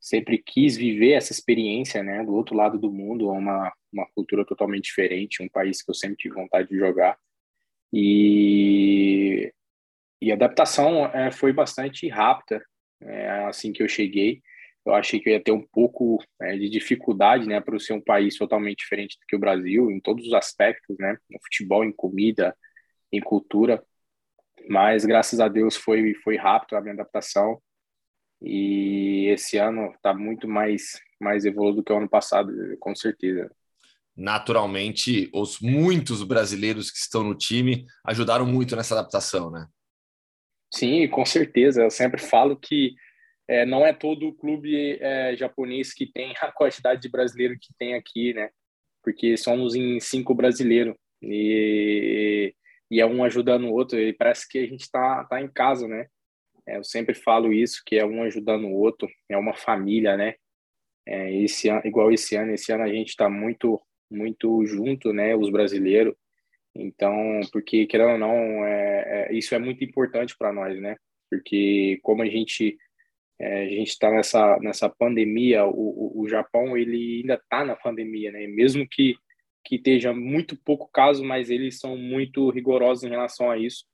sempre 0.00 0.36
quis 0.36 0.76
viver 0.76 1.12
essa 1.12 1.32
experiência, 1.32 2.02
né, 2.02 2.22
do 2.22 2.34
outro 2.34 2.54
lado 2.54 2.78
do 2.78 2.92
mundo, 2.92 3.30
uma 3.30 3.72
uma 3.92 4.06
cultura 4.14 4.44
totalmente 4.44 4.84
diferente, 4.84 5.42
um 5.42 5.48
país 5.48 5.82
que 5.82 5.90
eu 5.90 5.94
sempre 5.94 6.16
tive 6.16 6.34
vontade 6.34 6.68
de 6.68 6.76
jogar. 6.76 7.16
E 7.92 9.52
e 10.20 10.30
a 10.30 10.34
adaptação 10.34 11.06
é, 11.06 11.30
foi 11.30 11.52
bastante 11.52 12.08
rápida, 12.08 12.64
é, 13.02 13.44
assim 13.46 13.72
que 13.72 13.82
eu 13.82 13.88
cheguei. 13.88 14.40
Eu 14.84 14.94
achei 14.94 15.18
que 15.18 15.28
eu 15.28 15.32
ia 15.32 15.42
ter 15.42 15.52
um 15.52 15.66
pouco 15.66 16.22
é, 16.40 16.56
de 16.56 16.68
dificuldade, 16.68 17.46
né, 17.48 17.60
para 17.60 17.78
ser 17.78 17.94
um 17.94 18.00
país 18.00 18.36
totalmente 18.36 18.78
diferente 18.78 19.18
do 19.18 19.26
que 19.26 19.36
o 19.36 19.38
Brasil, 19.38 19.90
em 19.90 20.00
todos 20.00 20.26
os 20.26 20.32
aspectos, 20.34 20.96
né, 20.98 21.16
no 21.30 21.38
futebol, 21.42 21.84
em 21.84 21.92
comida, 21.92 22.56
em 23.10 23.20
cultura 23.20 23.82
mas 24.68 25.04
graças 25.04 25.40
a 25.40 25.48
Deus 25.48 25.76
foi 25.76 26.14
foi 26.22 26.36
rápido 26.36 26.76
a 26.76 26.80
minha 26.80 26.94
adaptação 26.94 27.60
e 28.40 29.26
esse 29.28 29.56
ano 29.56 29.92
está 29.94 30.14
muito 30.14 30.48
mais 30.48 31.00
mais 31.20 31.44
evoluído 31.44 31.76
do 31.76 31.84
que 31.84 31.92
o 31.92 31.96
ano 31.96 32.08
passado, 32.08 32.52
com 32.78 32.94
certeza. 32.94 33.50
Naturalmente, 34.16 35.30
os 35.32 35.58
muitos 35.58 36.22
brasileiros 36.22 36.90
que 36.90 36.98
estão 36.98 37.24
no 37.24 37.34
time 37.34 37.86
ajudaram 38.04 38.44
muito 38.44 38.76
nessa 38.76 38.94
adaptação, 38.94 39.50
né? 39.50 39.66
Sim, 40.72 41.08
com 41.08 41.24
certeza. 41.24 41.82
Eu 41.82 41.90
sempre 41.90 42.20
falo 42.20 42.56
que 42.56 42.94
é, 43.48 43.66
não 43.66 43.86
é 43.86 43.92
todo 43.92 44.28
o 44.28 44.34
clube 44.34 44.98
é, 45.00 45.36
japonês 45.36 45.92
que 45.92 46.06
tem 46.06 46.34
a 46.40 46.50
quantidade 46.52 47.00
de 47.00 47.08
brasileiro 47.08 47.56
que 47.60 47.72
tem 47.78 47.94
aqui, 47.94 48.34
né? 48.34 48.50
Porque 49.02 49.36
somos 49.36 49.74
em 49.74 50.00
cinco 50.00 50.34
brasileiros. 50.34 50.94
E 51.22 52.54
e 52.90 53.00
é 53.00 53.06
um 53.06 53.24
ajudando 53.24 53.64
o 53.66 53.72
outro, 53.72 53.98
e 53.98 54.12
parece 54.12 54.48
que 54.48 54.58
a 54.58 54.66
gente 54.66 54.82
está 54.82 55.24
tá 55.24 55.40
em 55.40 55.48
casa, 55.48 55.88
né? 55.88 56.06
É, 56.66 56.76
eu 56.76 56.84
sempre 56.84 57.14
falo 57.14 57.52
isso, 57.52 57.82
que 57.84 57.96
é 57.96 58.06
um 58.06 58.22
ajudando 58.22 58.66
o 58.66 58.74
outro, 58.74 59.08
é 59.28 59.36
uma 59.36 59.54
família, 59.54 60.16
né? 60.16 60.36
É, 61.06 61.34
esse 61.34 61.68
ano, 61.68 61.82
igual 61.84 62.12
esse 62.12 62.36
ano, 62.36 62.52
esse 62.52 62.72
ano 62.72 62.84
a 62.84 62.88
gente 62.88 63.08
está 63.08 63.28
muito, 63.28 63.80
muito 64.10 64.64
junto, 64.66 65.12
né? 65.12 65.34
Os 65.34 65.50
brasileiros. 65.50 66.14
Então, 66.74 67.40
porque 67.52 67.86
querendo 67.86 68.12
ou 68.12 68.18
não, 68.18 68.64
é, 68.64 69.28
é 69.28 69.34
isso 69.34 69.54
é 69.54 69.58
muito 69.58 69.84
importante 69.84 70.36
para 70.38 70.52
nós, 70.52 70.80
né? 70.80 70.96
Porque 71.30 71.98
como 72.02 72.22
a 72.22 72.26
gente 72.26 72.76
é, 73.38 73.64
a 73.64 73.68
gente 73.68 73.88
está 73.88 74.10
nessa 74.10 74.58
nessa 74.60 74.88
pandemia, 74.88 75.64
o, 75.64 75.70
o, 75.70 76.22
o 76.22 76.28
Japão 76.28 76.76
ele 76.76 77.20
ainda 77.20 77.34
está 77.34 77.64
na 77.64 77.76
pandemia, 77.76 78.30
né? 78.32 78.46
Mesmo 78.46 78.86
que 78.88 79.16
que 79.64 79.76
esteja 79.76 80.12
muito 80.12 80.56
pouco 80.56 80.90
caso, 80.92 81.24
mas 81.24 81.48
eles 81.50 81.80
são 81.80 81.96
muito 81.96 82.50
rigorosos 82.50 83.04
em 83.04 83.08
relação 83.08 83.50
a 83.50 83.56
isso. 83.58 83.86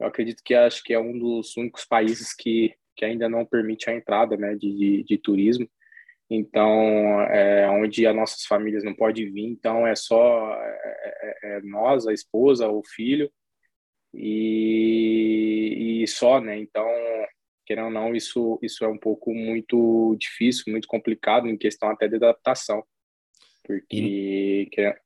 Eu 0.00 0.06
acredito 0.08 0.42
que 0.44 0.54
acho 0.54 0.82
que 0.82 0.92
é 0.92 0.98
um 0.98 1.18
dos 1.18 1.56
únicos 1.56 1.84
países 1.84 2.34
que, 2.34 2.74
que 2.96 3.04
ainda 3.04 3.28
não 3.28 3.46
permite 3.46 3.88
a 3.88 3.94
entrada 3.94 4.36
né, 4.36 4.54
de, 4.56 4.74
de, 4.74 5.04
de 5.04 5.18
turismo. 5.18 5.68
Então, 6.28 7.22
é, 7.30 7.70
onde 7.70 8.04
as 8.06 8.16
nossas 8.16 8.44
famílias 8.46 8.82
não 8.82 8.94
podem 8.94 9.32
vir, 9.32 9.44
então 9.44 9.86
é 9.86 9.94
só 9.94 10.52
é, 10.60 11.36
é, 11.44 11.56
é 11.58 11.60
nós, 11.62 12.06
a 12.06 12.12
esposa, 12.12 12.68
o 12.68 12.82
filho 12.84 13.30
e, 14.12 16.02
e 16.02 16.06
só, 16.08 16.40
né? 16.40 16.58
Então, 16.58 16.88
querendo 17.66 17.86
ou 17.86 17.90
não, 17.90 18.14
isso, 18.14 18.58
isso 18.62 18.84
é 18.84 18.88
um 18.88 18.98
pouco 18.98 19.34
muito 19.34 20.16
difícil, 20.18 20.64
muito 20.68 20.86
complicado 20.86 21.48
em 21.48 21.58
questão 21.58 21.90
até 21.90 22.08
de 22.08 22.16
adaptação 22.16 22.82
porque 23.66 24.68
querendo, 24.70 24.96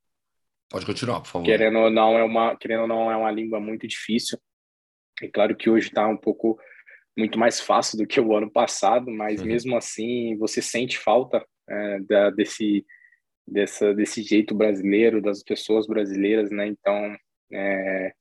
pode 0.71 0.87
continuar, 0.87 1.21
por 1.21 1.29
favor. 1.29 1.45
Querendo 1.45 1.79
ou 1.79 1.91
não 1.91 2.19
é 2.19 2.23
uma 2.23 2.57
querendo 2.57 2.83
ou 2.83 2.89
não 2.89 3.11
é 3.11 3.17
uma 3.17 3.31
língua 3.31 3.59
muito 3.59 3.89
difícil. 3.89 4.39
É 5.23 5.29
claro 5.29 5.57
que 5.57 5.71
hoje 5.71 5.89
está 5.89 6.07
um 6.07 6.17
pouco 6.17 6.59
muito 7.17 7.39
mais 7.39 7.61
fácil 7.61 7.99
do 7.99 8.07
que 8.07 8.21
o 8.21 8.37
ano 8.37 8.51
passado, 8.51 9.11
mas 9.11 9.41
uhum. 9.41 9.47
mesmo 9.47 9.77
assim 9.77 10.37
você 10.37 10.61
sente 10.61 10.99
falta 10.99 11.45
é, 11.69 12.01
da, 12.01 12.31
desse 12.31 12.85
dessa 13.47 13.95
desse 13.95 14.23
jeito 14.23 14.55
brasileiro 14.55 15.21
das 15.21 15.43
pessoas 15.43 15.87
brasileiras, 15.87 16.51
né? 16.51 16.67
Então, 16.67 17.17
é, 17.53 18.13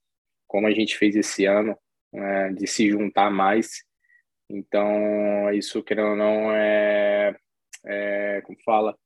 como 0.48 0.66
a 0.66 0.72
gente 0.72 0.98
fez 0.98 1.16
esse 1.16 1.46
ano, 1.46 1.78
é, 2.14 2.54
de 2.54 2.66
se 2.66 2.90
juntar 2.90 3.30
mais, 3.30 3.84
então 4.50 5.52
isso 5.54 5.84
querendo 5.84 6.10
ou 6.10 6.16
não 6.16 6.52
é, 6.52 7.36
é 7.86 8.42
como 8.42 8.58
fala 8.64 8.98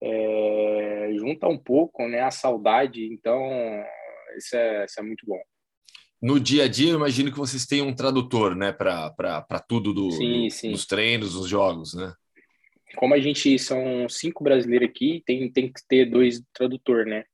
é, 0.00 1.10
junta 1.16 1.48
um 1.48 1.58
pouco 1.58 2.06
né, 2.06 2.20
a 2.20 2.30
saudade, 2.30 3.04
então 3.12 3.40
isso 4.36 4.56
é, 4.56 4.84
isso 4.84 5.00
é 5.00 5.02
muito 5.02 5.26
bom. 5.26 5.40
No 6.20 6.40
dia 6.40 6.64
a 6.64 6.68
dia, 6.68 6.90
eu 6.90 6.96
imagino 6.96 7.30
que 7.30 7.38
vocês 7.38 7.64
têm 7.64 7.80
um 7.80 7.94
tradutor, 7.94 8.56
né, 8.56 8.72
para 8.72 9.64
tudo 9.68 9.92
do, 9.92 10.10
sim, 10.10 10.44
do, 10.44 10.50
sim. 10.50 10.70
dos 10.72 10.84
treinos, 10.84 11.34
dos 11.34 11.48
jogos, 11.48 11.94
né? 11.94 12.12
Como 12.96 13.14
a 13.14 13.20
gente 13.20 13.56
são 13.58 14.08
cinco 14.08 14.42
brasileiros 14.42 14.88
aqui, 14.88 15.22
tem, 15.24 15.50
tem 15.52 15.70
que 15.72 15.80
ter 15.86 16.06
dois 16.06 16.42
tradutor, 16.52 17.06
né? 17.06 17.24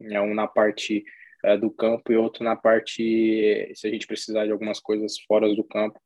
É 0.00 0.20
um 0.20 0.34
na 0.34 0.46
parte 0.46 1.04
é, 1.42 1.56
do 1.56 1.70
campo 1.70 2.12
e 2.12 2.16
outro 2.16 2.44
na 2.44 2.56
parte 2.56 3.72
se 3.74 3.86
a 3.86 3.90
gente 3.90 4.06
precisar 4.06 4.44
de 4.44 4.52
algumas 4.52 4.80
coisas 4.80 5.14
fora 5.26 5.48
do 5.54 5.64
campo. 5.64 5.98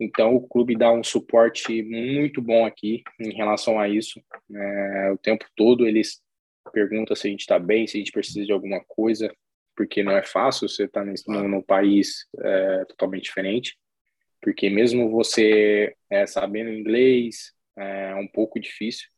Então, 0.00 0.34
o 0.34 0.46
clube 0.46 0.76
dá 0.76 0.92
um 0.92 1.04
suporte 1.04 1.82
muito 1.82 2.42
bom 2.42 2.64
aqui 2.66 3.02
em 3.20 3.32
relação 3.32 3.78
a 3.78 3.88
isso. 3.88 4.20
É, 4.52 5.10
o 5.12 5.18
tempo 5.18 5.44
todo 5.56 5.86
eles 5.86 6.20
perguntam 6.72 7.14
se 7.14 7.26
a 7.26 7.30
gente 7.30 7.40
está 7.40 7.58
bem, 7.58 7.86
se 7.86 7.96
a 7.96 8.00
gente 8.00 8.12
precisa 8.12 8.44
de 8.44 8.52
alguma 8.52 8.82
coisa. 8.86 9.32
porque 9.76 10.02
não 10.02 10.12
é 10.12 10.22
fácil 10.22 10.68
você 10.68 10.84
estar 10.84 11.04
tá 11.04 11.42
no 11.42 11.62
país 11.62 12.26
é, 12.38 12.84
totalmente 12.86 13.24
diferente, 13.24 13.76
porque 14.40 14.68
mesmo 14.68 15.10
você 15.10 15.94
é, 16.10 16.26
sabendo 16.26 16.70
inglês, 16.70 17.52
é 17.76 18.14
um 18.16 18.28
pouco 18.28 18.60
difícil 18.60 19.08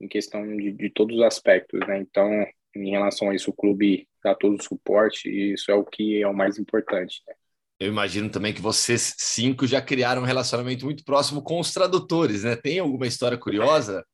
em 0.00 0.08
questão 0.08 0.46
de, 0.56 0.72
de 0.72 0.90
todos 0.90 1.16
os 1.16 1.22
aspectos, 1.22 1.80
né? 1.86 1.98
Então, 1.98 2.46
em 2.74 2.90
relação 2.90 3.30
a 3.30 3.34
isso, 3.34 3.50
o 3.50 3.54
clube 3.54 4.08
dá 4.22 4.34
todo 4.34 4.56
o 4.58 4.62
suporte 4.62 5.28
e 5.28 5.52
isso 5.54 5.70
é 5.70 5.74
o 5.74 5.84
que 5.84 6.22
é 6.22 6.26
o 6.26 6.34
mais 6.34 6.58
importante. 6.58 7.22
Né? 7.26 7.34
Eu 7.80 7.88
imagino 7.88 8.30
também 8.30 8.52
que 8.52 8.60
vocês 8.60 9.14
cinco 9.16 9.66
já 9.66 9.80
criaram 9.80 10.20
um 10.20 10.26
relacionamento 10.26 10.84
muito 10.84 11.02
próximo 11.02 11.42
com 11.42 11.58
os 11.58 11.72
tradutores, 11.72 12.44
né? 12.44 12.54
Tem 12.54 12.78
alguma 12.78 13.06
história 13.06 13.38
curiosa? 13.38 14.04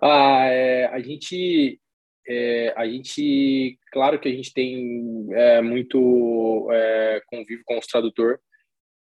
Ah, 0.00 0.46
é, 0.46 0.84
a 0.86 1.00
gente, 1.00 1.80
é, 2.24 2.72
a 2.76 2.86
gente, 2.86 3.76
claro 3.90 4.20
que 4.20 4.28
a 4.28 4.30
gente 4.30 4.52
tem 4.52 5.26
é, 5.32 5.60
muito 5.60 6.68
é, 6.70 7.20
convívio 7.26 7.64
com 7.64 7.80
os 7.80 7.86
tradutores, 7.86 8.38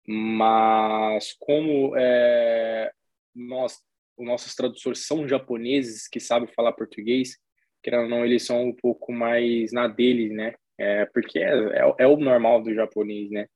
mas 0.06 1.34
como 1.40 1.96
é, 1.96 2.92
nós, 3.34 3.80
os 4.16 4.24
nossos 4.24 4.54
tradutores 4.54 5.04
são 5.04 5.26
japoneses 5.26 6.06
que 6.06 6.20
sabem 6.20 6.48
falar 6.54 6.74
português, 6.74 7.38
ou 7.84 8.08
não, 8.08 8.24
eles 8.24 8.46
são 8.46 8.68
um 8.68 8.72
pouco 8.72 9.12
mais 9.12 9.72
na 9.72 9.88
deles, 9.88 10.30
né? 10.30 10.54
É, 10.82 11.06
porque 11.06 11.38
é, 11.38 11.52
é, 11.52 11.94
é, 12.00 12.06
o 12.08 12.16
normal 12.16 12.60
do 12.60 12.74
japonês, 12.74 13.30
né? 13.30 13.46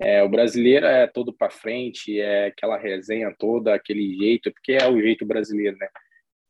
É, 0.00 0.24
o 0.24 0.28
brasileiro 0.28 0.86
é 0.86 1.06
todo 1.06 1.32
para 1.32 1.48
frente, 1.48 2.18
é 2.20 2.46
aquela 2.46 2.76
resenha 2.76 3.32
toda, 3.38 3.72
aquele 3.72 4.16
jeito, 4.16 4.52
porque 4.52 4.72
é 4.72 4.88
o 4.88 5.00
jeito 5.00 5.24
brasileiro, 5.24 5.76
né? 5.78 5.88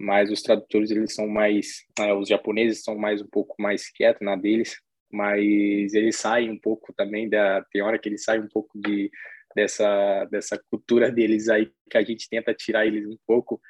Mas 0.00 0.30
os 0.30 0.40
tradutores, 0.42 0.90
eles 0.90 1.14
são 1.14 1.28
mais, 1.28 1.84
é, 1.98 2.14
os 2.14 2.26
japoneses 2.28 2.82
são 2.82 2.96
mais 2.96 3.20
um 3.20 3.28
pouco 3.28 3.54
mais 3.60 3.90
quietos 3.90 4.22
na 4.22 4.34
deles, 4.34 4.80
mas 5.12 5.92
eles 5.92 6.16
saem 6.16 6.50
um 6.50 6.58
pouco 6.58 6.90
também 6.94 7.28
da, 7.28 7.62
tem 7.70 7.82
hora 7.82 7.98
que 7.98 8.08
eles 8.08 8.24
saem 8.24 8.40
um 8.40 8.48
pouco 8.48 8.70
de 8.80 9.10
dessa 9.54 10.24
dessa 10.32 10.58
cultura 10.70 11.12
deles 11.12 11.48
aí 11.48 11.70
que 11.90 11.98
a 11.98 12.02
gente 12.02 12.28
tenta 12.28 12.54
tirar 12.54 12.86
eles 12.86 13.06
um 13.06 13.16
pouco, 13.26 13.60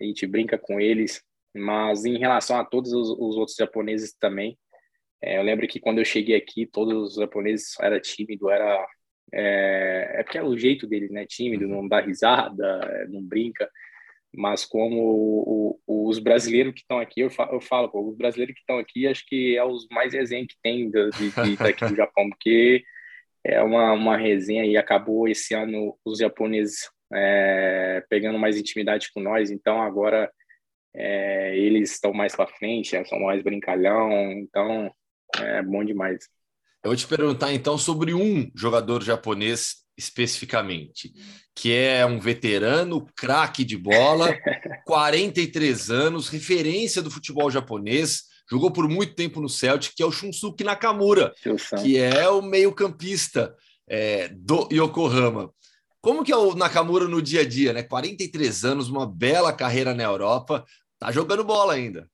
a 0.00 0.04
gente 0.04 0.26
brinca 0.26 0.58
com 0.58 0.78
eles, 0.78 1.22
mas 1.56 2.04
em 2.04 2.18
relação 2.18 2.58
a 2.58 2.64
todos 2.64 2.92
os, 2.92 3.08
os 3.10 3.36
outros 3.36 3.56
japoneses 3.56 4.14
também, 4.20 4.58
é, 5.22 5.38
eu 5.38 5.42
lembro 5.42 5.68
que 5.68 5.80
quando 5.80 5.98
eu 5.98 6.04
cheguei 6.04 6.36
aqui, 6.36 6.66
todos 6.66 7.12
os 7.12 7.14
japoneses 7.14 7.78
era 7.80 8.00
tímido, 8.00 8.50
era 8.50 8.84
é, 9.32 10.16
é 10.18 10.22
porque 10.22 10.38
é 10.38 10.42
o 10.42 10.56
jeito 10.58 10.86
deles, 10.86 11.10
né? 11.10 11.24
Tímido, 11.26 11.66
não 11.68 11.86
dá 11.88 12.00
risada, 12.00 12.80
é, 12.84 13.06
não 13.08 13.22
brinca. 13.22 13.70
Mas 14.34 14.64
como 14.64 14.96
o, 14.98 15.80
o, 15.86 16.08
os 16.08 16.18
brasileiros 16.18 16.72
que 16.74 16.80
estão 16.80 16.98
aqui, 16.98 17.20
eu 17.20 17.30
falo, 17.30 17.54
eu 17.54 17.60
falo 17.60 17.88
pô, 17.90 18.08
os 18.08 18.16
brasileiros 18.16 18.54
que 18.54 18.60
estão 18.60 18.78
aqui, 18.78 19.06
acho 19.06 19.24
que 19.26 19.56
é 19.56 19.64
os 19.64 19.86
mais 19.90 20.14
resenha 20.14 20.46
que 20.46 20.56
tem 20.62 20.90
de, 20.90 21.10
de, 21.10 21.56
daqui 21.56 21.86
do 21.86 21.94
Japão, 21.96 22.28
porque 22.30 22.82
é 23.44 23.62
uma, 23.62 23.92
uma 23.92 24.16
resenha 24.16 24.64
e 24.64 24.76
acabou 24.76 25.28
esse 25.28 25.54
ano 25.54 25.98
os 26.04 26.18
japoneses 26.18 26.90
é, 27.12 28.02
pegando 28.08 28.38
mais 28.38 28.56
intimidade 28.58 29.10
com 29.12 29.20
nós, 29.20 29.50
então 29.50 29.82
agora 29.82 30.30
é, 30.94 31.56
eles 31.58 31.92
estão 31.92 32.12
mais 32.12 32.34
para 32.34 32.46
frente, 32.46 32.96
são 33.06 33.20
mais 33.20 33.42
brincalhão, 33.42 34.32
então 34.32 34.92
é 35.38 35.62
bom 35.62 35.84
demais. 35.84 36.28
Eu 36.82 36.90
vou 36.90 36.96
te 36.96 37.06
perguntar 37.06 37.52
então 37.52 37.78
sobre 37.78 38.12
um 38.12 38.50
jogador 38.54 39.02
japonês 39.02 39.82
especificamente, 39.96 41.12
que 41.54 41.72
é 41.72 42.04
um 42.04 42.18
veterano, 42.18 43.06
craque 43.14 43.64
de 43.64 43.76
bola, 43.76 44.34
43 44.86 45.90
anos, 45.90 46.28
referência 46.28 47.02
do 47.02 47.10
futebol 47.10 47.50
japonês, 47.50 48.22
jogou 48.50 48.70
por 48.70 48.88
muito 48.88 49.14
tempo 49.14 49.40
no 49.40 49.48
Celtic, 49.48 49.94
que 49.94 50.02
é 50.02 50.06
o 50.06 50.10
Shunsuke 50.10 50.64
Nakamura, 50.64 51.32
que 51.82 51.98
é 51.98 52.28
o 52.28 52.42
meio-campista 52.42 53.54
é, 53.88 54.28
do 54.28 54.68
Yokohama. 54.72 55.52
Como 56.00 56.24
que 56.24 56.32
é 56.32 56.36
o 56.36 56.54
Nakamura 56.56 57.06
no 57.06 57.22
dia 57.22 57.42
a 57.42 57.48
dia, 57.48 57.72
né? 57.72 57.82
43 57.84 58.64
anos, 58.64 58.88
uma 58.88 59.06
bela 59.06 59.52
carreira 59.52 59.94
na 59.94 60.02
Europa, 60.02 60.64
Tá 61.02 61.10
jogando 61.10 61.42
bola 61.42 61.72
ainda. 61.72 62.08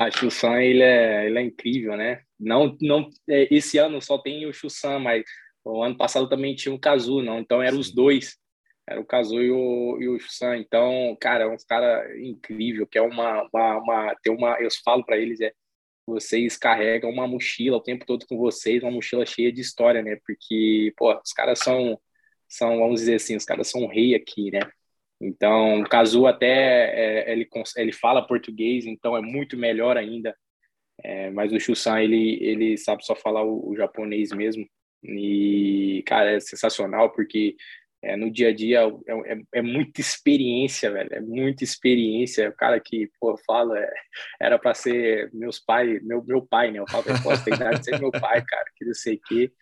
A 0.00 0.10
Chussan, 0.10 0.62
ele 0.62 0.82
é, 0.82 1.26
ele 1.26 1.38
é 1.38 1.42
incrível, 1.42 1.94
né? 1.94 2.22
Não, 2.38 2.74
não, 2.80 3.10
é, 3.28 3.54
esse 3.54 3.76
ano 3.76 4.00
só 4.00 4.16
tem 4.16 4.46
o 4.46 4.52
Chussan, 4.52 4.98
mas 4.98 5.22
o 5.62 5.82
ano 5.82 5.94
passado 5.94 6.26
também 6.26 6.54
tinha 6.54 6.74
o 6.74 6.78
Kazu, 6.78 7.20
não? 7.20 7.38
Então 7.38 7.62
eram 7.62 7.78
os 7.78 7.92
dois. 7.92 8.38
Era 8.88 8.98
o 8.98 9.04
Kazu 9.04 9.42
e 9.42 9.50
o, 9.50 9.98
e 10.00 10.08
o 10.08 10.18
Chussan. 10.18 10.56
Então, 10.56 11.14
cara, 11.20 11.44
é 11.44 11.46
um 11.46 11.56
cara 11.68 12.18
incrível, 12.18 12.86
que 12.86 12.96
é 12.96 13.02
uma, 13.02 13.46
uma, 13.52 13.76
uma 13.78 14.16
tem 14.22 14.34
uma, 14.34 14.58
eu 14.58 14.70
falo 14.82 15.04
para 15.04 15.18
eles, 15.18 15.38
é, 15.38 15.52
vocês 16.06 16.56
carregam 16.56 17.10
uma 17.10 17.26
mochila 17.26 17.76
o 17.76 17.82
tempo 17.82 18.06
todo 18.06 18.26
com 18.26 18.38
vocês, 18.38 18.82
uma 18.82 18.90
mochila 18.90 19.26
cheia 19.26 19.52
de 19.52 19.60
história, 19.60 20.02
né? 20.02 20.16
Porque, 20.26 20.94
pô, 20.96 21.12
os 21.22 21.32
caras 21.34 21.58
são, 21.58 22.00
são, 22.48 22.78
vamos 22.78 23.00
dizer 23.00 23.16
assim, 23.16 23.36
os 23.36 23.44
caras 23.44 23.68
são 23.68 23.82
um 23.82 23.88
rei 23.88 24.14
aqui, 24.14 24.50
né? 24.50 24.60
Então, 25.20 25.82
o 25.82 25.88
Kazu 25.88 26.26
até 26.26 27.26
é, 27.28 27.32
ele, 27.32 27.48
ele 27.76 27.92
fala 27.92 28.26
português, 28.26 28.86
então 28.86 29.16
é 29.16 29.20
muito 29.20 29.56
melhor 29.56 29.96
ainda. 29.96 30.34
É, 31.02 31.30
mas 31.30 31.52
o 31.52 31.60
Chusan, 31.60 32.00
ele, 32.00 32.38
ele 32.42 32.76
sabe 32.78 33.04
só 33.04 33.14
falar 33.14 33.42
o, 33.42 33.70
o, 33.70 33.76
japonês 33.76 34.32
mesmo. 34.32 34.66
E, 35.04 36.02
cara, 36.06 36.32
é 36.32 36.40
sensacional, 36.40 37.10
porque 37.12 37.56
é, 38.02 38.16
no 38.16 38.30
dia 38.30 38.48
a 38.48 38.54
dia 38.54 38.80
é, 38.80 39.32
é, 39.32 39.42
é, 39.56 39.62
muita 39.62 40.00
experiência, 40.00 40.90
velho. 40.90 41.10
É 41.12 41.20
muita 41.20 41.64
experiência. 41.64 42.48
O 42.48 42.56
cara 42.56 42.80
que, 42.80 43.10
pô, 43.20 43.36
fala, 43.46 43.78
é, 43.78 43.92
era 44.40 44.58
para 44.58 44.74
ser 44.74 45.30
meus 45.34 45.58
pais, 45.58 46.02
meu, 46.02 46.24
meu 46.24 46.46
pai, 46.46 46.70
né? 46.70 46.78
Eu 46.78 46.88
falo, 46.88 47.04
eu 47.08 47.22
posso 47.22 47.44
ter 47.44 47.54
idade 47.54 47.80
de 47.80 47.84
ser 47.84 47.98
meu 47.98 48.10
pai, 48.10 48.42
cara, 48.44 48.64
que 48.76 48.84
não 48.84 48.94
sei 48.94 49.16
o 49.16 49.20
quê. 49.26 49.52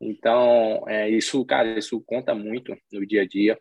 Então, 0.00 0.84
é, 0.88 1.08
isso, 1.10 1.44
cara, 1.44 1.78
isso 1.78 2.00
conta 2.06 2.34
muito 2.34 2.76
no 2.92 3.06
dia 3.06 3.22
a 3.22 3.26
dia 3.26 3.58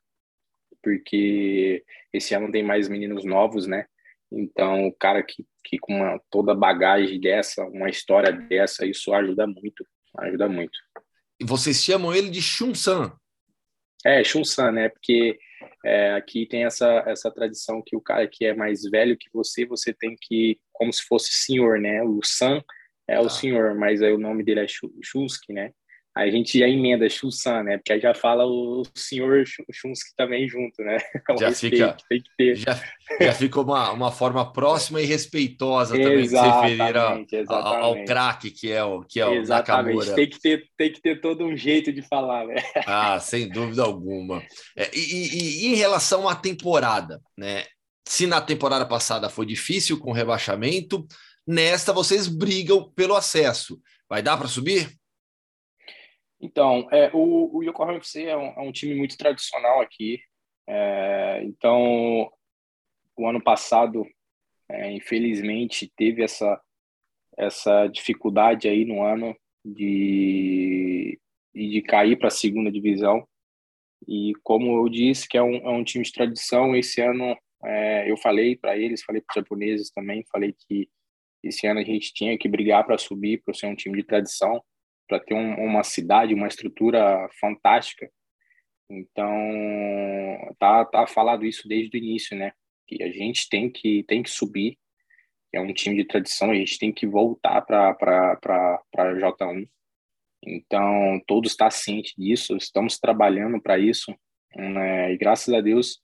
porque 0.88 1.84
esse 2.14 2.34
ano 2.34 2.50
tem 2.50 2.64
mais 2.64 2.88
meninos 2.88 3.26
novos, 3.26 3.68
né? 3.68 3.86
Então, 4.32 4.88
o 4.88 4.94
cara 4.94 5.22
que, 5.22 5.46
que 5.66 5.78
com 5.78 5.96
uma, 5.96 6.18
toda 6.32 6.56
bagagem 6.56 7.20
dessa, 7.20 7.66
uma 7.66 7.90
história 7.90 8.32
dessa, 8.32 8.86
isso 8.86 9.14
ajuda 9.14 9.46
muito, 9.46 9.86
ajuda 10.18 10.48
muito. 10.48 10.80
E 11.40 11.44
vocês 11.46 11.84
chamam 11.84 12.14
ele 12.14 12.30
de 12.30 12.42
Chun-san? 12.42 13.12
É, 14.06 14.24
Chun-san, 14.24 14.72
né? 14.72 14.88
Porque 14.88 15.38
é, 15.86 16.14
aqui 16.14 16.46
tem 16.46 16.64
essa, 16.64 17.04
essa 17.06 17.30
tradição 17.30 17.84
que 17.86 17.96
o 17.96 18.02
cara 18.02 18.26
que 18.26 18.46
é 18.46 18.54
mais 18.54 18.84
velho 18.84 19.18
que 19.18 19.30
você, 19.34 19.66
você 19.66 19.94
tem 19.94 20.16
que, 20.22 20.58
como 20.72 20.92
se 20.94 21.04
fosse 21.04 21.34
senhor, 21.34 21.82
né? 21.82 22.02
O 22.02 22.22
san 22.24 22.64
é 23.06 23.16
tá. 23.16 23.22
o 23.22 23.30
senhor, 23.30 23.76
mas 23.76 24.02
aí 24.02 24.14
o 24.14 24.18
nome 24.18 24.42
dele 24.42 24.62
é 24.62 24.68
Shunsuke, 24.68 25.52
né? 25.52 25.74
Aí 26.18 26.30
a 26.30 26.32
gente 26.32 26.58
já 26.58 26.68
emenda 26.68 27.08
Chunsan, 27.08 27.62
né? 27.62 27.78
Porque 27.78 27.94
aí 27.94 28.00
já 28.00 28.12
fala 28.12 28.44
o 28.44 28.82
senhor 28.96 29.44
Chunski 29.72 30.16
também 30.18 30.50
junto, 30.50 30.82
né? 30.82 30.98
já 31.40 31.52
fica, 31.52 31.96
tem 32.10 32.20
que 32.20 32.30
ter. 32.36 32.56
Já, 32.56 32.82
já 33.22 33.34
fica 33.34 33.62
uma, 33.62 33.92
uma 33.92 34.12
forma 34.12 34.52
próxima 34.52 35.00
e 35.00 35.06
respeitosa 35.06 35.96
também 35.96 36.24
de 36.24 36.30
se 36.30 36.36
referir 36.36 36.98
ao, 36.98 37.56
ao 37.56 38.04
craque 38.04 38.50
que 38.50 38.72
é 38.72 38.84
o, 38.84 39.04
que 39.04 39.20
é 39.20 39.28
o 39.28 39.44
Nakamura. 39.46 40.16
Tem 40.16 40.28
que, 40.28 40.40
ter, 40.40 40.64
tem 40.76 40.92
que 40.92 41.00
ter 41.00 41.22
todo 41.22 41.46
um 41.46 41.56
jeito 41.56 41.94
de 41.94 42.02
falar, 42.02 42.48
né? 42.48 42.56
Ah, 42.88 43.20
sem 43.20 43.48
dúvida 43.48 43.84
alguma. 43.84 44.42
É, 44.76 44.90
e, 44.98 45.00
e, 45.00 45.66
e 45.66 45.74
em 45.74 45.76
relação 45.76 46.28
à 46.28 46.34
temporada, 46.34 47.22
né? 47.38 47.64
Se 48.08 48.26
na 48.26 48.42
temporada 48.42 48.88
passada 48.88 49.30
foi 49.30 49.46
difícil 49.46 50.00
com 50.00 50.12
rebaixamento, 50.12 51.06
nesta 51.46 51.94
vocês 51.94 52.28
brigam 52.28 52.92
pelo 52.96 53.16
acesso. 53.16 53.80
Vai 54.10 54.24
dar 54.24 54.36
para 54.36 54.48
subir? 54.48 54.98
Então, 56.40 56.88
é, 56.92 57.10
o, 57.14 57.58
o 57.58 57.64
Yokohama 57.64 57.98
FC 57.98 58.26
é 58.26 58.38
um, 58.38 58.48
é 58.48 58.60
um 58.62 58.72
time 58.72 58.96
muito 58.96 59.18
tradicional 59.18 59.82
aqui. 59.82 60.20
É, 60.68 61.42
então, 61.44 62.32
o 63.16 63.28
ano 63.28 63.42
passado, 63.42 64.06
é, 64.70 64.92
infelizmente, 64.92 65.92
teve 65.96 66.24
essa, 66.24 66.62
essa 67.38 67.88
dificuldade 67.88 68.68
aí 68.68 68.86
no 68.86 69.04
ano 69.04 69.36
de, 69.66 71.20
de 71.54 71.82
cair 71.82 72.18
para 72.18 72.28
a 72.28 72.32
segunda 72.32 72.72
divisão. 72.72 73.28
E 74.08 74.34
como 74.44 74.78
eu 74.78 74.90
disse, 74.90 75.28
que 75.28 75.38
é 75.38 75.42
um, 75.42 75.56
é 75.56 75.70
um 75.70 75.84
time 75.84 76.04
de 76.04 76.12
tradição, 76.12 76.76
esse 76.76 77.02
ano 77.02 77.36
é, 77.66 78.10
eu 78.12 78.16
falei 78.18 78.56
para 78.56 78.78
eles, 78.78 79.04
falei 79.04 79.22
para 79.22 79.32
os 79.32 79.44
japoneses 79.44 79.90
também, 79.90 80.24
falei 80.32 80.54
que 80.68 80.88
esse 81.44 81.66
ano 81.66 81.80
a 81.80 81.84
gente 81.84 82.14
tinha 82.14 82.38
que 82.38 82.48
brigar 82.48 82.86
para 82.86 82.98
subir, 82.98 83.42
para 83.44 83.54
ser 83.56 83.66
um 83.66 83.76
time 83.76 83.98
de 83.98 84.04
tradição 84.04 84.62
para 85.08 85.20
ter 85.20 85.34
um, 85.34 85.56
uma 85.64 85.84
cidade, 85.84 86.34
uma 86.34 86.48
estrutura 86.48 87.30
fantástica. 87.40 88.10
Então, 88.90 90.56
tá, 90.60 90.86
tá 90.86 91.08
falado 91.08 91.46
isso 91.46 91.68
desde 91.68 91.98
o 91.98 92.00
início, 92.00 92.38
né? 92.38 92.52
Que 92.88 93.04
a 93.04 93.12
gente 93.12 93.50
tem 93.50 93.70
que, 93.70 94.04
tem 94.04 94.24
que 94.24 94.30
subir, 94.30 94.78
é 95.54 95.60
um 95.60 95.74
time 95.74 95.96
de 95.96 96.06
tradição, 96.06 96.52
a 96.52 96.56
gente 96.56 96.78
tem 96.78 96.92
que 96.92 97.08
voltar 97.08 97.62
para 97.62 97.96
J1. 98.96 99.68
Então, 100.46 101.22
todos 101.26 101.52
estão 101.52 101.68
tá 101.68 101.72
cientes 101.72 102.14
disso, 102.18 102.56
estamos 102.56 103.00
trabalhando 103.00 103.62
para 103.62 103.78
isso, 103.78 104.16
né? 104.56 105.12
e 105.12 105.18
graças 105.18 105.54
a 105.54 105.62
Deus 105.62 106.02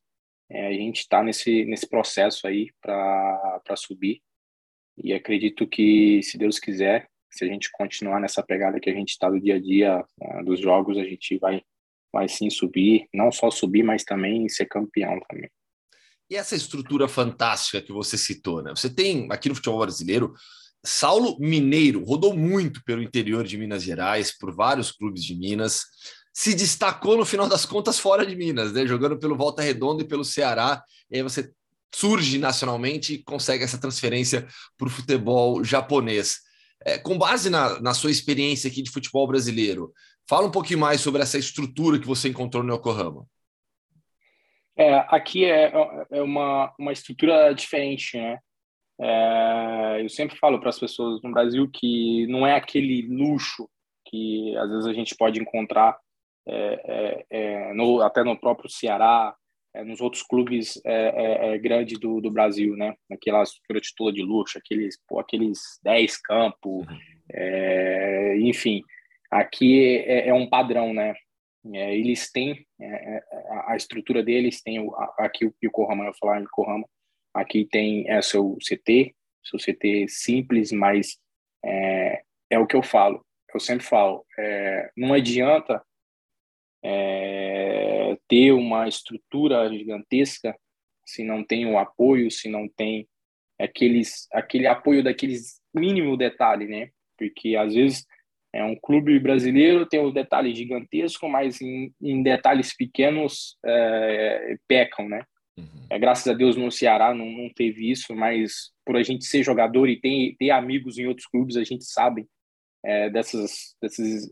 é, 0.49 0.68
a 0.68 0.74
gente 0.74 0.99
está 0.99 1.24
nesse, 1.24 1.66
nesse 1.66 1.88
processo 1.88 2.47
aí 2.47 2.70
para 2.82 3.76
subir. 3.76 4.22
E 4.97 5.14
acredito 5.14 5.68
que, 5.68 6.22
se 6.22 6.38
Deus 6.38 6.60
quiser, 6.60 7.10
se 7.34 7.44
a 7.44 7.48
gente 7.48 7.70
continuar 7.72 8.20
nessa 8.20 8.44
pegada 8.44 8.80
que 8.80 8.90
a 8.90 8.94
gente 8.94 9.10
está 9.10 9.30
do 9.30 9.40
dia 9.40 9.56
a 9.56 9.60
dia 9.60 10.06
uh, 10.22 10.46
dos 10.46 10.60
jogos, 10.60 10.98
a 10.98 11.04
gente 11.04 11.38
vai, 11.38 11.62
vai 12.12 12.28
sim 12.30 12.50
subir, 12.50 13.08
não 13.14 13.32
só 13.32 13.50
subir, 13.50 13.84
mas 13.84 14.04
também 14.04 14.48
ser 14.50 14.66
campeão 14.66 15.20
também. 15.30 15.50
E 16.30 16.36
essa 16.36 16.56
estrutura 16.56 17.08
fantástica 17.08 17.82
que 17.82 17.92
você 17.92 18.18
citou, 18.18 18.62
né? 18.62 18.72
Você 18.76 18.90
tem 18.90 19.28
aqui 19.30 19.50
no 19.50 19.56
futebol 19.56 19.80
brasileiro 19.80 20.34
Saulo 20.86 21.38
Mineiro 21.40 22.04
rodou 22.04 22.36
muito 22.36 22.84
pelo 22.84 23.02
interior 23.02 23.46
de 23.46 23.58
Minas 23.58 23.84
Gerais, 23.84 24.38
por 24.38 24.54
vários 24.54 24.92
clubes 24.92 25.24
de 25.24 25.34
Minas, 25.34 25.86
se 26.34 26.54
destacou 26.54 27.16
no 27.18 27.26
final 27.26 27.48
das 27.48 27.66
contas 27.66 27.98
fora 27.98 28.26
de 28.26 28.36
Minas, 28.36 28.74
né? 28.74 28.86
Jogando 28.86 29.18
pelo 29.18 29.38
Volta 29.38 29.62
Redonda 29.62 30.04
e 30.04 30.08
pelo 30.08 30.26
Ceará. 30.26 30.84
E 31.10 31.18
aí 31.18 31.24
você 31.24 31.52
surge 31.96 32.38
nacionalmente 32.38 33.14
e 33.14 33.24
consegue 33.24 33.64
essa 33.64 33.78
transferência 33.78 34.48
para 34.78 34.88
o 34.88 34.92
futebol 34.92 35.64
japonês. 35.64 36.40
É, 36.86 36.98
com 36.98 37.18
base 37.18 37.50
na, 37.50 37.80
na 37.82 37.94
sua 37.94 38.12
experiência 38.12 38.70
aqui 38.70 38.82
de 38.82 38.92
futebol 38.92 39.28
brasileiro, 39.28 39.94
fala 40.28 40.48
um 40.48 40.52
pouquinho 40.52 40.80
mais 40.80 41.02
sobre 41.02 41.22
essa 41.22 41.38
estrutura 41.38 42.00
que 42.00 42.08
você 42.08 42.30
encontrou 42.30 42.64
no 42.64 42.74
Yokohama. 42.74 43.26
É, 44.76 45.06
aqui 45.10 45.46
é, 45.46 45.72
é 46.12 46.22
uma, 46.22 46.74
uma 46.80 46.92
estrutura 46.92 47.54
diferente, 47.54 48.18
né? 48.18 48.40
É, 49.00 50.02
eu 50.04 50.10
sempre 50.10 50.38
falo 50.38 50.60
para 50.60 50.70
as 50.70 50.80
pessoas 50.80 51.22
no 51.24 51.32
Brasil 51.32 51.70
que 51.72 52.28
não 52.28 52.46
é 52.46 52.56
aquele 52.56 53.02
luxo 53.08 53.68
que 54.06 54.56
às 54.58 54.70
vezes 54.70 54.86
a 54.86 54.94
gente 54.94 55.16
pode 55.16 55.40
encontrar 55.40 55.98
é, 56.48 57.26
é, 57.32 57.70
é 57.70 57.74
no, 57.74 58.02
até 58.02 58.24
no 58.24 58.40
próprio 58.40 58.70
Ceará, 58.70 59.36
é, 59.74 59.84
nos 59.84 60.01
outros 60.01 60.24
clubes 60.24 60.80
é, 60.86 61.57
grandes 61.57 61.99
do, 61.99 62.21
do 62.21 62.32
Brasil, 62.32 62.76
né? 62.76 62.95
Aquela 63.11 63.43
estrutura 63.43 63.82
de 63.82 63.95
toda 63.95 64.13
de 64.13 64.21
luxo, 64.21 64.57
aqueles, 64.57 64.97
pô, 65.07 65.19
aqueles 65.19 65.80
10 65.84 66.17
campos, 66.21 66.86
enfim. 68.39 68.82
Aqui 69.32 69.97
é, 70.05 70.34
um 70.34 70.47
padrão, 70.47 70.93
né? 70.93 71.15
eles 71.65 72.30
têm 72.30 72.65
a 73.65 73.76
estrutura 73.76 74.21
deles, 74.21 74.61
tem 74.61 74.80
o, 74.80 74.93
aqui 75.17 75.45
o 75.45 75.55
Yokohama, 75.63 76.05
eu 76.05 76.13
falar 76.13 76.41
em 76.41 76.43
Yokohama, 76.43 76.86
Aqui 77.34 77.65
tem 77.65 78.07
é, 78.09 78.21
seu 78.21 78.55
CT, 78.57 79.15
seu 79.43 79.57
CT 79.57 80.07
simples, 80.07 80.71
mas 80.71 81.17
é, 81.65 82.21
é 82.51 82.59
o 82.59 82.67
que 82.67 82.76
eu 82.76 82.84
falo. 82.84 83.26
Eu 83.51 83.59
sempre 83.59 83.84
falo, 83.84 84.24
é, 84.38 84.91
não 84.95 85.13
adianta 85.13 85.84
ter 88.28 88.51
uma 88.51 88.88
estrutura 88.88 89.70
gigantesca 89.70 90.55
se 91.05 91.24
não 91.24 91.43
tem 91.43 91.66
o 91.66 91.78
apoio, 91.78 92.32
se 92.32 92.49
não 92.49 92.68
tem 92.68 93.07
aqueles, 93.59 94.28
aquele 94.32 94.68
apoio 94.68 95.03
daqueles 95.03 95.61
mínimo 95.74 96.18
detalhe, 96.18 96.66
né? 96.66 96.89
Porque 97.18 97.55
às 97.55 97.74
vezes 97.74 98.05
é 98.53 98.64
um 98.64 98.76
clube 98.76 99.20
brasileiro 99.20 99.86
tem 99.86 99.99
um 99.99 100.11
detalhe 100.11 100.53
gigantesco, 100.53 101.28
mas 101.28 101.59
em, 101.61 101.91
em 102.01 102.22
detalhes 102.22 102.76
pequenos 102.76 103.57
é, 103.66 104.57
pecam, 104.68 105.09
né? 105.09 105.24
Uhum. 105.57 105.88
É, 105.89 105.99
graças 105.99 106.28
a 106.28 106.34
Deus 106.34 106.55
no 106.55 106.72
Ceará 106.72 107.14
não, 107.14 107.26
não, 107.26 107.49
teve 107.53 107.89
isso, 107.89 108.16
mas 108.16 108.72
por 108.86 108.95
a 108.95 109.03
gente 109.03 109.26
ser 109.26 109.43
jogador 109.43 109.88
e 109.88 109.99
ter, 109.99 110.36
ter 110.38 110.51
amigos 110.51 110.97
em 110.97 111.07
outros 111.07 111.28
clubes, 111.28 111.57
a 111.57 111.64
gente 111.64 111.84
sabe 111.84 112.28
é, 112.84 113.09
dessas, 113.09 113.76
dessas 113.82 114.32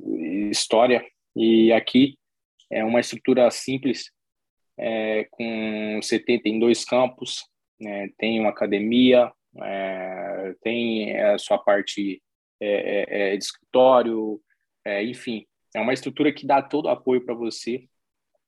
histórias. 0.49 1.03
E 1.35 1.71
aqui 1.71 2.15
é 2.71 2.83
uma 2.83 2.99
estrutura 2.99 3.49
simples, 3.51 4.11
é, 4.77 5.25
com 5.29 5.99
CT 6.01 6.39
tem 6.39 6.59
dois 6.59 6.85
campos, 6.85 7.45
né, 7.79 8.09
tem 8.17 8.39
uma 8.39 8.49
academia, 8.49 9.31
é, 9.61 10.55
tem 10.61 11.19
a 11.19 11.37
sua 11.37 11.57
parte 11.57 12.21
é, 12.59 13.33
é, 13.33 13.37
de 13.37 13.43
escritório, 13.43 14.41
enfim, 15.03 15.45
é 15.75 15.79
uma 15.79 15.93
estrutura 15.93 16.33
que 16.33 16.45
dá 16.45 16.61
todo 16.61 16.85
o 16.85 16.89
apoio 16.89 17.23
para 17.23 17.35
você 17.35 17.87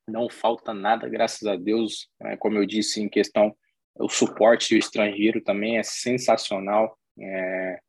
não 0.08 0.30
falta 0.30 0.74
nada, 0.74 1.08
graças 1.08 1.48
a 1.48 1.56
Deus. 1.56 2.10
É, 2.22 2.36
como 2.38 2.58
eu 2.58 2.66
disse, 2.66 3.02
em 3.02 3.10
questão, 3.10 3.56
o 3.96 4.10
suporte 4.10 4.78
estrangeiro 4.78 5.42
também 5.42 5.78
é 5.78 5.84
sensacional. 5.84 6.98
É, 7.20 7.80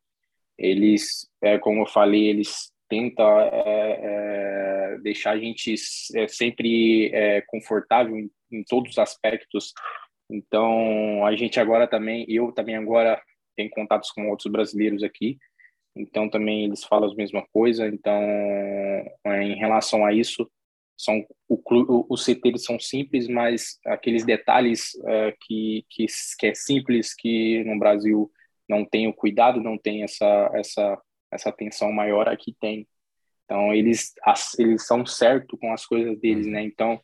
eles, 0.57 1.29
é, 1.41 1.57
como 1.57 1.81
eu 1.81 1.87
falei, 1.87 2.27
eles 2.27 2.71
tentam 2.87 3.39
é, 3.39 3.51
é, 4.93 4.97
deixar 5.01 5.31
a 5.31 5.37
gente 5.37 5.73
é, 6.15 6.27
sempre 6.27 7.11
confortável 7.47 8.15
em, 8.15 8.29
em 8.51 8.63
todos 8.63 8.91
os 8.91 8.97
aspectos. 8.97 9.73
Então, 10.29 11.25
a 11.25 11.35
gente 11.35 11.59
agora 11.59 11.87
também, 11.87 12.25
eu 12.27 12.51
também 12.51 12.75
agora 12.75 13.21
tenho 13.55 13.69
contatos 13.69 14.11
com 14.11 14.29
outros 14.29 14.51
brasileiros 14.51 15.03
aqui, 15.03 15.37
então 15.95 16.29
também 16.29 16.65
eles 16.65 16.83
falam 16.83 17.11
a 17.11 17.15
mesma 17.15 17.45
coisa. 17.53 17.87
Então, 17.87 18.19
em 19.25 19.55
relação 19.55 20.05
a 20.05 20.13
isso, 20.13 20.49
são 20.97 21.25
o, 21.47 22.05
o 22.09 22.15
CT 22.15 22.41
eles 22.45 22.63
são 22.63 22.79
simples, 22.79 23.27
mas 23.27 23.77
aqueles 23.85 24.25
detalhes 24.25 24.91
que, 25.41 25.85
que, 25.89 26.05
que 26.39 26.47
é 26.47 26.53
simples 26.55 27.13
que 27.13 27.63
no 27.65 27.77
Brasil 27.77 28.31
não 28.67 28.83
tem 28.83 29.07
o 29.07 29.13
cuidado, 29.13 29.61
não 29.61 29.77
tem 29.77 30.03
essa 30.03 30.51
essa 30.55 30.97
essa 31.31 31.49
atenção 31.49 31.91
maior 31.91 32.27
aqui 32.27 32.55
tem. 32.59 32.87
Então 33.45 33.73
eles 33.73 34.13
eles 34.57 34.85
são 34.85 35.05
certo 35.05 35.57
com 35.57 35.71
as 35.73 35.85
coisas 35.85 36.19
deles, 36.19 36.47
né? 36.47 36.63
Então 36.63 36.99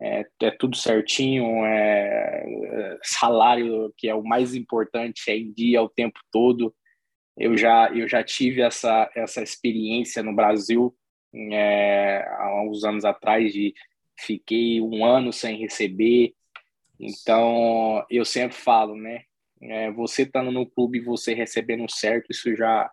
é, 0.00 0.26
é 0.42 0.50
tudo 0.50 0.76
certinho, 0.76 1.64
é, 1.64 2.44
é, 2.46 2.98
salário 3.02 3.92
que 3.96 4.08
é 4.08 4.14
o 4.14 4.22
mais 4.22 4.54
importante 4.54 5.30
é 5.30 5.36
em 5.36 5.52
dia 5.52 5.82
o 5.82 5.88
tempo 5.88 6.18
todo. 6.32 6.74
Eu 7.36 7.56
já 7.56 7.90
eu 7.92 8.08
já 8.08 8.22
tive 8.22 8.62
essa 8.62 9.10
essa 9.14 9.42
experiência 9.42 10.22
no 10.22 10.34
Brasil 10.34 10.94
é, 11.52 12.24
há 12.38 12.62
uns 12.62 12.84
anos 12.84 13.04
atrás 13.04 13.52
de 13.52 13.74
fiquei 14.18 14.80
um 14.80 15.04
ano 15.04 15.32
sem 15.32 15.56
receber. 15.58 16.34
Então, 16.98 18.04
eu 18.08 18.24
sempre 18.24 18.56
falo, 18.56 18.96
né? 18.96 19.22
É, 19.60 19.90
você 19.90 20.22
estando 20.22 20.50
no 20.50 20.66
clube 20.66 20.98
e 20.98 21.04
você 21.04 21.34
recebendo 21.34 21.90
certo, 21.90 22.30
isso 22.30 22.54
já 22.54 22.90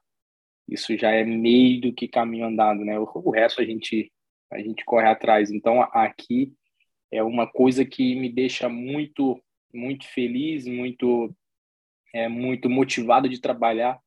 isso 0.72 0.98
já 0.98 1.12
é 1.12 1.24
meio 1.26 1.82
do 1.82 1.94
que 1.94 2.08
caminho 2.08 2.46
andado, 2.46 2.86
né? 2.86 2.98
O, 2.98 3.08
o 3.14 3.30
resto 3.30 3.62
a 3.62 3.66
gente 3.66 4.12
a 4.50 4.60
gente 4.60 4.84
corre 4.84 5.08
atrás. 5.08 5.52
Então, 5.52 5.82
aqui 5.82 6.52
é 7.12 7.24
uma 7.24 7.48
coisa 7.48 7.86
que 7.86 8.16
me 8.16 8.30
deixa 8.30 8.68
muito 8.70 9.42
muito 9.74 10.06
feliz, 10.08 10.66
muito 10.66 11.34
é 12.14 12.28
muito 12.28 12.70
motivado 12.70 13.30
de 13.30 13.40
trabalhar, 13.40 13.98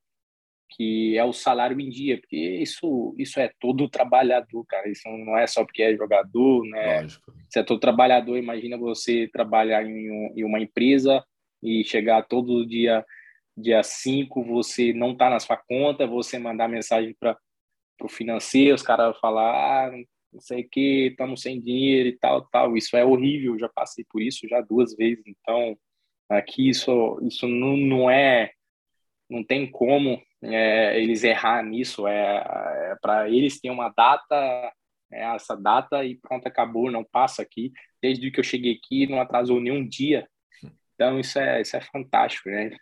que 0.70 1.16
é 1.16 1.24
o 1.24 1.32
salário 1.32 1.80
em 1.80 1.88
dia, 1.88 2.18
porque 2.18 2.36
isso, 2.36 3.14
isso 3.18 3.40
é 3.40 3.50
todo 3.58 3.88
trabalhador, 3.88 4.64
cara. 4.66 4.88
Isso 4.88 5.08
não 5.08 5.38
é 5.38 5.46
só 5.46 5.64
porque 5.64 5.82
é 5.82 5.96
jogador, 5.96 6.66
né? 6.66 7.00
Lógico. 7.00 7.32
Se 7.48 7.60
é 7.60 7.62
todo 7.62 7.80
trabalhador, 7.80 8.36
imagina 8.36 8.76
você 8.76 9.28
trabalhar 9.32 9.84
em, 9.86 10.10
um, 10.10 10.34
em 10.36 10.44
uma 10.44 10.60
empresa 10.60 11.24
e 11.62 11.82
chegar 11.84 12.26
todo 12.26 12.66
dia 12.66 13.04
dia 13.56 13.82
5, 13.82 14.42
você 14.44 14.92
não 14.92 15.16
tá 15.16 15.30
na 15.30 15.40
sua 15.40 15.56
conta, 15.56 16.06
você 16.06 16.38
mandar 16.38 16.68
mensagem 16.68 17.14
para 17.18 17.38
o 18.02 18.08
financeiro, 18.08 18.74
os 18.74 18.82
caras 18.82 19.18
falar, 19.18 19.88
ah, 19.88 19.92
não 20.32 20.40
sei 20.40 20.62
o 20.62 20.68
que, 20.68 21.08
estamos 21.10 21.42
sem 21.42 21.60
dinheiro 21.60 22.08
e 22.08 22.18
tal, 22.18 22.42
tal. 22.48 22.76
Isso 22.76 22.96
é 22.96 23.04
horrível, 23.04 23.58
já 23.58 23.68
passei 23.68 24.04
por 24.10 24.20
isso 24.20 24.48
já 24.48 24.60
duas 24.60 24.94
vezes. 24.96 25.24
Então, 25.26 25.78
aqui 26.28 26.68
isso, 26.68 27.18
isso 27.22 27.46
não, 27.46 27.76
não 27.76 28.10
é, 28.10 28.52
não 29.30 29.44
tem 29.44 29.70
como 29.70 30.20
é, 30.42 31.00
eles 31.00 31.22
errar 31.24 31.62
nisso. 31.62 32.06
É, 32.08 32.92
é 32.92 32.96
para 33.00 33.28
eles 33.30 33.60
ter 33.60 33.70
uma 33.70 33.88
data, 33.90 34.34
é 35.12 35.22
essa 35.34 35.56
data 35.56 36.04
e 36.04 36.16
pronto, 36.16 36.46
acabou, 36.46 36.90
não 36.90 37.04
passa 37.04 37.42
aqui. 37.42 37.72
Desde 38.02 38.30
que 38.30 38.40
eu 38.40 38.44
cheguei 38.44 38.74
aqui, 38.74 39.06
não 39.06 39.20
atrasou 39.20 39.60
nenhum 39.60 39.86
dia. 39.86 40.28
Então 40.94 41.18
isso 41.20 41.38
é, 41.38 41.60
isso 41.60 41.76
é 41.76 41.80
fantástico, 41.80 42.48
né? 42.50 42.76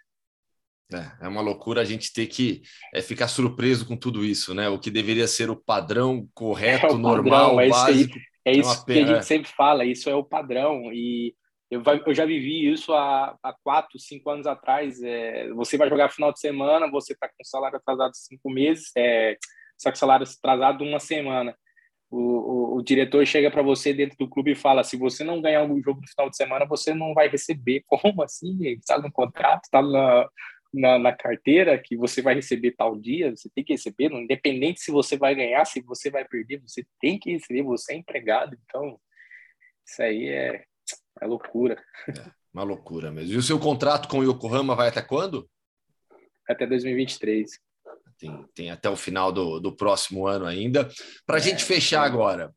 É, 0.94 1.26
é 1.26 1.28
uma 1.28 1.40
loucura 1.40 1.80
a 1.80 1.84
gente 1.84 2.12
ter 2.12 2.26
que 2.26 2.62
é, 2.94 3.00
ficar 3.00 3.28
surpreso 3.28 3.86
com 3.86 3.96
tudo 3.96 4.24
isso, 4.24 4.54
né? 4.54 4.68
O 4.68 4.78
que 4.78 4.90
deveria 4.90 5.26
ser 5.26 5.50
o 5.50 5.56
padrão 5.56 6.28
correto, 6.34 6.86
é 6.86 6.90
o 6.90 6.98
normal, 6.98 7.56
padrão, 7.56 7.60
é 7.60 7.68
básico. 7.68 8.18
É 8.44 8.52
isso 8.52 8.84
que 8.84 8.98
a 8.98 9.06
gente 9.06 9.24
sempre 9.24 9.50
fala, 9.50 9.84
isso 9.84 10.10
é 10.10 10.14
o 10.14 10.24
padrão. 10.24 10.92
E 10.92 11.34
eu, 11.70 11.82
eu 12.06 12.14
já 12.14 12.26
vivi 12.26 12.70
isso 12.70 12.92
há, 12.92 13.36
há 13.42 13.54
quatro, 13.64 13.98
cinco 13.98 14.28
anos 14.30 14.46
atrás. 14.46 15.02
É, 15.02 15.48
você 15.54 15.78
vai 15.78 15.88
jogar 15.88 16.10
final 16.10 16.32
de 16.32 16.40
semana, 16.40 16.90
você 16.90 17.12
está 17.12 17.28
com 17.28 17.44
salário 17.44 17.78
atrasado 17.78 18.12
cinco 18.14 18.50
meses, 18.50 18.90
é, 18.96 19.36
só 19.78 19.90
que 19.90 19.98
salário 19.98 20.26
atrasado 20.26 20.84
uma 20.84 21.00
semana. 21.00 21.56
O, 22.10 22.18
o, 22.18 22.76
o 22.76 22.82
diretor 22.82 23.24
chega 23.26 23.50
para 23.50 23.62
você 23.62 23.94
dentro 23.94 24.18
do 24.18 24.28
clube 24.28 24.52
e 24.52 24.56
fala: 24.56 24.84
se 24.84 24.98
você 24.98 25.24
não 25.24 25.40
ganhar 25.40 25.60
algum 25.60 25.82
jogo 25.82 26.00
no 26.02 26.08
final 26.08 26.28
de 26.28 26.36
semana, 26.36 26.66
você 26.66 26.92
não 26.92 27.14
vai 27.14 27.28
receber. 27.28 27.82
Como 27.88 28.22
assim? 28.22 28.58
Está 28.66 28.98
no 28.98 29.10
contrato, 29.10 29.64
está 29.64 29.80
na, 29.80 30.28
na, 30.72 30.98
na, 30.98 31.12
carteira 31.12 31.78
que 31.78 31.96
você 31.96 32.22
vai 32.22 32.34
receber 32.34 32.72
tal 32.72 32.98
dia, 32.98 33.30
você 33.30 33.48
tem 33.54 33.62
que 33.62 33.74
receber, 33.74 34.12
independente 34.12 34.80
se 34.80 34.90
você 34.90 35.16
vai 35.16 35.34
ganhar, 35.34 35.64
se 35.64 35.80
você 35.82 36.10
vai 36.10 36.24
perder, 36.24 36.60
você 36.60 36.84
tem 37.00 37.18
que 37.18 37.32
receber, 37.32 37.62
você 37.62 37.92
é 37.92 37.96
empregado. 37.96 38.56
Então, 38.64 38.98
isso 39.86 40.02
aí 40.02 40.28
é, 40.28 40.64
é 41.20 41.26
loucura. 41.26 41.82
É, 42.08 42.30
uma 42.52 42.62
loucura 42.62 43.10
mesmo. 43.10 43.32
E 43.32 43.36
o 43.36 43.42
seu 43.42 43.58
contrato 43.58 44.08
com 44.08 44.20
o 44.20 44.24
Yokohama 44.24 44.74
vai 44.74 44.88
até 44.88 45.02
quando? 45.02 45.48
Até 46.48 46.66
2023. 46.66 47.50
Tem, 48.18 48.46
tem 48.54 48.70
até 48.70 48.88
o 48.88 48.96
final 48.96 49.32
do, 49.32 49.58
do 49.58 49.74
próximo 49.74 50.26
ano 50.26 50.46
ainda. 50.46 50.88
Para 51.26 51.36
a 51.36 51.38
é, 51.38 51.42
gente 51.42 51.64
fechar 51.64 52.04
agora, 52.04 52.54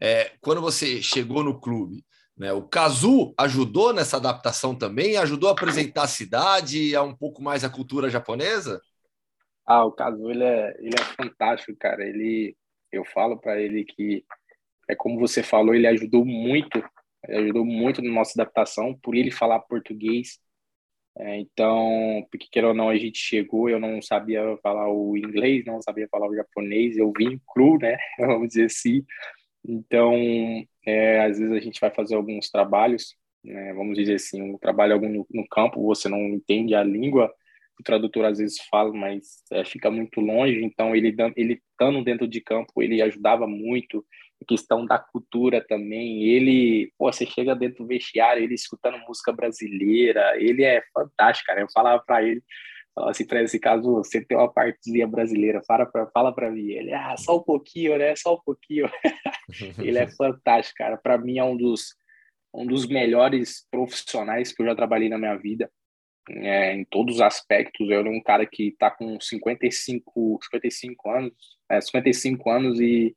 é, 0.00 0.32
quando 0.40 0.60
você 0.60 1.02
chegou 1.02 1.42
no 1.42 1.60
clube, 1.60 2.04
o 2.52 2.62
Kazu 2.62 3.34
ajudou 3.36 3.92
nessa 3.92 4.16
adaptação 4.16 4.74
também? 4.74 5.16
Ajudou 5.16 5.48
a 5.48 5.52
apresentar 5.52 6.04
a 6.04 6.08
cidade, 6.08 6.94
a 6.94 7.02
um 7.02 7.14
pouco 7.14 7.42
mais 7.42 7.64
a 7.64 7.70
cultura 7.70 8.08
japonesa? 8.08 8.80
Ah, 9.66 9.84
o 9.84 9.92
Kazu 9.92 10.30
ele 10.30 10.44
é, 10.44 10.76
ele 10.78 10.94
é 10.94 11.04
fantástico, 11.16 11.76
cara. 11.78 12.04
Ele, 12.04 12.56
eu 12.92 13.04
falo 13.04 13.38
para 13.38 13.60
ele 13.60 13.84
que 13.84 14.24
é 14.88 14.94
como 14.94 15.18
você 15.18 15.42
falou, 15.42 15.74
ele 15.74 15.86
ajudou 15.86 16.24
muito, 16.24 16.82
ele 17.26 17.44
ajudou 17.44 17.64
muito 17.64 18.00
na 18.00 18.10
nossa 18.10 18.40
adaptação 18.40 18.94
por 19.02 19.14
ele 19.14 19.30
falar 19.30 19.60
português. 19.60 20.38
É, 21.18 21.36
então, 21.40 22.24
porque 22.30 22.46
queira 22.50 22.68
ou 22.68 22.74
não, 22.74 22.88
a 22.88 22.96
gente 22.96 23.18
chegou, 23.18 23.68
eu 23.68 23.80
não 23.80 24.00
sabia 24.00 24.56
falar 24.62 24.88
o 24.88 25.16
inglês, 25.16 25.64
não 25.64 25.82
sabia 25.82 26.08
falar 26.08 26.28
o 26.28 26.34
japonês, 26.36 26.96
eu 26.96 27.12
vim 27.16 27.40
cru, 27.52 27.76
né? 27.78 27.98
Vamos 28.18 28.48
dizer 28.48 28.66
assim. 28.66 29.04
Então, 29.64 30.14
é, 30.88 31.24
às 31.24 31.38
vezes 31.38 31.52
a 31.52 31.60
gente 31.60 31.80
vai 31.80 31.90
fazer 31.90 32.14
alguns 32.14 32.50
trabalhos, 32.50 33.14
né? 33.44 33.72
vamos 33.74 33.96
dizer 33.96 34.14
assim, 34.14 34.42
um 34.42 34.58
trabalho 34.58 34.94
algum 34.94 35.08
no, 35.08 35.26
no, 35.30 35.46
campo, 35.48 35.82
você 35.82 36.08
não 36.08 36.18
entende 36.18 36.74
a 36.74 36.82
língua, 36.82 37.32
o 37.78 37.82
tradutor 37.82 38.24
às 38.24 38.38
vezes 38.38 38.58
fala, 38.70 38.92
mas 38.92 39.42
é, 39.52 39.64
fica 39.64 39.90
muito 39.90 40.20
longe. 40.20 40.62
Então, 40.64 40.94
ele 40.96 41.14
ele 41.36 41.62
estando 41.70 42.02
dentro 42.02 42.26
de 42.26 42.40
campo, 42.40 42.82
ele 42.82 43.00
ajudava 43.02 43.46
muito 43.46 44.04
questão 44.46 44.86
da 44.86 44.98
cultura 44.98 45.64
também. 45.66 46.24
Ele, 46.24 46.92
pô, 46.98 47.12
você 47.12 47.26
chega 47.26 47.54
dentro 47.54 47.84
do 47.84 47.88
vestiário, 47.88 48.42
ele 48.42 48.54
escutando 48.54 48.98
música 49.06 49.32
brasileira, 49.32 50.34
ele 50.36 50.64
é 50.64 50.82
fantástico, 50.92 51.46
cara. 51.46 51.60
Eu 51.60 51.70
falava 51.70 52.02
para 52.04 52.22
ele, 52.22 52.42
falava 52.98 53.10
assim 53.10 53.26
para 53.26 53.42
esse 53.42 53.58
caso, 53.58 53.94
você 53.94 54.24
tem 54.24 54.36
uma 54.36 54.52
partezinha 54.52 55.06
brasileira, 55.06 55.62
fala 55.66 55.86
para 55.86 56.06
fala 56.08 56.32
para 56.32 56.50
mim. 56.50 56.70
Ele, 56.70 56.92
ah, 56.92 57.16
só 57.16 57.38
um 57.38 57.42
pouquinho, 57.42 57.96
né? 57.96 58.14
Só 58.16 58.34
um 58.34 58.40
pouquinho. 58.44 58.88
ele 59.78 59.98
é 59.98 60.08
fantástico, 60.16 60.78
cara. 60.78 60.96
Para 60.96 61.18
mim 61.18 61.38
é 61.38 61.44
um 61.44 61.56
dos 61.56 61.94
um 62.52 62.66
dos 62.66 62.86
melhores 62.86 63.66
profissionais 63.70 64.52
que 64.52 64.62
eu 64.62 64.66
já 64.66 64.74
trabalhei 64.74 65.08
na 65.08 65.18
minha 65.18 65.36
vida. 65.36 65.70
É, 66.30 66.74
em 66.74 66.84
todos 66.84 67.16
os 67.16 67.20
aspectos, 67.20 67.88
eu 67.88 68.00
era 68.00 68.10
um 68.10 68.22
cara 68.22 68.44
que 68.46 68.68
está 68.68 68.90
com 68.90 69.18
55, 69.18 70.38
55 70.42 71.10
anos, 71.10 71.32
é, 71.70 71.80
55 71.80 72.50
anos 72.50 72.80
e 72.80 73.14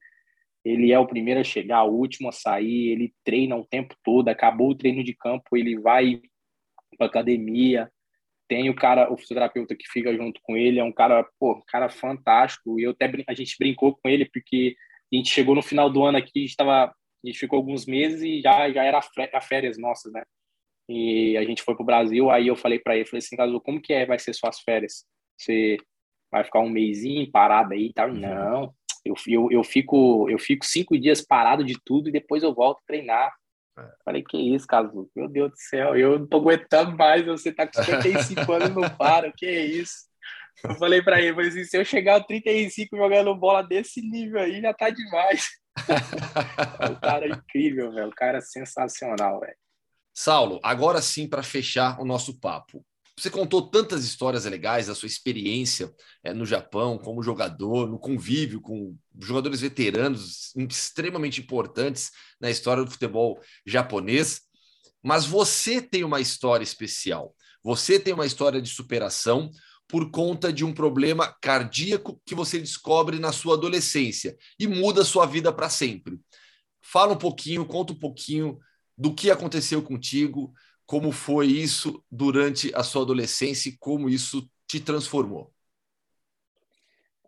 ele 0.64 0.92
é 0.92 1.00
o 1.00 1.08
primeiro 1.08 1.40
a 1.40 1.44
chegar, 1.44 1.84
o 1.84 1.94
último 1.94 2.30
a 2.30 2.32
sair, 2.32 2.90
ele 2.90 3.14
treina 3.24 3.56
o 3.56 3.66
tempo 3.66 3.96
todo, 4.04 4.30
acabou 4.30 4.70
o 4.70 4.76
treino 4.76 5.04
de 5.04 5.14
campo, 5.14 5.58
ele 5.58 5.78
vai 5.80 6.22
para 6.98 7.08
academia, 7.08 7.92
tem 8.52 8.70
o 8.70 8.76
cara, 8.76 9.10
o 9.10 9.16
fisioterapeuta 9.16 9.74
que 9.78 9.88
fica 9.88 10.14
junto 10.14 10.42
com 10.44 10.58
ele, 10.58 10.78
é 10.78 10.84
um 10.84 10.92
cara, 10.92 11.26
pô, 11.40 11.64
cara 11.68 11.90
fantástico, 11.90 12.78
e 12.78 12.84
eu 12.84 12.92
até, 12.92 13.10
a 13.26 13.34
gente 13.34 13.56
brincou 13.58 13.96
com 13.96 14.10
ele, 14.10 14.26
porque 14.26 14.76
a 15.10 15.16
gente 15.16 15.30
chegou 15.30 15.56
no 15.56 15.62
final 15.62 15.90
do 15.90 16.04
ano 16.04 16.18
aqui, 16.18 16.32
a 16.36 16.42
gente, 16.42 16.58
tava, 16.58 16.88
a 16.88 16.94
gente 17.26 17.40
ficou 17.40 17.56
alguns 17.56 17.86
meses 17.86 18.22
e 18.22 18.42
já, 18.42 18.70
já 18.70 18.84
era 18.84 19.00
a 19.00 19.40
férias 19.40 19.78
nossas, 19.78 20.12
né? 20.12 20.24
E 20.90 21.38
a 21.38 21.46
gente 21.46 21.64
foi 21.64 21.78
pro 21.78 21.86
Brasil, 21.86 22.30
aí 22.30 22.48
eu 22.48 22.58
falei 22.58 22.78
para 22.78 22.94
ele, 22.94 23.06
falei 23.06 23.20
assim, 23.20 23.38
Caso, 23.38 23.62
como 23.62 23.82
que 23.82 23.94
é, 23.94 24.06
vai 24.06 24.20
ser 24.20 24.34
suas 24.34 24.60
férias? 24.60 25.06
Você 25.38 25.78
vai 26.30 26.44
ficar 26.44 26.60
um 26.60 26.70
mêsinho 26.70 27.32
parado 27.32 27.74
aí 27.74 27.86
e 27.86 27.94
tal? 27.94 28.10
Uhum. 28.10 28.20
Não, 28.20 28.74
eu, 29.06 29.16
eu, 29.28 29.50
eu, 29.50 29.64
fico, 29.64 30.30
eu 30.30 30.38
fico 30.38 30.66
cinco 30.66 31.00
dias 31.00 31.22
parado 31.22 31.64
de 31.64 31.78
tudo 31.86 32.10
e 32.10 32.12
depois 32.12 32.44
eu 32.44 32.54
volto 32.54 32.84
treinar. 32.86 33.34
Falei, 34.04 34.24
que 34.24 34.38
isso, 34.38 34.68
Caso? 34.68 35.10
Meu 35.16 35.28
Deus 35.28 35.52
do 35.52 35.58
céu, 35.58 35.96
eu 35.96 36.20
não 36.20 36.28
tô 36.28 36.38
aguentando 36.38 36.96
mais, 36.96 37.26
você 37.26 37.52
tá 37.52 37.68
com 37.68 37.82
55 37.82 38.42
anos 38.52 38.70
não 38.70 38.90
para, 38.90 39.32
que 39.32 39.50
isso? 39.50 40.10
Eu 40.64 40.76
falei 40.76 41.02
para 41.02 41.20
ele, 41.22 41.34
falei 41.34 41.50
assim, 41.50 41.64
se 41.64 41.78
eu 41.78 41.86
chegar 41.86 42.16
aos 42.16 42.26
35 42.26 42.96
jogando 42.96 43.36
bola 43.36 43.64
desse 43.64 44.02
nível 44.02 44.40
aí, 44.40 44.62
já 44.62 44.74
tá 44.74 44.90
demais. 44.90 45.48
o 46.92 47.00
cara 47.00 47.26
é 47.26 47.30
incrível, 47.30 47.92
velho. 47.92 48.10
O 48.10 48.16
cara 48.16 48.38
é 48.40 48.42
sensacional, 48.42 49.40
velho. 49.40 49.56
Saulo, 50.14 50.60
agora 50.62 51.02
sim, 51.02 51.28
para 51.28 51.42
fechar 51.42 52.00
o 52.00 52.06
nosso 52.06 52.40
papo. 52.40 52.86
Você 53.18 53.30
contou 53.30 53.70
tantas 53.70 54.04
histórias 54.04 54.46
legais 54.46 54.88
da 54.88 54.96
sua 54.96 55.08
experiência 55.08 55.94
é, 56.24 56.34
no 56.34 56.46
Japão, 56.46 56.98
como 56.98 57.22
jogador, 57.22 57.88
no 57.88 58.00
convívio 58.00 58.62
com 58.62 58.98
jogadores 59.20 59.62
veteranos 59.62 60.56
extremamente 60.56 61.42
importantes 61.42 62.12
na 62.40 62.50
história 62.50 62.84
do 62.84 62.92
futebol 62.92 63.40
japonês. 63.66 64.42
Mas 65.04 65.26
você 65.26 65.82
tem 65.82 66.04
uma 66.04 66.22
história 66.22 66.64
especial. 66.64 67.36
Você 67.64 68.00
tem 68.00 68.14
uma 68.14 68.26
história 68.26 68.62
de 68.62 68.70
superação 68.70 69.52
por 69.88 70.10
conta 70.10 70.54
de 70.54 70.64
um 70.64 70.74
problema 70.74 71.36
cardíaco 71.42 72.20
que 72.26 72.34
você 72.34 72.58
descobre 72.58 73.20
na 73.20 73.34
sua 73.34 73.56
adolescência 73.56 74.38
e 74.58 74.66
muda 74.66 75.02
a 75.02 75.06
sua 75.06 75.26
vida 75.26 75.52
para 75.52 75.70
sempre. 75.70 76.18
Fala 76.82 77.14
um 77.14 77.18
pouquinho, 77.18 77.66
conta 77.66 77.92
um 77.92 78.00
pouquinho 78.00 78.58
do 78.98 79.14
que 79.14 79.30
aconteceu 79.30 79.82
contigo, 79.82 80.54
como 80.92 81.14
foi 81.14 81.48
isso 81.48 82.04
durante 82.12 82.70
a 82.76 82.84
sua 82.84 83.04
adolescência 83.04 83.70
e 83.70 83.78
como 83.78 84.10
isso 84.10 84.46
te 84.68 84.78
transformou? 84.78 85.50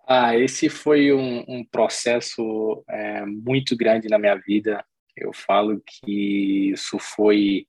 Ah, 0.05 0.37
esse 0.37 0.67
foi 0.67 1.13
um, 1.13 1.45
um 1.47 1.63
processo 1.63 2.83
é, 2.89 3.25
muito 3.25 3.77
grande 3.77 4.09
na 4.09 4.19
minha 4.19 4.35
vida. 4.35 4.85
Eu 5.15 5.31
falo 5.31 5.81
que 5.81 6.71
isso 6.73 6.99
foi 6.99 7.65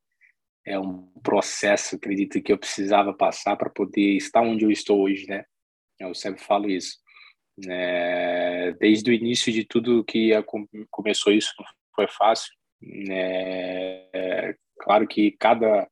é 0.67 0.77
um 0.77 1.03
processo, 1.23 1.95
acredito 1.95 2.43
que 2.43 2.53
eu 2.53 2.59
precisava 2.59 3.15
passar 3.15 3.55
para 3.55 3.71
poder 3.71 4.17
estar 4.17 4.41
onde 4.41 4.65
eu 4.65 4.73
estou 4.73 5.01
hoje, 5.01 5.29
né? 5.29 5.45
Eu 6.01 6.13
sempre 6.13 6.43
falo 6.43 6.69
isso. 6.69 6.99
É, 7.69 8.73
desde 8.81 9.13
o 9.13 9.15
início 9.15 9.53
de 9.53 9.65
tudo 9.65 10.03
que 10.03 10.33
começou 10.91 11.33
isso 11.33 11.53
não 11.57 11.67
foi 11.95 12.09
fácil. 12.09 12.53
É, 13.11 14.55
Claro 14.79 15.07
que 15.07 15.33
cada, 15.33 15.89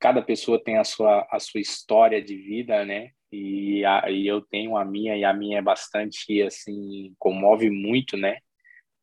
cada 0.00 0.22
pessoa 0.22 0.62
tem 0.62 0.78
a 0.78 0.84
sua, 0.84 1.26
a 1.30 1.38
sua 1.38 1.60
história 1.60 2.22
de 2.22 2.36
vida, 2.36 2.84
né? 2.84 3.10
E, 3.30 3.84
a, 3.84 4.10
e 4.10 4.26
eu 4.26 4.40
tenho 4.40 4.76
a 4.76 4.84
minha, 4.84 5.16
e 5.16 5.24
a 5.24 5.32
minha 5.32 5.58
é 5.58 5.62
bastante, 5.62 6.42
assim, 6.42 7.14
comove 7.18 7.70
muito, 7.70 8.16
né? 8.16 8.38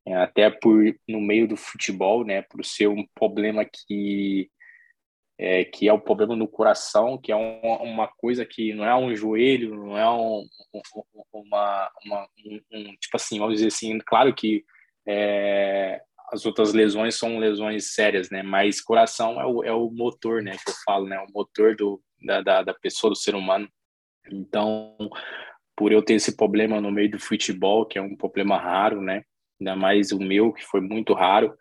É, 0.06 0.16
até 0.16 0.50
por, 0.50 0.84
no 1.08 1.22
meio 1.22 1.48
do 1.48 1.56
futebol, 1.56 2.26
né? 2.26 2.42
Por 2.44 2.66
ser 2.66 2.88
um 2.88 3.06
problema 3.16 3.66
que 3.66 4.50
é, 5.38 5.66
que 5.66 5.90
é 5.90 5.94
o 5.94 6.00
problema 6.00 6.36
no 6.36 6.48
coração, 6.48 7.18
que 7.18 7.32
é 7.32 7.36
um, 7.36 7.60
uma 7.82 8.08
coisa 8.08 8.46
que 8.46 8.74
não 8.74 8.86
é 8.86 8.96
um 8.96 9.16
joelho, 9.16 9.76
não 9.76 9.98
é 9.98 10.10
um, 10.10 10.46
uma, 11.34 11.92
uma 12.06 12.28
um, 12.46 12.60
um, 12.72 12.96
tipo 12.98 13.16
assim, 13.16 13.40
vamos 13.40 13.56
dizer 13.56 13.68
assim, 13.68 13.98
claro 14.00 14.34
que 14.34 14.64
é, 15.08 16.02
as 16.34 16.46
outras 16.48 16.74
lesões 16.74 17.16
são 17.16 17.38
lesões 17.38 17.94
sérias, 17.94 18.30
né? 18.32 18.42
Mas 18.42 18.82
coração 18.82 19.40
é 19.40 19.46
o, 19.46 19.64
é 19.64 19.72
o 19.72 19.90
motor, 19.92 20.42
né? 20.42 20.52
Que 20.52 20.72
eu 20.72 20.76
falo, 20.84 21.08
né? 21.08 21.20
O 21.20 21.32
motor 21.32 21.76
do, 21.76 22.02
da, 22.26 22.42
da, 22.42 22.64
da 22.64 22.74
pessoa, 22.74 23.12
do 23.12 23.16
ser 23.16 23.36
humano. 23.36 23.70
Então, 24.32 24.98
por 25.76 25.92
eu 25.92 26.02
ter 26.02 26.16
esse 26.16 26.36
problema 26.36 26.82
no 26.82 26.92
meio 26.92 27.12
do 27.12 27.20
futebol, 27.20 27.86
que 27.86 28.00
é 28.00 28.02
um 28.02 28.16
problema 28.16 28.58
raro, 28.58 29.00
né? 29.00 29.24
Ainda 29.62 29.76
mais 29.76 30.12
o 30.12 30.18
meu, 30.18 30.52
que 30.52 30.64
foi 30.64 30.82
muito 30.82 31.14
raro. 31.14 31.56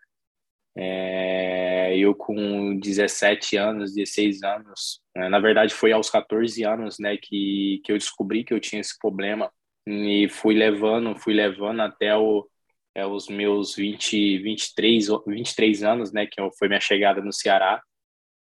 É, 0.75 1.95
eu 1.99 2.15
com 2.15 2.79
17 2.79 3.59
anos, 3.59 3.95
16 3.95 4.43
anos, 4.43 5.03
né? 5.15 5.29
na 5.29 5.39
verdade 5.39 5.75
foi 5.75 5.93
aos 5.93 6.09
14 6.09 6.65
anos, 6.65 6.99
né, 6.99 7.19
que, 7.19 7.83
que 7.85 7.93
eu 7.93 7.99
descobri 7.99 8.43
que 8.43 8.55
eu 8.55 8.59
tinha 8.59 8.81
esse 8.81 8.99
problema 8.99 9.53
e 9.87 10.31
fui 10.31 10.55
levando, 10.55 11.15
fui 11.15 11.35
levando 11.35 11.81
até 11.81 12.17
o, 12.17 12.49
é, 12.95 13.07
os 13.07 13.29
meus 13.29 13.75
20, 13.75 14.39
23, 14.39 15.07
23 15.27 15.83
anos, 15.83 16.13
né, 16.13 16.27
que 16.27 16.41
foi 16.59 16.69
minha 16.69 16.81
chegada 16.81 17.21
no 17.21 17.33
Ceará, 17.33 17.83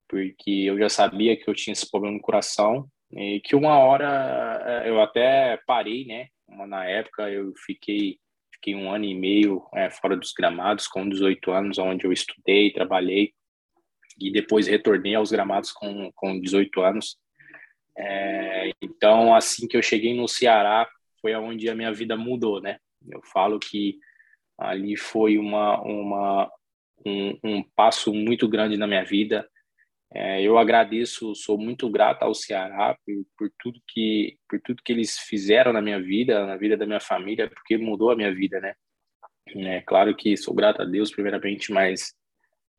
porque 0.07 0.51
eu 0.65 0.77
já 0.77 0.89
sabia 0.89 1.37
que 1.37 1.47
eu 1.49 1.53
tinha 1.53 1.73
esse 1.73 1.89
problema 1.89 2.15
no 2.15 2.21
coração 2.21 2.87
e 3.11 3.39
que 3.41 3.55
uma 3.55 3.77
hora 3.77 4.63
é, 4.65 4.89
eu 4.89 5.01
até 5.01 5.59
parei, 5.67 6.05
né, 6.05 6.27
na 6.67 6.85
época 6.85 7.29
eu 7.29 7.53
fiquei 7.65 8.17
fiquei 8.55 8.75
um 8.75 8.91
ano 8.91 9.05
e 9.05 9.15
meio 9.15 9.65
é, 9.73 9.89
fora 9.89 10.17
dos 10.17 10.33
gramados 10.33 10.85
com 10.85 11.07
18 11.07 11.51
anos, 11.51 11.77
onde 11.77 12.05
eu 12.05 12.11
estudei, 12.11 12.73
trabalhei 12.73 13.33
e 14.19 14.31
depois 14.31 14.67
retornei 14.67 15.15
aos 15.15 15.31
gramados 15.31 15.71
com, 15.71 16.11
com 16.13 16.39
18 16.39 16.81
anos. 16.81 17.17
É, 17.97 18.71
então, 18.81 19.33
assim 19.33 19.67
que 19.67 19.77
eu 19.77 19.81
cheguei 19.81 20.13
no 20.13 20.27
Ceará, 20.27 20.87
foi 21.21 21.33
aonde 21.33 21.69
a 21.69 21.75
minha 21.75 21.91
vida 21.93 22.17
mudou, 22.17 22.61
né? 22.61 22.79
Eu 23.09 23.21
falo 23.23 23.59
que 23.59 23.97
ali 24.59 24.97
foi 24.97 25.37
uma, 25.37 25.81
uma 25.81 26.51
um, 27.05 27.39
um, 27.43 27.63
passo 27.75 28.13
muito 28.13 28.47
grande 28.47 28.77
na 28.77 28.85
minha 28.85 29.03
vida. 29.03 29.47
É, 30.13 30.41
eu 30.41 30.57
agradeço, 30.57 31.35
sou 31.35 31.57
muito 31.57 31.89
grato 31.89 32.23
ao 32.23 32.33
Ceará 32.33 32.97
por, 33.05 33.25
por, 33.37 33.51
tudo 33.59 33.79
que 33.87 34.37
por 34.49 34.59
tudo 34.61 34.81
que 34.83 34.91
eles 34.91 35.17
fizeram 35.19 35.71
na 35.71 35.81
minha 35.81 36.01
vida, 36.01 36.45
na 36.45 36.57
vida 36.57 36.75
da 36.75 36.85
minha 36.85 36.99
família, 36.99 37.49
porque 37.49 37.77
mudou 37.77 38.11
a 38.11 38.15
minha 38.15 38.33
vida, 38.33 38.59
né? 38.59 38.73
É 39.55 39.81
claro 39.81 40.15
que 40.15 40.35
sou 40.35 40.53
grato 40.53 40.81
a 40.81 40.85
Deus 40.85 41.11
primeiramente, 41.11 41.71
mas 41.71 42.13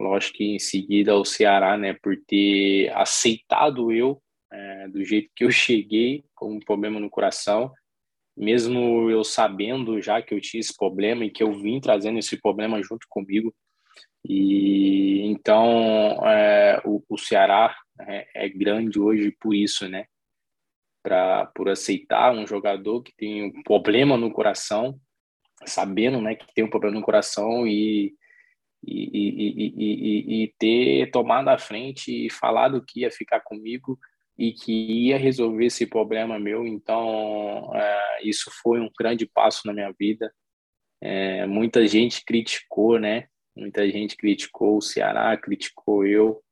lógico 0.00 0.38
que 0.38 0.44
em 0.44 0.58
seguida 0.58 1.12
ao 1.12 1.24
Ceará, 1.24 1.76
né, 1.76 1.94
por 1.94 2.16
ter 2.26 2.90
aceitado 2.94 3.92
eu 3.92 4.20
é, 4.52 4.88
do 4.88 5.04
jeito 5.04 5.30
que 5.34 5.44
eu 5.44 5.50
cheguei, 5.52 6.24
com 6.34 6.54
um 6.54 6.60
problema 6.60 7.00
no 7.00 7.10
coração, 7.10 7.72
mesmo 8.40 9.10
eu 9.10 9.22
sabendo 9.22 10.00
já 10.00 10.22
que 10.22 10.32
eu 10.32 10.40
tinha 10.40 10.60
esse 10.60 10.74
problema 10.74 11.24
e 11.26 11.30
que 11.30 11.42
eu 11.42 11.52
vim 11.52 11.78
trazendo 11.78 12.18
esse 12.18 12.40
problema 12.40 12.82
junto 12.82 13.06
comigo. 13.06 13.54
E 14.24 15.20
então 15.26 16.26
é, 16.26 16.80
o, 16.84 17.02
o, 17.06 17.18
Ceará 17.18 17.76
é, 18.00 18.26
é, 18.34 18.48
grande 18.48 18.98
hoje 18.98 19.30
por 19.38 19.54
isso, 19.54 19.86
né? 19.88 20.06
Pra, 21.02 21.46
por 21.54 21.68
aceitar 21.68 22.32
um 22.32 22.46
jogador 22.46 23.02
que 23.02 23.14
tem 23.14 23.44
um 23.44 23.62
problema 23.62 24.16
no 24.16 24.32
coração, 24.32 24.98
sabendo, 25.64 26.20
né, 26.20 26.34
que 26.34 26.46
tem 26.54 26.64
um 26.64 26.70
problema 26.70 26.98
no 26.98 27.04
coração 27.04 27.66
e 27.66 28.14
e, 28.82 29.10
e, 29.12 29.74
e, 29.76 30.42
e, 30.44 30.54
ter 30.58 31.10
tomado 31.10 31.48
a 31.48 31.58
frente 31.58 32.26
e 32.26 32.30
falado 32.30 32.82
que 32.82 33.00
ia 33.00 33.10
ficar 33.10 33.40
comigo 33.40 33.98
e 34.40 34.54
que 34.54 34.72
ia 34.72 35.18
resolver 35.18 35.66
esse 35.66 35.86
problema 35.86 36.38
meu. 36.38 36.66
Então, 36.66 37.70
é, 37.74 38.22
isso 38.26 38.50
foi 38.62 38.80
um 38.80 38.88
grande 38.98 39.26
passo 39.26 39.66
na 39.66 39.74
minha 39.74 39.92
vida. 39.92 40.32
É, 40.98 41.44
muita 41.44 41.86
gente 41.86 42.24
criticou, 42.24 42.98
né? 42.98 43.26
Muita 43.54 43.86
gente 43.90 44.16
criticou 44.16 44.78
o 44.78 44.80
Ceará, 44.80 45.36
criticou 45.36 46.06
eu 46.06 46.42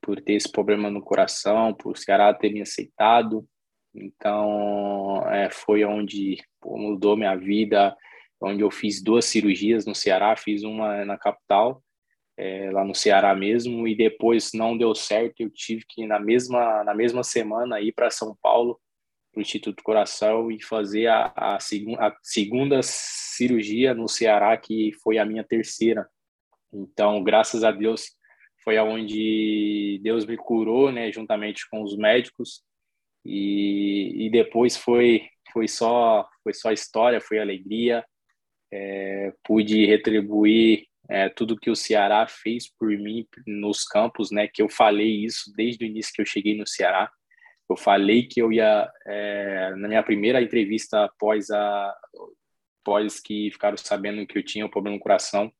por 0.00 0.18
ter 0.22 0.32
esse 0.32 0.50
problema 0.50 0.88
no 0.88 1.02
coração, 1.02 1.74
por 1.74 1.92
o 1.92 1.94
Ceará 1.94 2.32
ter 2.32 2.50
me 2.50 2.62
aceitado. 2.62 3.46
Então, 3.94 5.22
é, 5.30 5.50
foi 5.50 5.84
onde 5.84 6.42
pô, 6.58 6.78
mudou 6.78 7.18
minha 7.18 7.36
vida, 7.36 7.94
onde 8.40 8.62
eu 8.62 8.70
fiz 8.70 9.02
duas 9.02 9.26
cirurgias 9.26 9.84
no 9.84 9.94
Ceará, 9.94 10.34
fiz 10.36 10.62
uma 10.62 11.04
na 11.04 11.18
capital 11.18 11.82
é, 12.36 12.70
lá 12.70 12.84
no 12.84 12.94
Ceará 12.94 13.34
mesmo, 13.34 13.88
e 13.88 13.94
depois 13.94 14.50
não 14.52 14.76
deu 14.76 14.94
certo, 14.94 15.40
eu 15.40 15.50
tive 15.50 15.84
que 15.88 16.06
na 16.06 16.18
mesma 16.20 16.84
na 16.84 16.94
mesma 16.94 17.22
semana 17.24 17.80
ir 17.80 17.92
para 17.92 18.10
São 18.10 18.36
Paulo, 18.42 18.78
para 19.32 19.40
o 19.40 19.42
Instituto 19.42 19.82
Coração 19.82 20.50
e 20.50 20.62
fazer 20.62 21.06
a, 21.08 21.32
a, 21.36 21.56
a 21.56 22.16
segunda 22.22 22.80
cirurgia 22.82 23.94
no 23.94 24.08
Ceará, 24.08 24.56
que 24.56 24.92
foi 25.02 25.18
a 25.18 25.24
minha 25.24 25.44
terceira. 25.44 26.08
Então, 26.72 27.22
graças 27.22 27.64
a 27.64 27.70
Deus, 27.70 28.16
foi 28.64 28.76
aonde 28.76 30.00
Deus 30.02 30.26
me 30.26 30.36
curou, 30.36 30.90
né, 30.90 31.12
juntamente 31.12 31.68
com 31.70 31.82
os 31.82 31.96
médicos. 31.96 32.62
E, 33.24 34.26
e 34.26 34.30
depois 34.30 34.76
foi 34.76 35.28
foi 35.52 35.68
só 35.68 36.28
foi 36.42 36.52
só 36.52 36.72
história, 36.72 37.20
foi 37.20 37.38
alegria. 37.38 38.04
É, 38.72 39.32
pude 39.44 39.86
retribuir 39.86 40.86
é, 41.08 41.28
tudo 41.28 41.58
que 41.58 41.70
o 41.70 41.76
Ceará 41.76 42.26
fez 42.26 42.68
por 42.68 42.88
mim 42.88 43.26
nos 43.46 43.84
campos, 43.84 44.30
né? 44.30 44.48
Que 44.48 44.62
eu 44.62 44.68
falei 44.68 45.24
isso 45.24 45.52
desde 45.56 45.84
o 45.84 45.86
início 45.86 46.12
que 46.12 46.22
eu 46.22 46.26
cheguei 46.26 46.56
no 46.56 46.66
Ceará. 46.66 47.10
Eu 47.68 47.76
falei 47.76 48.26
que 48.26 48.40
eu 48.40 48.52
ia 48.52 48.90
é, 49.06 49.74
na 49.76 49.88
minha 49.88 50.02
primeira 50.02 50.40
entrevista 50.40 51.04
após 51.04 51.50
a 51.50 51.94
após 52.86 53.20
que 53.20 53.50
ficaram 53.50 53.76
sabendo 53.76 54.24
que 54.24 54.38
eu 54.38 54.44
tinha 54.44 54.64
um 54.64 54.70
problema 54.70 54.96
no 54.96 55.02
coração, 55.02 55.52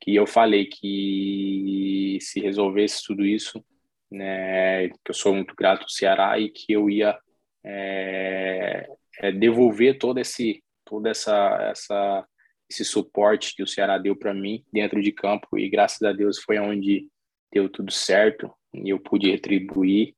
que 0.00 0.12
eu 0.12 0.26
falei 0.26 0.66
que 0.66 2.18
se 2.20 2.40
resolvesse 2.40 3.04
tudo 3.04 3.24
isso, 3.24 3.64
né? 4.10 4.88
Que 4.88 5.10
eu 5.10 5.14
sou 5.14 5.32
muito 5.34 5.54
grato 5.54 5.82
ao 5.82 5.88
Ceará 5.88 6.38
e 6.38 6.50
que 6.50 6.72
eu 6.72 6.90
ia 6.90 7.16
é, 7.64 8.88
é 9.20 9.32
devolver 9.32 9.98
todo 9.98 10.18
esse 10.18 10.62
toda 10.84 11.10
essa 11.10 11.70
essa 11.70 12.26
esse 12.68 12.84
suporte 12.84 13.54
que 13.54 13.62
o 13.62 13.66
Ceará 13.66 13.98
deu 13.98 14.16
para 14.16 14.34
mim 14.34 14.64
dentro 14.72 15.00
de 15.02 15.12
campo 15.12 15.58
e 15.58 15.68
graças 15.68 16.02
a 16.02 16.12
Deus 16.12 16.38
foi 16.38 16.58
onde 16.58 17.08
deu 17.52 17.68
tudo 17.68 17.92
certo 17.92 18.50
e 18.72 18.90
eu 18.90 18.98
pude 18.98 19.30
retribuir 19.30 20.14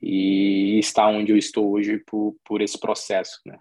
e 0.00 0.78
estar 0.78 1.08
onde 1.08 1.32
eu 1.32 1.36
estou 1.36 1.72
hoje 1.72 1.98
por, 2.06 2.36
por 2.44 2.60
esse 2.60 2.78
processo, 2.78 3.40
né? 3.46 3.58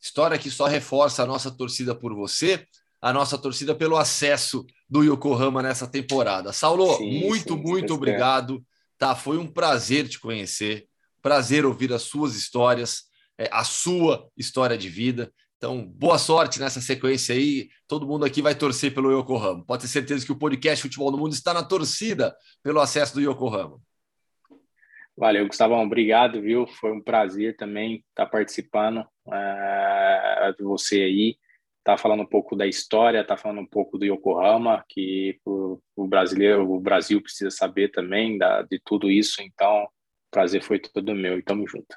História 0.00 0.38
que 0.38 0.50
só 0.50 0.66
reforça 0.66 1.22
a 1.22 1.26
nossa 1.26 1.50
torcida 1.50 1.94
por 1.94 2.14
você, 2.14 2.66
a 3.00 3.12
nossa 3.12 3.36
torcida 3.36 3.74
pelo 3.74 3.96
acesso 3.96 4.64
do 4.88 5.02
Yokohama 5.02 5.62
nessa 5.62 5.86
temporada. 5.86 6.52
Saulo, 6.52 6.96
sim, 6.96 7.20
muito, 7.20 7.54
sim, 7.54 7.62
muito 7.62 7.94
obrigado. 7.94 8.64
Tá, 8.98 9.14
foi 9.14 9.36
um 9.36 9.46
prazer 9.46 10.08
te 10.08 10.18
conhecer, 10.18 10.86
prazer 11.20 11.66
ouvir 11.66 11.92
as 11.92 12.02
suas 12.02 12.34
histórias, 12.34 13.04
é, 13.38 13.48
a 13.52 13.64
sua 13.64 14.28
história 14.36 14.76
de 14.78 14.88
vida. 14.88 15.32
Então, 15.56 15.86
boa 15.86 16.18
sorte 16.18 16.60
nessa 16.60 16.82
sequência 16.82 17.34
aí. 17.34 17.70
Todo 17.88 18.06
mundo 18.06 18.26
aqui 18.26 18.42
vai 18.42 18.54
torcer 18.54 18.92
pelo 18.94 19.10
Yokohama. 19.10 19.64
Pode 19.64 19.82
ter 19.82 19.88
certeza 19.88 20.24
que 20.24 20.32
o 20.32 20.38
podcast 20.38 20.82
Futebol 20.82 21.10
do 21.10 21.16
Mundo 21.16 21.32
está 21.32 21.54
na 21.54 21.64
torcida 21.64 22.36
pelo 22.62 22.78
acesso 22.78 23.14
do 23.14 23.20
Yokohama. 23.22 23.80
Valeu, 25.16 25.46
Gustavão. 25.46 25.82
Obrigado, 25.82 26.42
viu? 26.42 26.66
Foi 26.66 26.92
um 26.92 27.00
prazer 27.00 27.56
também 27.56 28.04
estar 28.10 28.26
participando 28.26 28.98
uh, 28.98 30.54
de 30.58 30.62
você 30.62 30.96
aí. 30.96 31.38
Tá 31.82 31.96
falando 31.96 32.22
um 32.22 32.28
pouco 32.28 32.54
da 32.54 32.66
história, 32.66 33.24
tá 33.24 33.34
falando 33.34 33.62
um 33.62 33.66
pouco 33.66 33.96
do 33.96 34.04
Yokohama, 34.04 34.84
que 34.86 35.40
o, 35.42 35.80
o 35.96 36.06
brasileiro, 36.06 36.70
o 36.70 36.80
Brasil 36.80 37.22
precisa 37.22 37.50
saber 37.50 37.90
também 37.92 38.36
da, 38.36 38.60
de 38.60 38.78
tudo 38.84 39.10
isso. 39.10 39.40
Então, 39.40 39.84
o 39.84 39.88
prazer 40.30 40.62
foi 40.62 40.78
todo 40.78 41.14
meu 41.14 41.38
e 41.38 41.42
tamo 41.42 41.66
junto. 41.66 41.96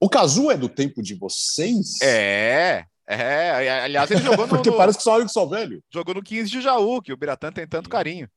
O 0.00 0.08
Cazu 0.08 0.50
é 0.50 0.56
do 0.56 0.68
tempo 0.68 1.02
de 1.02 1.14
vocês? 1.14 2.00
É, 2.02 2.84
é. 3.06 3.82
Aliás, 3.82 4.10
ele 4.10 4.20
jogou 4.20 4.46
no. 4.46 4.48
Porque 4.48 4.70
parece 4.70 4.98
que 4.98 5.04
só 5.04 5.18
eu 5.18 5.26
que 5.26 5.32
sou 5.32 5.48
velho. 5.48 5.82
Jogou 5.92 6.14
no 6.14 6.22
15 6.22 6.50
de 6.50 6.60
Jaú, 6.60 7.02
que 7.02 7.12
o 7.12 7.16
Biratã 7.16 7.50
tem 7.50 7.66
tanto 7.66 7.88
carinho. 7.88 8.28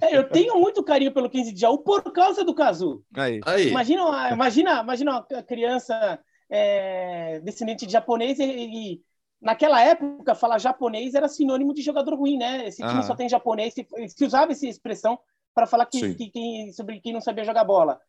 É, 0.00 0.16
eu 0.16 0.28
tenho 0.28 0.58
muito 0.58 0.82
carinho 0.82 1.12
pelo 1.12 1.28
15 1.28 1.52
de 1.52 1.60
Jaú 1.60 1.78
por 1.78 2.02
causa 2.12 2.44
do 2.44 2.54
Cazu. 2.54 3.04
Aí. 3.14 3.40
Aí. 3.44 3.68
Imagina, 3.68 4.30
imagina, 4.32 4.80
imagina 4.80 5.26
uma 5.30 5.42
criança 5.42 6.18
é, 6.48 7.40
descendente 7.40 7.84
de 7.84 7.92
japonês 7.92 8.38
e, 8.38 8.44
e, 8.44 9.00
naquela 9.40 9.82
época 9.82 10.34
falar 10.34 10.58
japonês 10.58 11.14
era 11.14 11.28
sinônimo 11.28 11.74
de 11.74 11.82
jogador 11.82 12.14
ruim, 12.14 12.38
né? 12.38 12.68
Esse 12.68 12.82
time 12.82 13.02
só 13.02 13.14
tem 13.14 13.28
japonês, 13.28 13.74
se, 13.74 13.86
se 14.08 14.24
usava 14.24 14.52
essa 14.52 14.66
expressão 14.66 15.18
para 15.54 15.66
falar 15.66 15.84
que, 15.84 16.14
que, 16.14 16.30
que, 16.30 16.72
sobre 16.72 17.00
quem 17.00 17.12
não 17.12 17.20
sabia 17.20 17.44
jogar 17.44 17.64
bola 17.64 18.00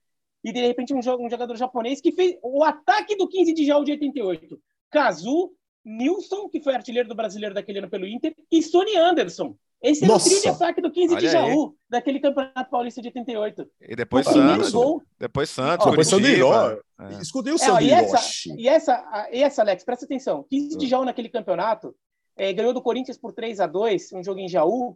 e 0.44 0.52
de 0.52 0.60
repente 0.60 0.94
um, 0.94 1.02
jogador 1.02 1.56
japonês 1.56 2.02
que 2.02 2.12
fez 2.12 2.38
o 2.42 2.64
ataque 2.64 3.16
do 3.16 3.28
15 3.28 3.54
de 3.54 3.66
Jaú 3.66 3.84
de 3.84 3.92
88. 3.92 4.60
Kazu, 4.90 5.52
Nilson, 5.84 6.50
que 6.50 6.62
foi 6.62 6.74
artilheiro 6.74 7.08
do 7.08 7.16
brasileiro 7.16 7.56
daquele 7.56 7.80
ano 7.80 7.90
pelo 7.90 8.08
Inter, 8.08 8.36
e 8.52 8.62
Sony 8.62 8.96
Anderson. 8.96 9.56
Esse 9.82 10.06
é 10.06 10.14
o 10.14 10.20
trio 10.20 10.42
de 10.42 10.48
ataque 10.48 10.80
do 10.80 10.92
15 10.92 11.16
Olha 11.16 11.22
de 11.22 11.28
Jaú, 11.28 11.70
aí. 11.70 11.76
daquele 11.90 12.20
Campeonato 12.20 12.70
Paulista 12.70 13.02
de 13.02 13.08
88. 13.08 13.68
E 13.82 13.96
depois 13.96 14.28
o 14.28 14.32
Santos. 14.32 14.72
Gol... 14.72 15.02
Depois 15.20 15.50
Santos. 15.50 15.86
depois 15.88 16.08
Santos 16.08 16.30
é. 16.30 17.20
Escutei 17.20 17.52
o 17.52 17.56
é, 17.56 17.84
e 17.84 17.90
essa, 17.90 18.50
e 18.56 18.68
essa, 18.68 19.30
e 19.32 19.42
essa, 19.42 19.62
Alex, 19.64 19.84
presta 19.84 20.06
atenção. 20.06 20.46
15 20.52 20.78
de 20.78 20.88
Jaú 20.88 21.04
naquele 21.04 21.30
campeonato 21.30 21.96
é, 22.36 22.54
ganhou 22.54 22.74
do 22.74 22.82
Corinthians 22.82 23.18
por 23.18 23.34
3 23.34 23.60
a 23.60 23.66
2 23.66 24.14
um 24.14 24.24
jogo 24.24 24.40
em 24.40 24.48
Jaú. 24.48 24.96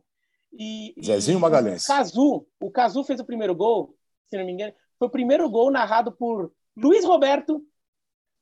E, 0.53 0.93
Zezinho 1.03 1.39
Magalhães. 1.39 1.83
O 1.83 1.87
Cazu, 1.87 2.47
o 2.59 2.71
Cazu 2.71 3.03
fez 3.03 3.19
o 3.19 3.25
primeiro 3.25 3.55
gol, 3.55 3.95
se 4.27 4.37
não 4.37 4.45
me 4.45 4.51
engano. 4.51 4.73
Foi 4.97 5.07
o 5.07 5.11
primeiro 5.11 5.49
gol 5.49 5.71
narrado 5.71 6.11
por 6.11 6.51
Luiz 6.75 7.03
Roberto 7.05 7.65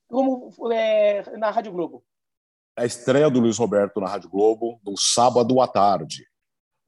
como 0.08 0.52
é, 0.72 1.38
na 1.38 1.50
Rádio 1.50 1.72
Globo. 1.72 2.04
A 2.78 2.86
estreia 2.86 3.30
do 3.30 3.40
Luiz 3.40 3.58
Roberto 3.58 4.00
na 4.00 4.08
Rádio 4.08 4.30
Globo 4.30 4.80
no 4.86 4.96
sábado 4.98 5.60
à 5.60 5.68
tarde, 5.68 6.28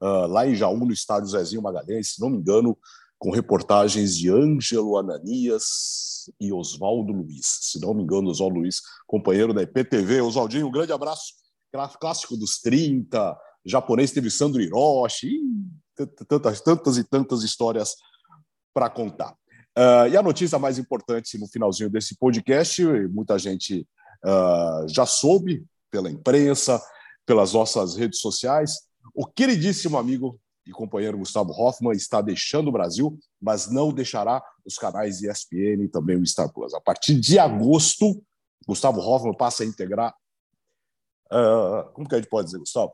uh, 0.02 0.28
lá 0.28 0.48
em 0.48 0.56
Jaú, 0.56 0.78
no 0.78 0.92
estádio 0.92 1.30
Zezinho 1.30 1.62
Magalhães, 1.62 2.14
se 2.14 2.22
não 2.22 2.30
me 2.30 2.38
engano, 2.38 2.78
com 3.18 3.32
reportagens 3.32 4.16
de 4.16 4.30
Ângelo 4.30 4.98
Ananias 4.98 6.30
e 6.40 6.52
Oswaldo 6.52 7.14
Luiz. 7.14 7.60
Se 7.62 7.80
não 7.80 7.94
me 7.94 8.04
engano, 8.04 8.30
Oswaldo 8.30 8.60
Luiz, 8.60 8.82
companheiro 9.08 9.54
da 9.54 9.64
IPTV. 9.64 10.22
Oswaldinho, 10.22 10.68
um 10.68 10.72
grande 10.72 10.92
abraço. 10.92 11.34
Clássico 12.00 12.38
dos 12.38 12.60
30, 12.60 13.38
japonês 13.66 14.12
teve 14.12 14.30
Sandro 14.30 14.62
Hiroshi, 14.62 15.42
tantas, 16.28 16.62
tantas 16.62 16.98
e 16.98 17.04
tantas 17.04 17.44
histórias 17.44 17.96
para 18.74 18.90
contar. 18.90 19.36
Uh, 19.78 20.08
e 20.10 20.16
a 20.16 20.24
notícia 20.24 20.58
mais 20.58 20.80
importante 20.80 21.38
no 21.38 21.48
finalzinho 21.48 21.90
desse 21.90 22.18
podcast, 22.18 22.82
muita 23.10 23.38
gente 23.38 23.88
uh, 24.24 24.88
já 24.88 25.06
soube 25.06 25.66
pela 25.92 26.10
imprensa, 26.10 26.82
pelas 27.26 27.54
nossas 27.54 27.96
redes 27.96 28.20
sociais, 28.20 28.86
o 29.14 29.26
queridíssimo 29.26 29.98
amigo 29.98 30.40
e 30.66 30.72
companheiro 30.72 31.18
Gustavo 31.18 31.52
Hoffman 31.52 31.94
está 31.94 32.22
deixando 32.22 32.70
o 32.70 32.72
Brasil, 32.72 33.20
mas 33.42 33.70
não 33.70 33.94
deixará 33.94 34.44
os 34.66 34.78
canais 34.78 35.22
ESPN 35.22 35.84
e 35.84 35.88
também 35.88 36.18
o 36.18 36.26
Star 36.26 36.52
Plus. 36.52 36.74
A 36.74 36.82
partir 36.82 37.20
de 37.20 37.38
agosto, 37.38 38.24
Gustavo 38.68 39.00
Hoffman 39.00 39.36
passa 39.36 39.64
a 39.64 39.66
integrar. 39.66 40.16
Uh, 41.32 41.92
como 41.94 42.08
que 42.08 42.16
a 42.16 42.18
gente 42.18 42.30
pode 42.30 42.46
dizer, 42.46 42.60
Gustavo? 42.60 42.94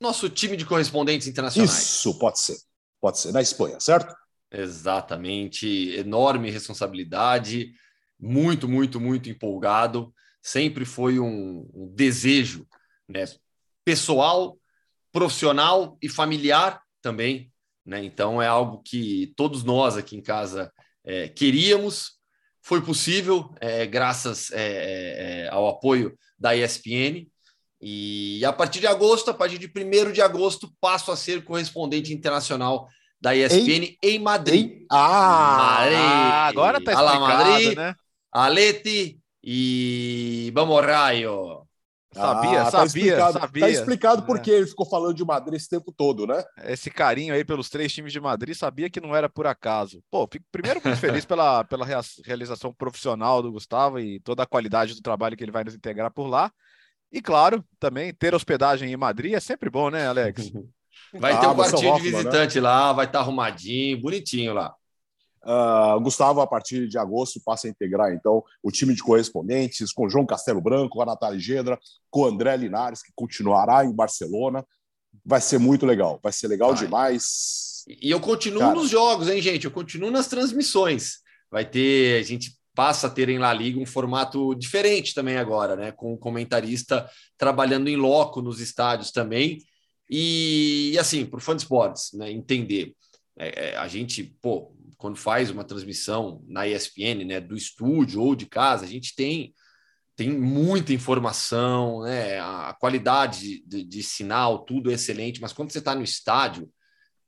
Nosso 0.00 0.28
time 0.28 0.56
de 0.56 0.64
correspondentes 0.64 1.26
internacionais. 1.26 1.72
Isso, 1.72 2.18
pode 2.18 2.38
ser. 2.38 2.58
Pode 3.00 3.18
ser. 3.18 3.32
Na 3.32 3.40
Espanha, 3.40 3.80
certo? 3.80 4.14
Exatamente, 4.50 5.66
enorme 5.96 6.50
responsabilidade, 6.50 7.72
muito, 8.18 8.68
muito, 8.68 9.00
muito 9.00 9.28
empolgado. 9.28 10.14
Sempre 10.40 10.84
foi 10.84 11.18
um, 11.18 11.68
um 11.74 11.92
desejo 11.94 12.66
né, 13.08 13.24
pessoal, 13.84 14.58
profissional 15.12 15.98
e 16.00 16.08
familiar 16.08 16.80
também. 17.02 17.52
Né? 17.84 18.04
Então 18.04 18.40
é 18.40 18.46
algo 18.46 18.82
que 18.84 19.32
todos 19.36 19.64
nós 19.64 19.96
aqui 19.96 20.16
em 20.16 20.22
casa 20.22 20.72
é, 21.04 21.28
queríamos. 21.28 22.18
foi 22.62 22.80
possível 22.80 23.54
é, 23.60 23.86
graças 23.86 24.50
é, 24.52 25.44
é, 25.44 25.48
ao 25.48 25.68
apoio 25.68 26.16
da 26.38 26.56
ESPN. 26.56 27.28
E 27.80 28.44
a 28.44 28.52
partir 28.52 28.80
de 28.80 28.86
agosto, 28.86 29.30
a 29.30 29.34
partir 29.34 29.58
de 29.58 29.66
1 29.66 30.12
de 30.12 30.22
agosto, 30.22 30.72
passo 30.80 31.12
a 31.12 31.16
ser 31.16 31.44
correspondente 31.44 32.12
internacional 32.12 32.88
da 33.20 33.34
ESPN 33.34 33.84
em, 33.84 33.98
em 34.02 34.18
Madrid. 34.18 34.66
Em... 34.66 34.86
Ah, 34.90 35.78
Madrid. 35.80 35.98
ah, 35.98 36.46
agora 36.46 36.84
tá 36.84 36.92
explicado, 36.92 37.20
Madrid, 37.20 37.76
né? 37.76 37.94
Aleti 38.32 39.18
e 39.42 40.50
vamos 40.54 40.84
Raio. 40.84 41.66
Sabia, 42.16 42.62
ah, 42.62 42.70
sabia, 42.70 42.70
tá 42.70 42.84
explicado, 42.86 43.38
sabia. 43.38 43.62
Tá 43.62 43.70
explicado 43.70 44.22
é. 44.22 44.26
porque 44.26 44.50
ele 44.50 44.66
ficou 44.66 44.86
falando 44.86 45.14
de 45.14 45.24
Madrid 45.24 45.54
esse 45.54 45.68
tempo 45.68 45.92
todo, 45.92 46.26
né? 46.26 46.42
Esse 46.64 46.90
carinho 46.90 47.34
aí 47.34 47.44
pelos 47.44 47.68
três 47.68 47.92
times 47.92 48.10
de 48.10 48.18
Madrid, 48.18 48.56
sabia 48.56 48.88
que 48.88 49.00
não 49.00 49.14
era 49.14 49.28
por 49.28 49.46
acaso. 49.46 50.02
Pô, 50.10 50.26
fico 50.30 50.44
primeiro 50.50 50.80
muito 50.82 50.98
feliz 50.98 51.24
pela, 51.26 51.62
pela 51.64 51.86
realização 52.24 52.72
profissional 52.72 53.42
do 53.42 53.52
Gustavo 53.52 54.00
e 54.00 54.18
toda 54.20 54.42
a 54.42 54.46
qualidade 54.46 54.94
do 54.94 55.02
trabalho 55.02 55.36
que 55.36 55.44
ele 55.44 55.52
vai 55.52 55.62
nos 55.62 55.74
integrar 55.74 56.10
por 56.10 56.26
lá. 56.26 56.50
E 57.12 57.20
claro, 57.20 57.62
também 57.78 58.14
ter 58.14 58.34
hospedagem 58.34 58.90
em 58.90 58.96
Madrid 58.96 59.34
é 59.34 59.40
sempre 59.40 59.68
bom, 59.68 59.90
né, 59.90 60.06
Alex? 60.06 60.50
Vai 61.14 61.32
ah, 61.32 61.38
ter 61.38 61.46
um 61.46 61.54
quartinho 61.54 61.96
de 61.96 62.10
né? 62.10 62.18
visitante 62.18 62.56
né? 62.56 62.60
lá, 62.62 62.92
vai 62.92 63.06
estar 63.06 63.18
tá 63.18 63.24
arrumadinho, 63.24 64.00
bonitinho 64.00 64.52
lá. 64.54 64.74
Uh, 65.46 66.00
Gustavo, 66.00 66.40
a 66.40 66.46
partir 66.46 66.88
de 66.88 66.98
agosto, 66.98 67.40
passa 67.44 67.68
a 67.68 67.70
integrar, 67.70 68.12
então, 68.12 68.42
o 68.60 68.72
time 68.72 68.92
de 68.92 69.02
correspondentes 69.02 69.92
com 69.92 70.08
João 70.08 70.26
Castelo 70.26 70.60
Branco, 70.60 70.96
com 70.96 71.02
a 71.02 71.06
Natália 71.06 71.38
Gedra, 71.38 71.78
com 72.10 72.22
o 72.22 72.26
André 72.26 72.56
Linares, 72.56 73.00
que 73.00 73.12
continuará 73.14 73.84
em 73.84 73.92
Barcelona. 73.92 74.66
Vai 75.24 75.40
ser 75.40 75.58
muito 75.58 75.86
legal, 75.86 76.18
vai 76.20 76.32
ser 76.32 76.48
legal 76.48 76.74
vai. 76.74 76.84
demais. 76.84 77.84
E 77.86 78.10
eu 78.10 78.18
continuo 78.18 78.58
Cara. 78.58 78.74
nos 78.74 78.90
jogos, 78.90 79.28
hein, 79.28 79.40
gente? 79.40 79.64
Eu 79.64 79.70
continuo 79.70 80.10
nas 80.10 80.26
transmissões. 80.26 81.18
Vai 81.48 81.64
ter, 81.64 82.18
a 82.18 82.24
gente 82.24 82.56
passa 82.74 83.06
a 83.06 83.10
ter 83.10 83.28
em 83.28 83.38
La 83.38 83.54
Liga 83.54 83.78
um 83.78 83.86
formato 83.86 84.52
diferente 84.56 85.14
também 85.14 85.36
agora, 85.36 85.76
né? 85.76 85.92
Com 85.92 86.12
o 86.12 86.18
comentarista 86.18 87.08
trabalhando 87.38 87.88
em 87.88 87.96
loco 87.96 88.42
nos 88.42 88.60
estádios 88.60 89.12
também. 89.12 89.58
E, 90.08 90.96
assim, 90.98 91.26
para 91.26 91.38
o 91.38 91.40
fã 91.40 91.54
de 91.54 91.62
esportes, 91.62 92.12
né, 92.12 92.30
entender. 92.30 92.94
É, 93.38 93.70
é, 93.70 93.76
a 93.76 93.88
gente, 93.88 94.24
pô, 94.40 94.74
quando 94.96 95.16
faz 95.16 95.50
uma 95.50 95.64
transmissão 95.64 96.42
na 96.46 96.66
ESPN, 96.66 97.24
né, 97.26 97.40
do 97.40 97.56
estúdio 97.56 98.22
ou 98.22 98.34
de 98.34 98.46
casa, 98.46 98.84
a 98.84 98.88
gente 98.88 99.14
tem 99.14 99.54
tem 100.16 100.30
muita 100.30 100.94
informação, 100.94 102.00
né? 102.02 102.40
A 102.40 102.74
qualidade 102.80 103.62
de, 103.66 103.84
de 103.84 104.02
sinal, 104.02 104.64
tudo 104.64 104.90
é 104.90 104.94
excelente, 104.94 105.42
mas 105.42 105.52
quando 105.52 105.70
você 105.70 105.78
está 105.78 105.94
no 105.94 106.02
estádio, 106.02 106.70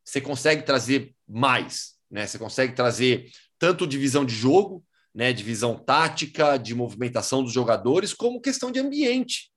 você 0.02 0.22
consegue 0.22 0.62
trazer 0.62 1.14
mais, 1.28 1.96
né? 2.10 2.26
Você 2.26 2.38
consegue 2.38 2.74
trazer 2.74 3.30
tanto 3.58 3.86
divisão 3.86 4.24
de 4.24 4.34
jogo, 4.34 4.82
né? 5.14 5.34
Divisão 5.34 5.76
tática, 5.76 6.56
de 6.56 6.74
movimentação 6.74 7.42
dos 7.44 7.52
jogadores, 7.52 8.14
como 8.14 8.40
questão 8.40 8.72
de 8.72 8.80
ambiente, 8.80 9.47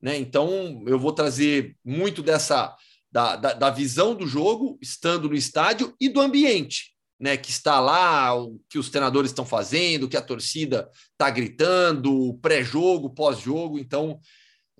né? 0.00 0.16
Então 0.16 0.82
eu 0.86 0.98
vou 0.98 1.12
trazer 1.12 1.76
muito 1.84 2.22
dessa 2.22 2.74
da, 3.10 3.36
da, 3.36 3.52
da 3.54 3.70
visão 3.70 4.14
do 4.14 4.26
jogo, 4.26 4.78
estando 4.82 5.28
no 5.28 5.34
estádio 5.34 5.94
e 6.00 6.08
do 6.08 6.20
ambiente 6.20 6.96
né, 7.18 7.36
que 7.36 7.50
está 7.50 7.80
lá, 7.80 8.34
o 8.34 8.60
que 8.68 8.78
os 8.78 8.90
treinadores 8.90 9.30
estão 9.30 9.44
fazendo, 9.44 10.04
o 10.04 10.08
que 10.08 10.16
a 10.16 10.22
torcida 10.22 10.88
está 11.12 11.28
gritando, 11.28 12.38
pré-jogo, 12.40 13.10
pós-jogo. 13.10 13.78
Então, 13.78 14.20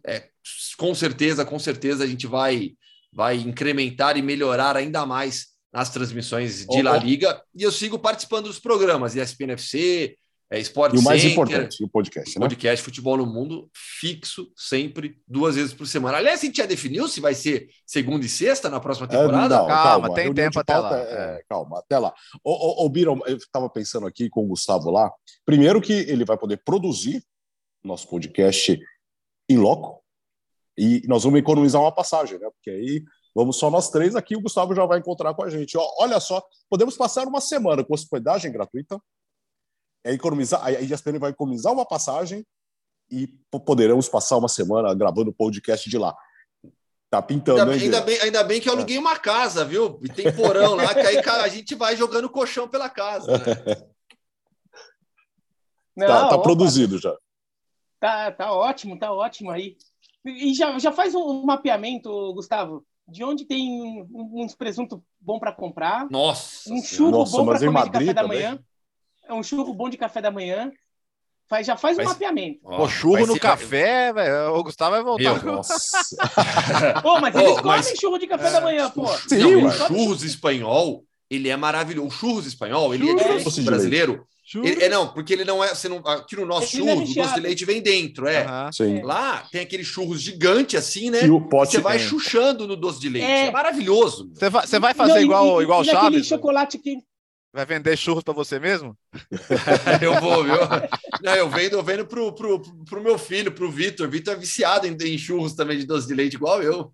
é, 0.07 0.29
com 0.77 0.95
certeza, 0.95 1.45
com 1.45 1.59
certeza 1.59 2.05
a 2.05 2.07
gente 2.07 2.27
vai, 2.27 2.73
vai 3.13 3.37
incrementar 3.37 4.17
e 4.17 4.23
melhorar 4.23 4.77
ainda 4.77 5.05
mais 5.05 5.49
as 5.73 5.91
transmissões 5.91 6.61
de 6.61 6.79
oh, 6.79 6.83
La 6.83 6.97
Liga. 6.97 7.43
E 7.55 7.63
eu 7.63 7.73
sigo 7.73 7.99
participando 7.99 8.47
dos 8.47 8.61
programas, 8.61 9.17
ESPN 9.17 9.53
FC, 9.53 10.17
é 10.51 10.59
Sport 10.61 10.95
E 10.95 10.99
o 10.99 11.03
mais 11.03 11.21
Center, 11.21 11.33
importante, 11.33 11.85
o 11.85 11.89
podcast. 11.89 12.39
Né? 12.39 12.45
Podcast 12.45 12.85
Futebol 12.85 13.17
no 13.19 13.27
Mundo, 13.27 13.69
fixo, 13.75 14.51
sempre, 14.57 15.21
duas 15.27 15.57
vezes 15.57 15.75
por 15.75 15.87
semana. 15.87 16.19
Aliás, 16.19 16.41
a 16.41 16.45
gente 16.47 16.57
já 16.57 16.67
definiu 16.67 17.07
se 17.07 17.21
vai 17.21 17.35
ser 17.35 17.69
segunda 17.87 18.25
e 18.25 18.29
sexta 18.29 18.71
na 18.71 18.81
próxima 18.81 19.07
temporada? 19.07 19.55
É, 19.55 19.59
não, 19.59 19.67
calma, 19.67 20.09
calma, 20.09 20.15
tem 20.15 20.33
tempo 20.33 20.59
até 20.59 20.77
lá. 20.79 20.99
É, 20.99 21.03
é, 21.03 21.43
calma, 21.49 21.79
até 21.79 21.99
lá. 21.99 22.15
O, 22.43 22.85
o, 22.85 22.87
o 22.87 22.89
Biro, 22.89 23.21
eu 23.27 23.37
estava 23.37 23.69
pensando 23.69 24.07
aqui 24.07 24.31
com 24.31 24.45
o 24.45 24.49
Gustavo 24.49 24.91
lá. 24.91 25.13
Primeiro 25.45 25.83
que 25.83 25.93
ele 25.93 26.25
vai 26.25 26.39
poder 26.39 26.63
produzir 26.65 27.23
nosso 27.85 28.09
podcast 28.09 28.79
em 29.49 29.59
loco 29.59 30.03
e 30.77 31.03
nós 31.07 31.25
vamos 31.25 31.41
economizar 31.41 31.81
uma 31.81 31.93
passagem, 31.93 32.39
né? 32.39 32.49
Porque 32.51 32.71
aí 32.71 33.03
vamos 33.35 33.59
só 33.59 33.71
nós 33.71 33.91
três 33.91 34.17
aqui, 34.17 34.37
o 34.37 34.41
Gustavo 34.41 34.75
já 34.75 34.87
vai 34.87 34.99
encontrar 34.99 35.35
com 35.35 35.43
a 35.43 35.51
gente. 35.51 35.77
Olha 35.99 36.19
só, 36.21 36.43
podemos 36.71 36.97
passar 36.97 37.27
uma 37.27 37.41
semana 37.41 37.85
com 37.85 37.93
hospedagem 37.93 38.51
gratuita, 38.51 38.99
é 40.05 40.13
economizar, 40.13 40.65
a 40.65 40.73
ESPN 40.73 41.19
vai 41.19 41.31
economizar 41.31 41.73
uma 41.73 41.87
passagem 41.87 42.47
e 43.11 43.27
poderemos 43.65 44.09
passar 44.09 44.37
uma 44.37 44.49
semana 44.49 44.95
gravando 44.95 45.31
o 45.31 45.35
podcast 45.35 45.89
de 45.89 45.99
lá. 45.99 46.17
Tá 47.11 47.23
pintando, 47.23 47.71
ainda, 47.71 47.73
ainda, 47.73 48.01
bem, 48.03 48.21
ainda 48.21 48.45
bem 48.45 48.61
que 48.61 48.69
eu 48.69 48.75
aluguei 48.75 48.97
é. 48.97 49.01
uma 49.01 49.19
casa, 49.19 49.65
viu? 49.65 49.99
E 50.03 50.11
tem 50.11 50.31
porão 50.31 50.75
lá, 50.75 50.93
que 50.93 51.01
aí 51.01 51.19
a 51.19 51.49
gente 51.49 51.75
vai 51.75 51.97
jogando 51.97 52.29
colchão 52.29 52.69
pela 52.69 52.91
casa. 52.91 53.33
Né? 53.33 53.47
Não, 55.97 56.07
tá, 56.07 56.29
tá 56.29 56.35
opa, 56.37 56.43
produzido 56.43 56.99
já. 56.99 57.17
Tá, 57.99 58.31
tá 58.31 58.53
ótimo, 58.53 58.99
tá 58.99 59.11
ótimo 59.11 59.51
aí. 59.51 59.77
E 60.25 60.53
já, 60.53 60.79
já 60.79 60.93
faz 60.93 61.15
um 61.15 61.43
mapeamento, 61.45 62.33
Gustavo, 62.35 62.85
de 63.09 63.25
onde 63.25 63.47
tem 63.47 64.07
uns 64.13 64.55
presunto 64.55 65.03
bom 65.19 65.39
para 65.39 65.53
comprar. 65.53 66.09
Nossa! 66.11 66.71
Um 66.71 66.83
churro 66.83 67.11
Nossa, 67.11 67.39
bom 67.39 67.47
para 67.47 67.59
comer 67.59 67.71
Madrid 67.71 68.09
café 68.09 68.15
da 68.15 68.29
manhã 68.29 68.63
é 69.29 69.35
um 69.35 69.43
churro 69.43 69.75
bom 69.75 69.89
de 69.89 69.97
café 69.97 70.21
da 70.21 70.31
manhã. 70.31 70.73
Faz, 71.49 71.67
já 71.67 71.77
faz 71.77 71.99
um 71.99 72.05
mapeamento. 72.05 72.61
Ó, 72.63 72.87
churro 72.89 73.27
no 73.27 73.41
café, 73.41 74.13
velho. 74.13 74.55
O 74.55 74.63
Gustavo 74.63 74.91
vai 74.91 75.03
voltar. 75.03 75.43
Meu, 75.43 75.55
nossa. 75.55 75.75
pô, 77.03 77.19
mas 77.21 77.35
eles 77.35 77.53
oh, 77.53 77.63
comem 77.63 77.79
mas... 77.79 77.95
churro 77.99 78.19
de 78.19 78.27
café 78.27 78.49
é, 78.49 78.53
da 78.53 78.61
manhã, 78.61 78.91
pô. 78.91 79.07
Sim, 79.07 79.39
não, 79.39 79.67
o 79.67 79.71
churros 79.71 80.23
espanhol, 80.23 81.05
ele 81.31 81.49
é 81.49 81.57
maravilhoso. 81.57 82.09
O 82.09 82.11
churros 82.11 82.47
espanhol, 82.47 82.95
ele 82.95 83.11
é 83.11 83.15
diferente 83.15 83.63
brasileiro. 83.63 84.27
Ele, 84.57 84.85
é 84.85 84.89
não, 84.89 85.09
porque 85.13 85.33
ele 85.33 85.45
não 85.45 85.63
é. 85.63 85.75
Você 85.75 85.89
não, 85.89 85.99
aqui 85.99 86.37
no 86.37 86.47
nosso 86.47 86.65
é 86.65 86.79
churros, 86.79 87.11
o 87.11 87.15
doce 87.15 87.35
de 87.35 87.41
leite 87.41 87.65
vem 87.65 87.83
dentro, 87.83 88.27
é. 88.27 88.47
Sim. 88.73 89.03
Lá 89.03 89.47
tem 89.51 89.61
aquele 89.61 89.85
churros 89.85 90.21
gigante 90.21 90.77
assim, 90.77 91.11
né? 91.11 91.25
E 91.25 91.31
o 91.31 91.41
pote 91.49 91.73
você 91.73 91.81
vai 91.81 91.99
chuchando 91.99 92.67
no 92.67 92.77
doce 92.77 92.99
de 93.01 93.09
leite. 93.09 93.27
É, 93.27 93.47
é 93.47 93.51
maravilhoso. 93.51 94.31
Você 94.35 94.49
vai, 94.49 94.67
você 94.67 94.79
vai 94.79 94.95
fazer 94.95 95.15
não, 95.15 95.23
igual, 95.23 95.61
e, 95.61 95.65
igual 95.65 95.83
e 95.83 95.85
Chaves? 95.87 96.27
chocolate 96.27 96.79
que 96.79 96.97
Vai 97.53 97.65
vender 97.65 97.97
churros 97.97 98.23
para 98.23 98.35
você 98.35 98.59
mesmo? 98.59 98.97
eu 100.03 100.21
vou, 100.21 100.45
viu? 100.45 100.55
Não, 101.23 101.35
eu 101.35 101.49
vendo, 101.49 101.75
eu 101.75 101.83
vendo 101.83 102.07
pro, 102.07 102.33
pro, 102.33 102.61
pro 102.85 103.03
meu 103.03 103.19
filho, 103.19 103.53
pro 103.53 103.71
Vitor. 103.71 104.09
Vitor 104.09 104.35
é 104.35 104.37
viciado 104.37 104.87
em, 104.87 104.95
em 104.95 105.17
churros 105.17 105.55
também 105.55 105.79
de 105.79 105.87
doce 105.87 106.07
de 106.07 106.15
leite, 106.15 106.35
igual 106.35 106.63
eu. 106.63 106.93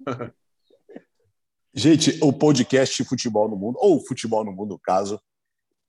Gente, 1.74 2.16
o 2.22 2.32
podcast 2.32 3.02
Futebol 3.04 3.48
no 3.48 3.56
Mundo, 3.56 3.78
ou 3.80 3.98
Futebol 3.98 4.44
no 4.44 4.52
Mundo, 4.52 4.70
no 4.70 4.78
caso, 4.78 5.20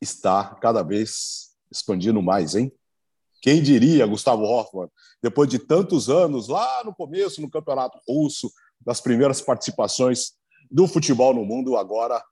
está 0.01 0.55
cada 0.55 0.81
vez 0.81 1.51
expandindo 1.71 2.21
mais, 2.23 2.55
hein? 2.55 2.71
Quem 3.41 3.61
diria, 3.61 4.07
Gustavo 4.07 4.43
Hoffmann, 4.43 4.89
depois 5.21 5.47
de 5.47 5.59
tantos 5.59 6.09
anos, 6.09 6.47
lá 6.47 6.83
no 6.83 6.93
começo, 6.95 7.39
no 7.39 7.49
Campeonato 7.51 7.99
Russo, 8.07 8.51
das 8.81 8.99
primeiras 8.99 9.41
participações 9.41 10.31
do 10.71 10.87
futebol 10.87 11.35
no 11.35 11.45
mundo, 11.45 11.77
agora 11.77 12.23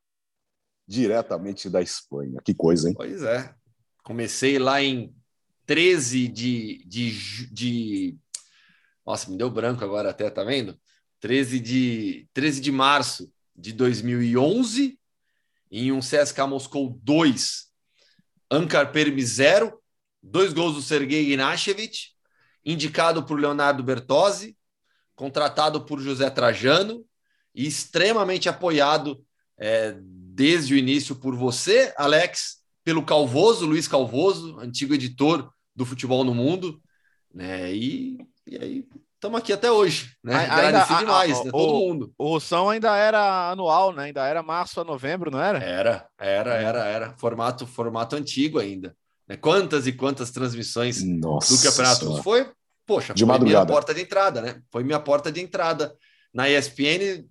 diretamente 0.88 1.70
da 1.70 1.82
Espanha. 1.82 2.42
Que 2.44 2.54
coisa, 2.54 2.90
hein? 2.90 2.96
Pois 2.96 3.22
é. 3.24 3.54
Comecei 4.04 4.60
lá 4.60 4.82
em 4.82 5.14
13 5.66 6.28
de, 6.28 6.84
de, 6.86 7.52
de. 7.52 8.18
Nossa, 9.06 9.30
me 9.30 9.38
deu 9.38 9.50
branco 9.50 9.84
agora 9.84 10.10
até, 10.10 10.30
tá 10.30 10.44
vendo? 10.44 10.78
13 11.20 11.60
de, 11.60 12.28
13 12.34 12.60
de 12.60 12.72
março 12.72 13.32
de 13.56 13.72
2011, 13.72 15.00
em 15.72 15.92
um 15.92 16.00
CSK 16.00 16.40
Moscou 16.48 17.00
2, 17.02 17.68
Ankar 18.52 18.92
Permi 18.92 19.24
0, 19.24 19.82
dois 20.22 20.54
gols 20.54 20.76
do 20.76 20.82
Sergei 20.82 21.32
Ignashevich, 21.32 22.12
indicado 22.66 23.26
por 23.26 23.40
Leonardo 23.40 23.84
Bertozzi, 23.84 24.58
contratado 25.16 25.86
por 25.86 26.02
José 26.02 26.30
Trajano 26.30 27.06
e 27.54 27.68
extremamente 27.68 28.50
apoiado 28.50 29.24
é, 29.58 29.96
desde 30.34 30.74
o 30.74 30.78
início 30.78 31.16
por 31.16 31.36
você, 31.36 31.94
Alex, 31.96 32.58
pelo 32.84 33.04
Calvoso, 33.04 33.68
Luiz 33.68 33.88
Calvoso, 33.88 34.58
antigo 34.60 34.94
editor 34.94 35.52
do 35.76 35.86
Futebol 35.86 36.24
no 36.24 36.34
Mundo, 36.34 36.82
né? 37.32 37.72
E, 37.72 38.18
e 38.48 38.58
aí 38.58 38.88
estamos 39.14 39.40
aqui 39.40 39.54
até 39.54 39.72
hoje, 39.72 40.12
né? 40.24 40.36
Agradeci 40.36 40.98
demais, 40.98 41.40
a, 41.40 41.44
né? 41.44 41.52
Todo 41.52 41.74
o, 41.76 41.88
mundo. 41.88 42.14
O 42.18 42.30
Russão 42.30 42.70
ainda 42.70 42.98
era 42.98 43.52
anual, 43.52 43.94
né? 43.94 44.06
Ainda 44.06 44.26
era 44.26 44.42
março 44.42 44.82
a 44.82 44.84
novembro, 44.84 45.30
não 45.30 45.40
era? 45.40 45.60
Era, 45.60 46.08
era, 46.20 46.54
era, 46.56 46.86
era. 46.86 47.16
Formato, 47.18 47.68
formato 47.68 48.16
antigo 48.16 48.58
ainda. 48.58 48.96
Né? 49.28 49.38
Quantas 49.38 49.86
e 49.86 49.94
quantas 49.94 50.32
transmissões 50.32 51.04
Nossa 51.04 51.56
do 51.56 51.62
campeonato 51.62 52.24
foi? 52.24 52.50
Poxa, 52.88 53.14
de 53.14 53.24
foi 53.24 53.28
madrugada. 53.28 53.66
minha 53.66 53.74
porta 53.74 53.94
de 53.94 54.02
entrada, 54.02 54.42
né? 54.42 54.62
Foi 54.72 54.84
minha 54.84 55.00
porta 55.00 55.32
de 55.32 55.40
entrada 55.42 55.96
na 56.34 56.50
ESPN 56.50 57.24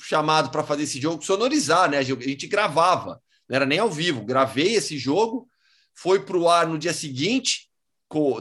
chamado 0.00 0.50
para 0.50 0.64
fazer 0.64 0.84
esse 0.84 1.00
jogo 1.00 1.24
sonorizar, 1.24 1.90
né? 1.90 1.98
A 1.98 2.02
gente 2.02 2.46
gravava, 2.46 3.20
não 3.48 3.56
era 3.56 3.66
nem 3.66 3.78
ao 3.78 3.90
vivo. 3.90 4.24
Gravei 4.24 4.74
esse 4.74 4.98
jogo, 4.98 5.48
foi 5.94 6.24
para 6.24 6.36
o 6.36 6.48
ar 6.48 6.66
no 6.66 6.78
dia 6.78 6.92
seguinte 6.92 7.66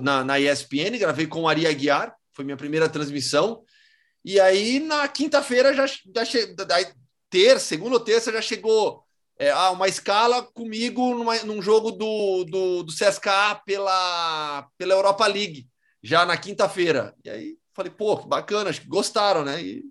na, 0.02 0.24
na 0.24 0.40
ESPN, 0.40 0.98
gravei 0.98 1.28
com 1.28 1.42
o 1.42 1.48
Ari 1.48 1.66
Aguiar, 1.66 2.16
foi 2.32 2.46
minha 2.46 2.58
primeira 2.58 2.88
transmissão. 2.88 3.64
E 4.24 4.40
aí, 4.40 4.80
na 4.80 5.08
quinta-feira, 5.08 5.74
já, 5.74 5.86
já 5.88 6.26
che... 6.26 6.56
terça, 7.30 7.66
segunda 7.66 7.96
ou 7.96 8.00
terça, 8.00 8.32
já 8.32 8.42
chegou 8.42 9.04
é, 9.38 9.52
ah, 9.52 9.72
uma 9.72 9.88
escala 9.88 10.44
comigo 10.44 11.14
numa, 11.14 11.38
num 11.44 11.62
jogo 11.62 11.92
do, 11.92 12.46
do, 12.46 12.84
do 12.84 12.94
CSKA 12.94 13.62
pela, 13.66 14.68
pela 14.78 14.94
Europa 14.94 15.28
League, 15.28 15.68
já 16.02 16.26
na 16.26 16.38
quinta-feira. 16.38 17.14
E 17.24 17.30
aí 17.30 17.58
falei, 17.74 17.92
pô, 17.92 18.18
que 18.18 18.28
bacana, 18.28 18.70
acho 18.70 18.82
que 18.82 18.88
gostaram, 18.88 19.44
né? 19.44 19.62
E 19.62 19.84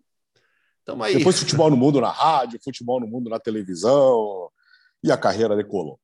tamo 0.84 1.02
aí. 1.02 1.16
Depois 1.16 1.38
futebol 1.38 1.70
no 1.70 1.76
mundo 1.76 2.00
na 2.00 2.10
rádio, 2.10 2.60
futebol 2.62 3.00
no 3.00 3.06
mundo 3.06 3.30
na 3.30 3.38
televisão, 3.38 4.50
e 5.02 5.10
a 5.10 5.16
carreira 5.16 5.56
decolou. 5.56 5.98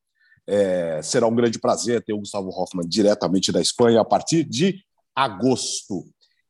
É, 0.47 1.01
será 1.03 1.27
um 1.27 1.35
grande 1.35 1.59
prazer 1.59 2.03
ter 2.03 2.13
o 2.13 2.19
Gustavo 2.19 2.49
Hoffman 2.49 2.89
diretamente 2.89 3.53
da 3.53 3.61
Espanha 3.61 4.01
a 4.01 4.05
partir 4.05 4.45
de 4.45 4.83
agosto. 5.15 6.05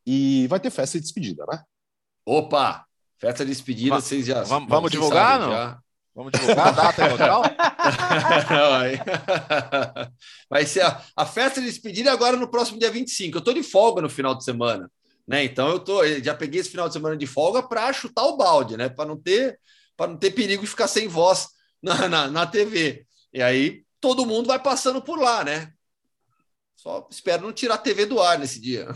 E 0.06 0.46
vai 0.48 0.58
ter 0.58 0.70
festa 0.70 0.98
de 0.98 1.04
despedida, 1.04 1.44
né? 1.50 1.62
Opa! 2.24 2.86
Festa 3.18 3.44
de 3.44 3.50
despedida, 3.50 3.96
Va 3.96 4.00
vocês 4.00 4.24
já. 4.24 4.42
Vamos, 4.44 4.68
vamos 4.68 4.90
divulgar, 4.90 5.38
não? 5.38 5.50
Já. 5.50 5.78
Vamos 6.14 6.32
divulgar 6.32 6.68
a 6.68 6.70
data 6.70 7.06
e 7.06 7.10
local? 7.10 7.42
Vai 10.50 10.66
ser 10.66 10.82
a, 10.82 11.02
a, 11.16 11.26
festa 11.26 11.60
de 11.60 11.66
despedida 11.66 12.10
agora 12.10 12.36
no 12.36 12.48
próximo 12.48 12.78
dia 12.78 12.90
25. 12.90 13.36
Eu 13.36 13.38
estou 13.38 13.54
de 13.54 13.62
folga 13.62 14.02
no 14.02 14.08
final 14.08 14.34
de 14.34 14.42
semana, 14.42 14.90
né? 15.26 15.44
Então 15.44 15.68
eu 15.68 15.78
tô, 15.80 16.06
já 16.20 16.34
peguei 16.34 16.60
esse 16.60 16.70
final 16.70 16.88
de 16.88 16.94
semana 16.94 17.16
de 17.16 17.26
folga 17.26 17.62
para 17.62 17.92
chutar 17.92 18.24
o 18.24 18.36
balde, 18.36 18.76
né? 18.76 18.88
Para 18.88 19.06
não 19.06 19.16
ter 19.16 19.58
para 19.96 20.10
não 20.10 20.16
ter 20.16 20.30
perigo 20.30 20.62
de 20.62 20.68
ficar 20.68 20.88
sem 20.88 21.06
voz 21.06 21.48
na, 21.82 22.08
na, 22.08 22.28
na 22.28 22.46
TV. 22.46 23.06
E 23.32 23.42
aí 23.42 23.84
todo 24.00 24.24
mundo 24.24 24.46
vai 24.46 24.58
passando 24.58 25.02
por 25.02 25.18
lá, 25.18 25.44
né? 25.44 25.72
Só 26.74 27.06
espero 27.10 27.42
não 27.42 27.52
tirar 27.52 27.74
a 27.74 27.78
TV 27.78 28.06
do 28.06 28.22
ar 28.22 28.38
nesse 28.38 28.58
dia. 28.58 28.88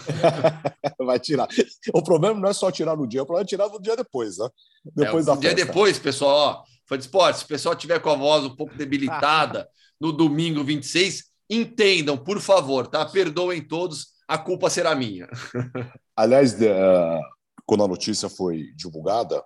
Vai 0.99 1.21
tirar. 1.21 1.47
O 1.93 2.03
problema 2.03 2.41
não 2.41 2.49
é 2.49 2.53
só 2.55 2.71
tirar 2.71 2.97
no 2.97 3.07
dia, 3.07 3.23
o 3.23 3.27
problema 3.27 3.45
é 3.45 3.47
tirar 3.47 3.69
no 3.69 3.79
dia 3.79 3.95
depois, 3.95 4.39
né? 4.39 4.49
Depois 4.97 5.29
é, 5.29 5.31
um 5.31 5.35
da 5.35 5.41
dia 5.41 5.55
depois, 5.55 5.99
pessoal, 5.99 6.35
ó, 6.35 6.65
foi 6.87 6.97
de 6.97 7.05
esporte. 7.05 7.41
Se 7.41 7.45
o 7.45 7.49
pessoal 7.49 7.75
tiver 7.75 8.01
com 8.01 8.09
a 8.09 8.15
voz 8.15 8.43
um 8.43 8.57
pouco 8.57 8.75
debilitada 8.75 9.69
no 10.01 10.13
domingo 10.13 10.65
26, 10.65 11.25
entendam, 11.51 12.17
por 12.17 12.41
favor, 12.41 12.87
tá? 12.87 13.05
Perdoem 13.05 13.61
todos, 13.61 14.14
a 14.27 14.39
culpa 14.39 14.71
será 14.71 14.95
minha. 14.95 15.29
Aliás, 16.17 16.55
uh, 16.55 17.21
quando 17.67 17.85
a 17.85 17.89
notícia 17.89 18.29
foi 18.29 18.73
divulgada, 18.77 19.43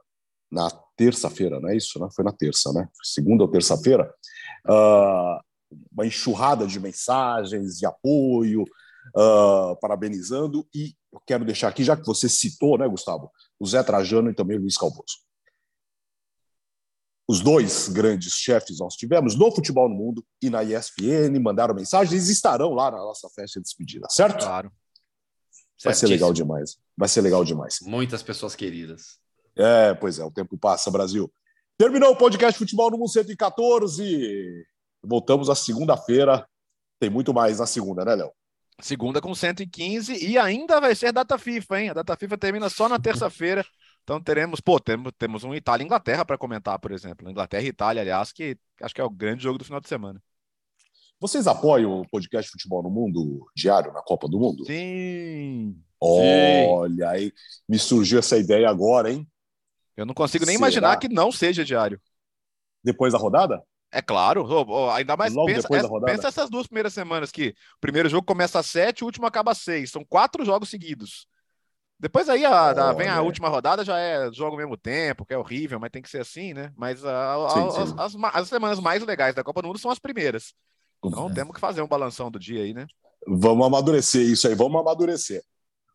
na 0.51 0.71
terça-feira, 0.97 1.61
não 1.61 1.69
é 1.69 1.77
isso? 1.77 2.01
Né? 2.01 2.09
Foi 2.15 2.25
na 2.25 2.33
terça, 2.33 2.73
né? 2.73 2.89
Segunda 3.03 3.45
ou 3.45 3.51
terça-feira, 3.51 4.11
uh, 4.67 5.39
uma 5.93 6.07
enxurrada 6.07 6.67
de 6.67 6.81
mensagens 6.81 7.79
de 7.79 7.85
apoio, 7.85 8.63
uh, 8.63 9.77
parabenizando, 9.81 10.67
e 10.75 10.95
eu 11.13 11.21
quero 11.27 11.45
deixar 11.45 11.69
aqui, 11.69 11.85
já 11.85 11.97
que 11.97 12.07
você 12.07 12.29
citou, 12.29 12.79
né, 12.79 12.89
Gustavo, 12.89 13.31
o 13.61 13.67
Zé 13.67 13.83
Trajano 13.83 14.31
e 14.31 14.35
também 14.35 14.57
o 14.57 14.61
Luiz 14.61 14.77
Calvoso 14.77 15.28
os 17.29 17.41
dois 17.41 17.89
grandes 17.89 18.33
chefes 18.33 18.79
nós 18.79 18.95
tivemos 18.95 19.37
no 19.37 19.55
futebol 19.55 19.87
no 19.87 19.95
mundo 19.95 20.25
e 20.41 20.49
na 20.49 20.65
ESPN, 20.65 21.39
mandaram 21.39 21.75
mensagens 21.75 22.29
e 22.29 22.33
estarão 22.33 22.73
lá 22.73 22.91
na 22.91 22.97
nossa 22.97 23.29
festa 23.29 23.61
de 23.61 23.65
despedida, 23.65 24.07
certo? 24.09 24.45
Claro. 24.45 24.73
Vai 25.85 25.95
ser 25.95 26.07
legal 26.07 26.33
demais. 26.33 26.79
Vai 26.97 27.09
ser 27.09 27.21
legal 27.21 27.45
demais. 27.45 27.79
Muitas 27.83 28.23
pessoas 28.23 28.57
queridas. 28.57 29.19
É, 29.55 29.93
pois 29.95 30.19
é, 30.19 30.25
o 30.25 30.31
tempo 30.31 30.57
passa, 30.57 30.91
Brasil. 30.91 31.31
Terminou 31.77 32.13
o 32.13 32.17
podcast 32.17 32.59
Futebol 32.59 32.91
no 32.91 32.99
Mundo 32.99 33.11
114. 33.11 34.67
Voltamos 35.05 35.51
à 35.51 35.55
segunda-feira. 35.55 36.49
Tem 36.99 37.11
muito 37.11 37.33
mais 37.33 37.61
na 37.61 37.67
segunda, 37.67 38.05
né, 38.05 38.17
Léo? 38.17 38.33
Segunda 38.81 39.21
com 39.21 39.35
115 39.35 40.25
e 40.25 40.39
ainda 40.39 40.81
vai 40.81 40.95
ser 40.95 41.13
data 41.13 41.37
FIFA, 41.37 41.81
hein? 41.81 41.89
A 41.91 41.95
data 41.95 42.17
FIFA 42.17 42.39
termina 42.39 42.69
só 42.69 42.89
na 42.89 42.99
terça-feira. 42.99 43.65
Então 44.09 44.23
teremos, 44.23 44.59
pô, 44.59 44.81
temos, 44.81 45.13
temos 45.19 45.45
um 45.45 45.55
Itália 45.55 45.85
e 45.85 45.85
Inglaterra 45.85 46.25
para 46.25 46.39
comentar, 46.39 46.79
por 46.79 46.93
exemplo. 46.93 47.31
Inglaterra 47.31 47.63
e 47.63 47.67
Itália, 47.67 48.01
aliás, 48.01 48.33
que 48.33 48.57
acho 48.81 48.95
que 48.95 49.03
é 49.03 49.05
o 49.05 49.11
grande 49.11 49.43
jogo 49.43 49.59
do 49.59 49.67
final 49.67 49.83
de 49.83 49.87
semana. 49.87 50.19
Vocês 51.21 51.47
apoiam 51.47 52.01
o 52.01 52.09
podcast 52.09 52.51
Futebol 52.51 52.83
no 52.83 52.89
Mundo 52.89 53.47
diário 53.55 53.93
na 53.93 54.01
Copa 54.01 54.27
do 54.27 54.39
Mundo? 54.41 54.65
Sim. 54.65 55.79
Olha, 56.01 57.11
aí 57.11 57.35
me 57.69 57.79
surgiu 57.79 58.19
essa 58.19 58.39
ideia 58.39 58.71
agora, 58.71 59.13
hein? 59.13 59.29
Eu 59.95 60.07
não 60.07 60.15
consigo 60.15 60.47
nem 60.47 60.57
Será? 60.57 60.67
imaginar 60.69 60.97
que 60.97 61.11
não 61.11 61.31
seja 61.31 61.63
diário. 61.63 62.01
Depois 62.83 63.13
da 63.13 63.19
rodada? 63.19 63.63
É 63.93 64.01
claro, 64.01 64.47
ainda 64.93 65.19
mais 65.19 65.35
Logo 65.35 65.49
pensa, 65.49 65.69
é, 65.71 66.01
pensa 66.07 66.29
essas 66.29 66.49
duas 66.49 66.67
primeiras 66.67 66.95
semanas 66.95 67.31
que 67.31 67.49
o 67.77 67.81
primeiro 67.81 68.09
jogo 68.09 68.27
começa 68.27 68.59
às 68.59 68.67
sete, 68.67 69.05
o 69.05 69.07
último 69.07 69.27
acaba 69.27 69.51
às 69.51 69.59
seis. 69.59 69.91
São 69.91 70.03
quatro 70.03 70.47
jogos 70.47 70.71
seguidos. 70.71 71.29
Depois 72.01 72.29
aí 72.29 72.45
a, 72.45 72.71
a, 72.71 72.93
vem 72.93 73.09
a 73.09 73.21
última 73.23 73.49
rodada, 73.49 73.85
já 73.85 73.99
é 73.99 74.33
jogo 74.33 74.53
ao 74.53 74.57
mesmo 74.57 74.77
tempo, 74.77 75.25
que 75.25 75.35
é 75.35 75.39
horrível, 75.39 75.81
mas 75.81 75.91
tem 75.91 76.01
que 76.01 76.09
ser 76.09 76.21
assim, 76.21 76.55
né? 76.55 76.73
Mas 76.77 77.05
a, 77.05 77.49
sim, 77.51 77.71
sim. 77.71 77.95
As, 77.99 78.15
as, 78.15 78.35
as, 78.35 78.49
semanas 78.49 78.79
mais 78.79 79.03
legais 79.05 79.35
da 79.35 79.43
Copa 79.43 79.63
do 79.63 79.69
Mundo 79.69 79.81
são 79.81 79.91
as 79.91 79.99
primeiras. 79.99 80.55
Então 81.05 81.29
é. 81.29 81.35
temos 81.35 81.53
que 81.55 81.61
fazer 81.61 81.83
um 81.83 81.89
balanção 81.89 82.31
do 82.31 82.39
dia 82.39 82.63
aí, 82.63 82.73
né? 82.73 82.87
Vamos 83.27 83.67
amadurecer 83.67 84.23
isso 84.23 84.47
aí, 84.47 84.55
vamos 84.55 84.81
amadurecer. 84.81 85.43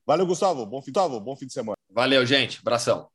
Valeu, 0.06 0.28
Gustavo. 0.28 0.66
Bom 0.66 0.82
fim, 0.82 0.92
Gustavo, 0.92 1.20
bom 1.22 1.36
fim 1.38 1.48
de 1.48 1.54
semana. 1.54 1.78
Valeu, 1.90 2.26
gente. 2.26 2.60
Abração. 2.60 3.08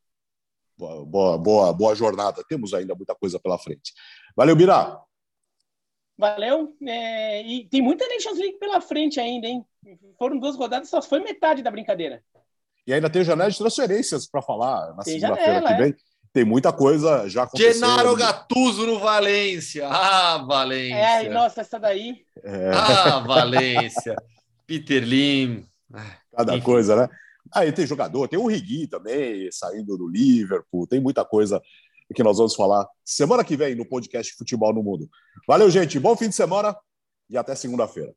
Boa, 0.77 1.05
boa, 1.05 1.39
boa, 1.39 1.73
boa 1.73 1.95
jornada. 1.95 2.43
Temos 2.49 2.73
ainda 2.73 2.95
muita 2.95 3.15
coisa 3.15 3.39
pela 3.39 3.59
frente. 3.59 3.93
Valeu, 4.35 4.57
Birá. 4.57 4.99
Valeu. 6.17 6.75
É, 6.87 7.43
e 7.43 7.69
tem 7.69 7.83
muita 7.83 8.09
Nations 8.09 8.39
League 8.39 8.59
pela 8.59 8.81
frente 8.81 9.21
ainda, 9.21 9.47
hein? 9.47 9.65
Foram 10.19 10.39
duas 10.39 10.57
rodadas, 10.57 10.89
só 10.89 11.03
foi 11.03 11.21
metade 11.21 11.63
da 11.63 11.71
brincadeira. 11.71 12.25
E 12.89 12.95
ainda 12.95 13.11
tem 13.11 13.23
janela 13.23 13.51
de 13.51 13.59
transferências 13.59 14.27
para 14.27 14.41
falar 14.41 14.95
na 14.97 15.05
segunda-feira 15.05 15.61
que 15.61 15.75
vem. 15.75 15.91
É. 15.91 15.97
Tem 16.33 16.43
muita 16.43 16.73
coisa 16.73 17.29
já 17.29 17.43
acontecendo. 17.43 17.75
Genaro 17.75 18.17
Gattuso 18.17 18.87
no 18.87 18.99
Valência. 18.99 19.87
Ah, 19.87 20.39
Valência. 20.39 20.95
É, 20.95 21.29
nossa, 21.29 21.61
essa 21.61 21.79
daí. 21.79 22.25
É. 22.43 22.71
Ah, 22.73 23.19
Valência. 23.21 24.17
Peter 24.67 25.05
Lim. 25.05 25.67
Cada 26.35 26.57
Enfim. 26.57 26.65
coisa, 26.65 26.97
né? 26.97 27.09
Aí 27.55 27.71
tem 27.73 27.87
jogador, 27.87 28.27
tem 28.27 28.39
o 28.39 28.47
Rigui 28.47 28.87
também, 28.87 29.53
saindo 29.53 29.99
do 29.99 30.09
Liverpool, 30.09 30.87
tem 30.87 30.99
muita 30.99 31.27
coisa 31.27 31.61
que 32.15 32.23
nós 32.23 32.39
vamos 32.39 32.55
falar 32.55 32.87
semana 33.05 33.45
que 33.45 33.55
vem 33.55 33.75
no 33.75 33.85
podcast 33.85 34.35
Futebol 34.35 34.73
no 34.73 34.83
Mundo. 34.83 35.11
Valeu, 35.47 35.71
gente. 35.71 36.01
Bom 36.01 36.17
fim 36.17 36.31
de 36.31 36.35
semana 36.35 36.75
e 37.29 37.37
até 37.37 37.55
segunda-feira. 37.55 38.15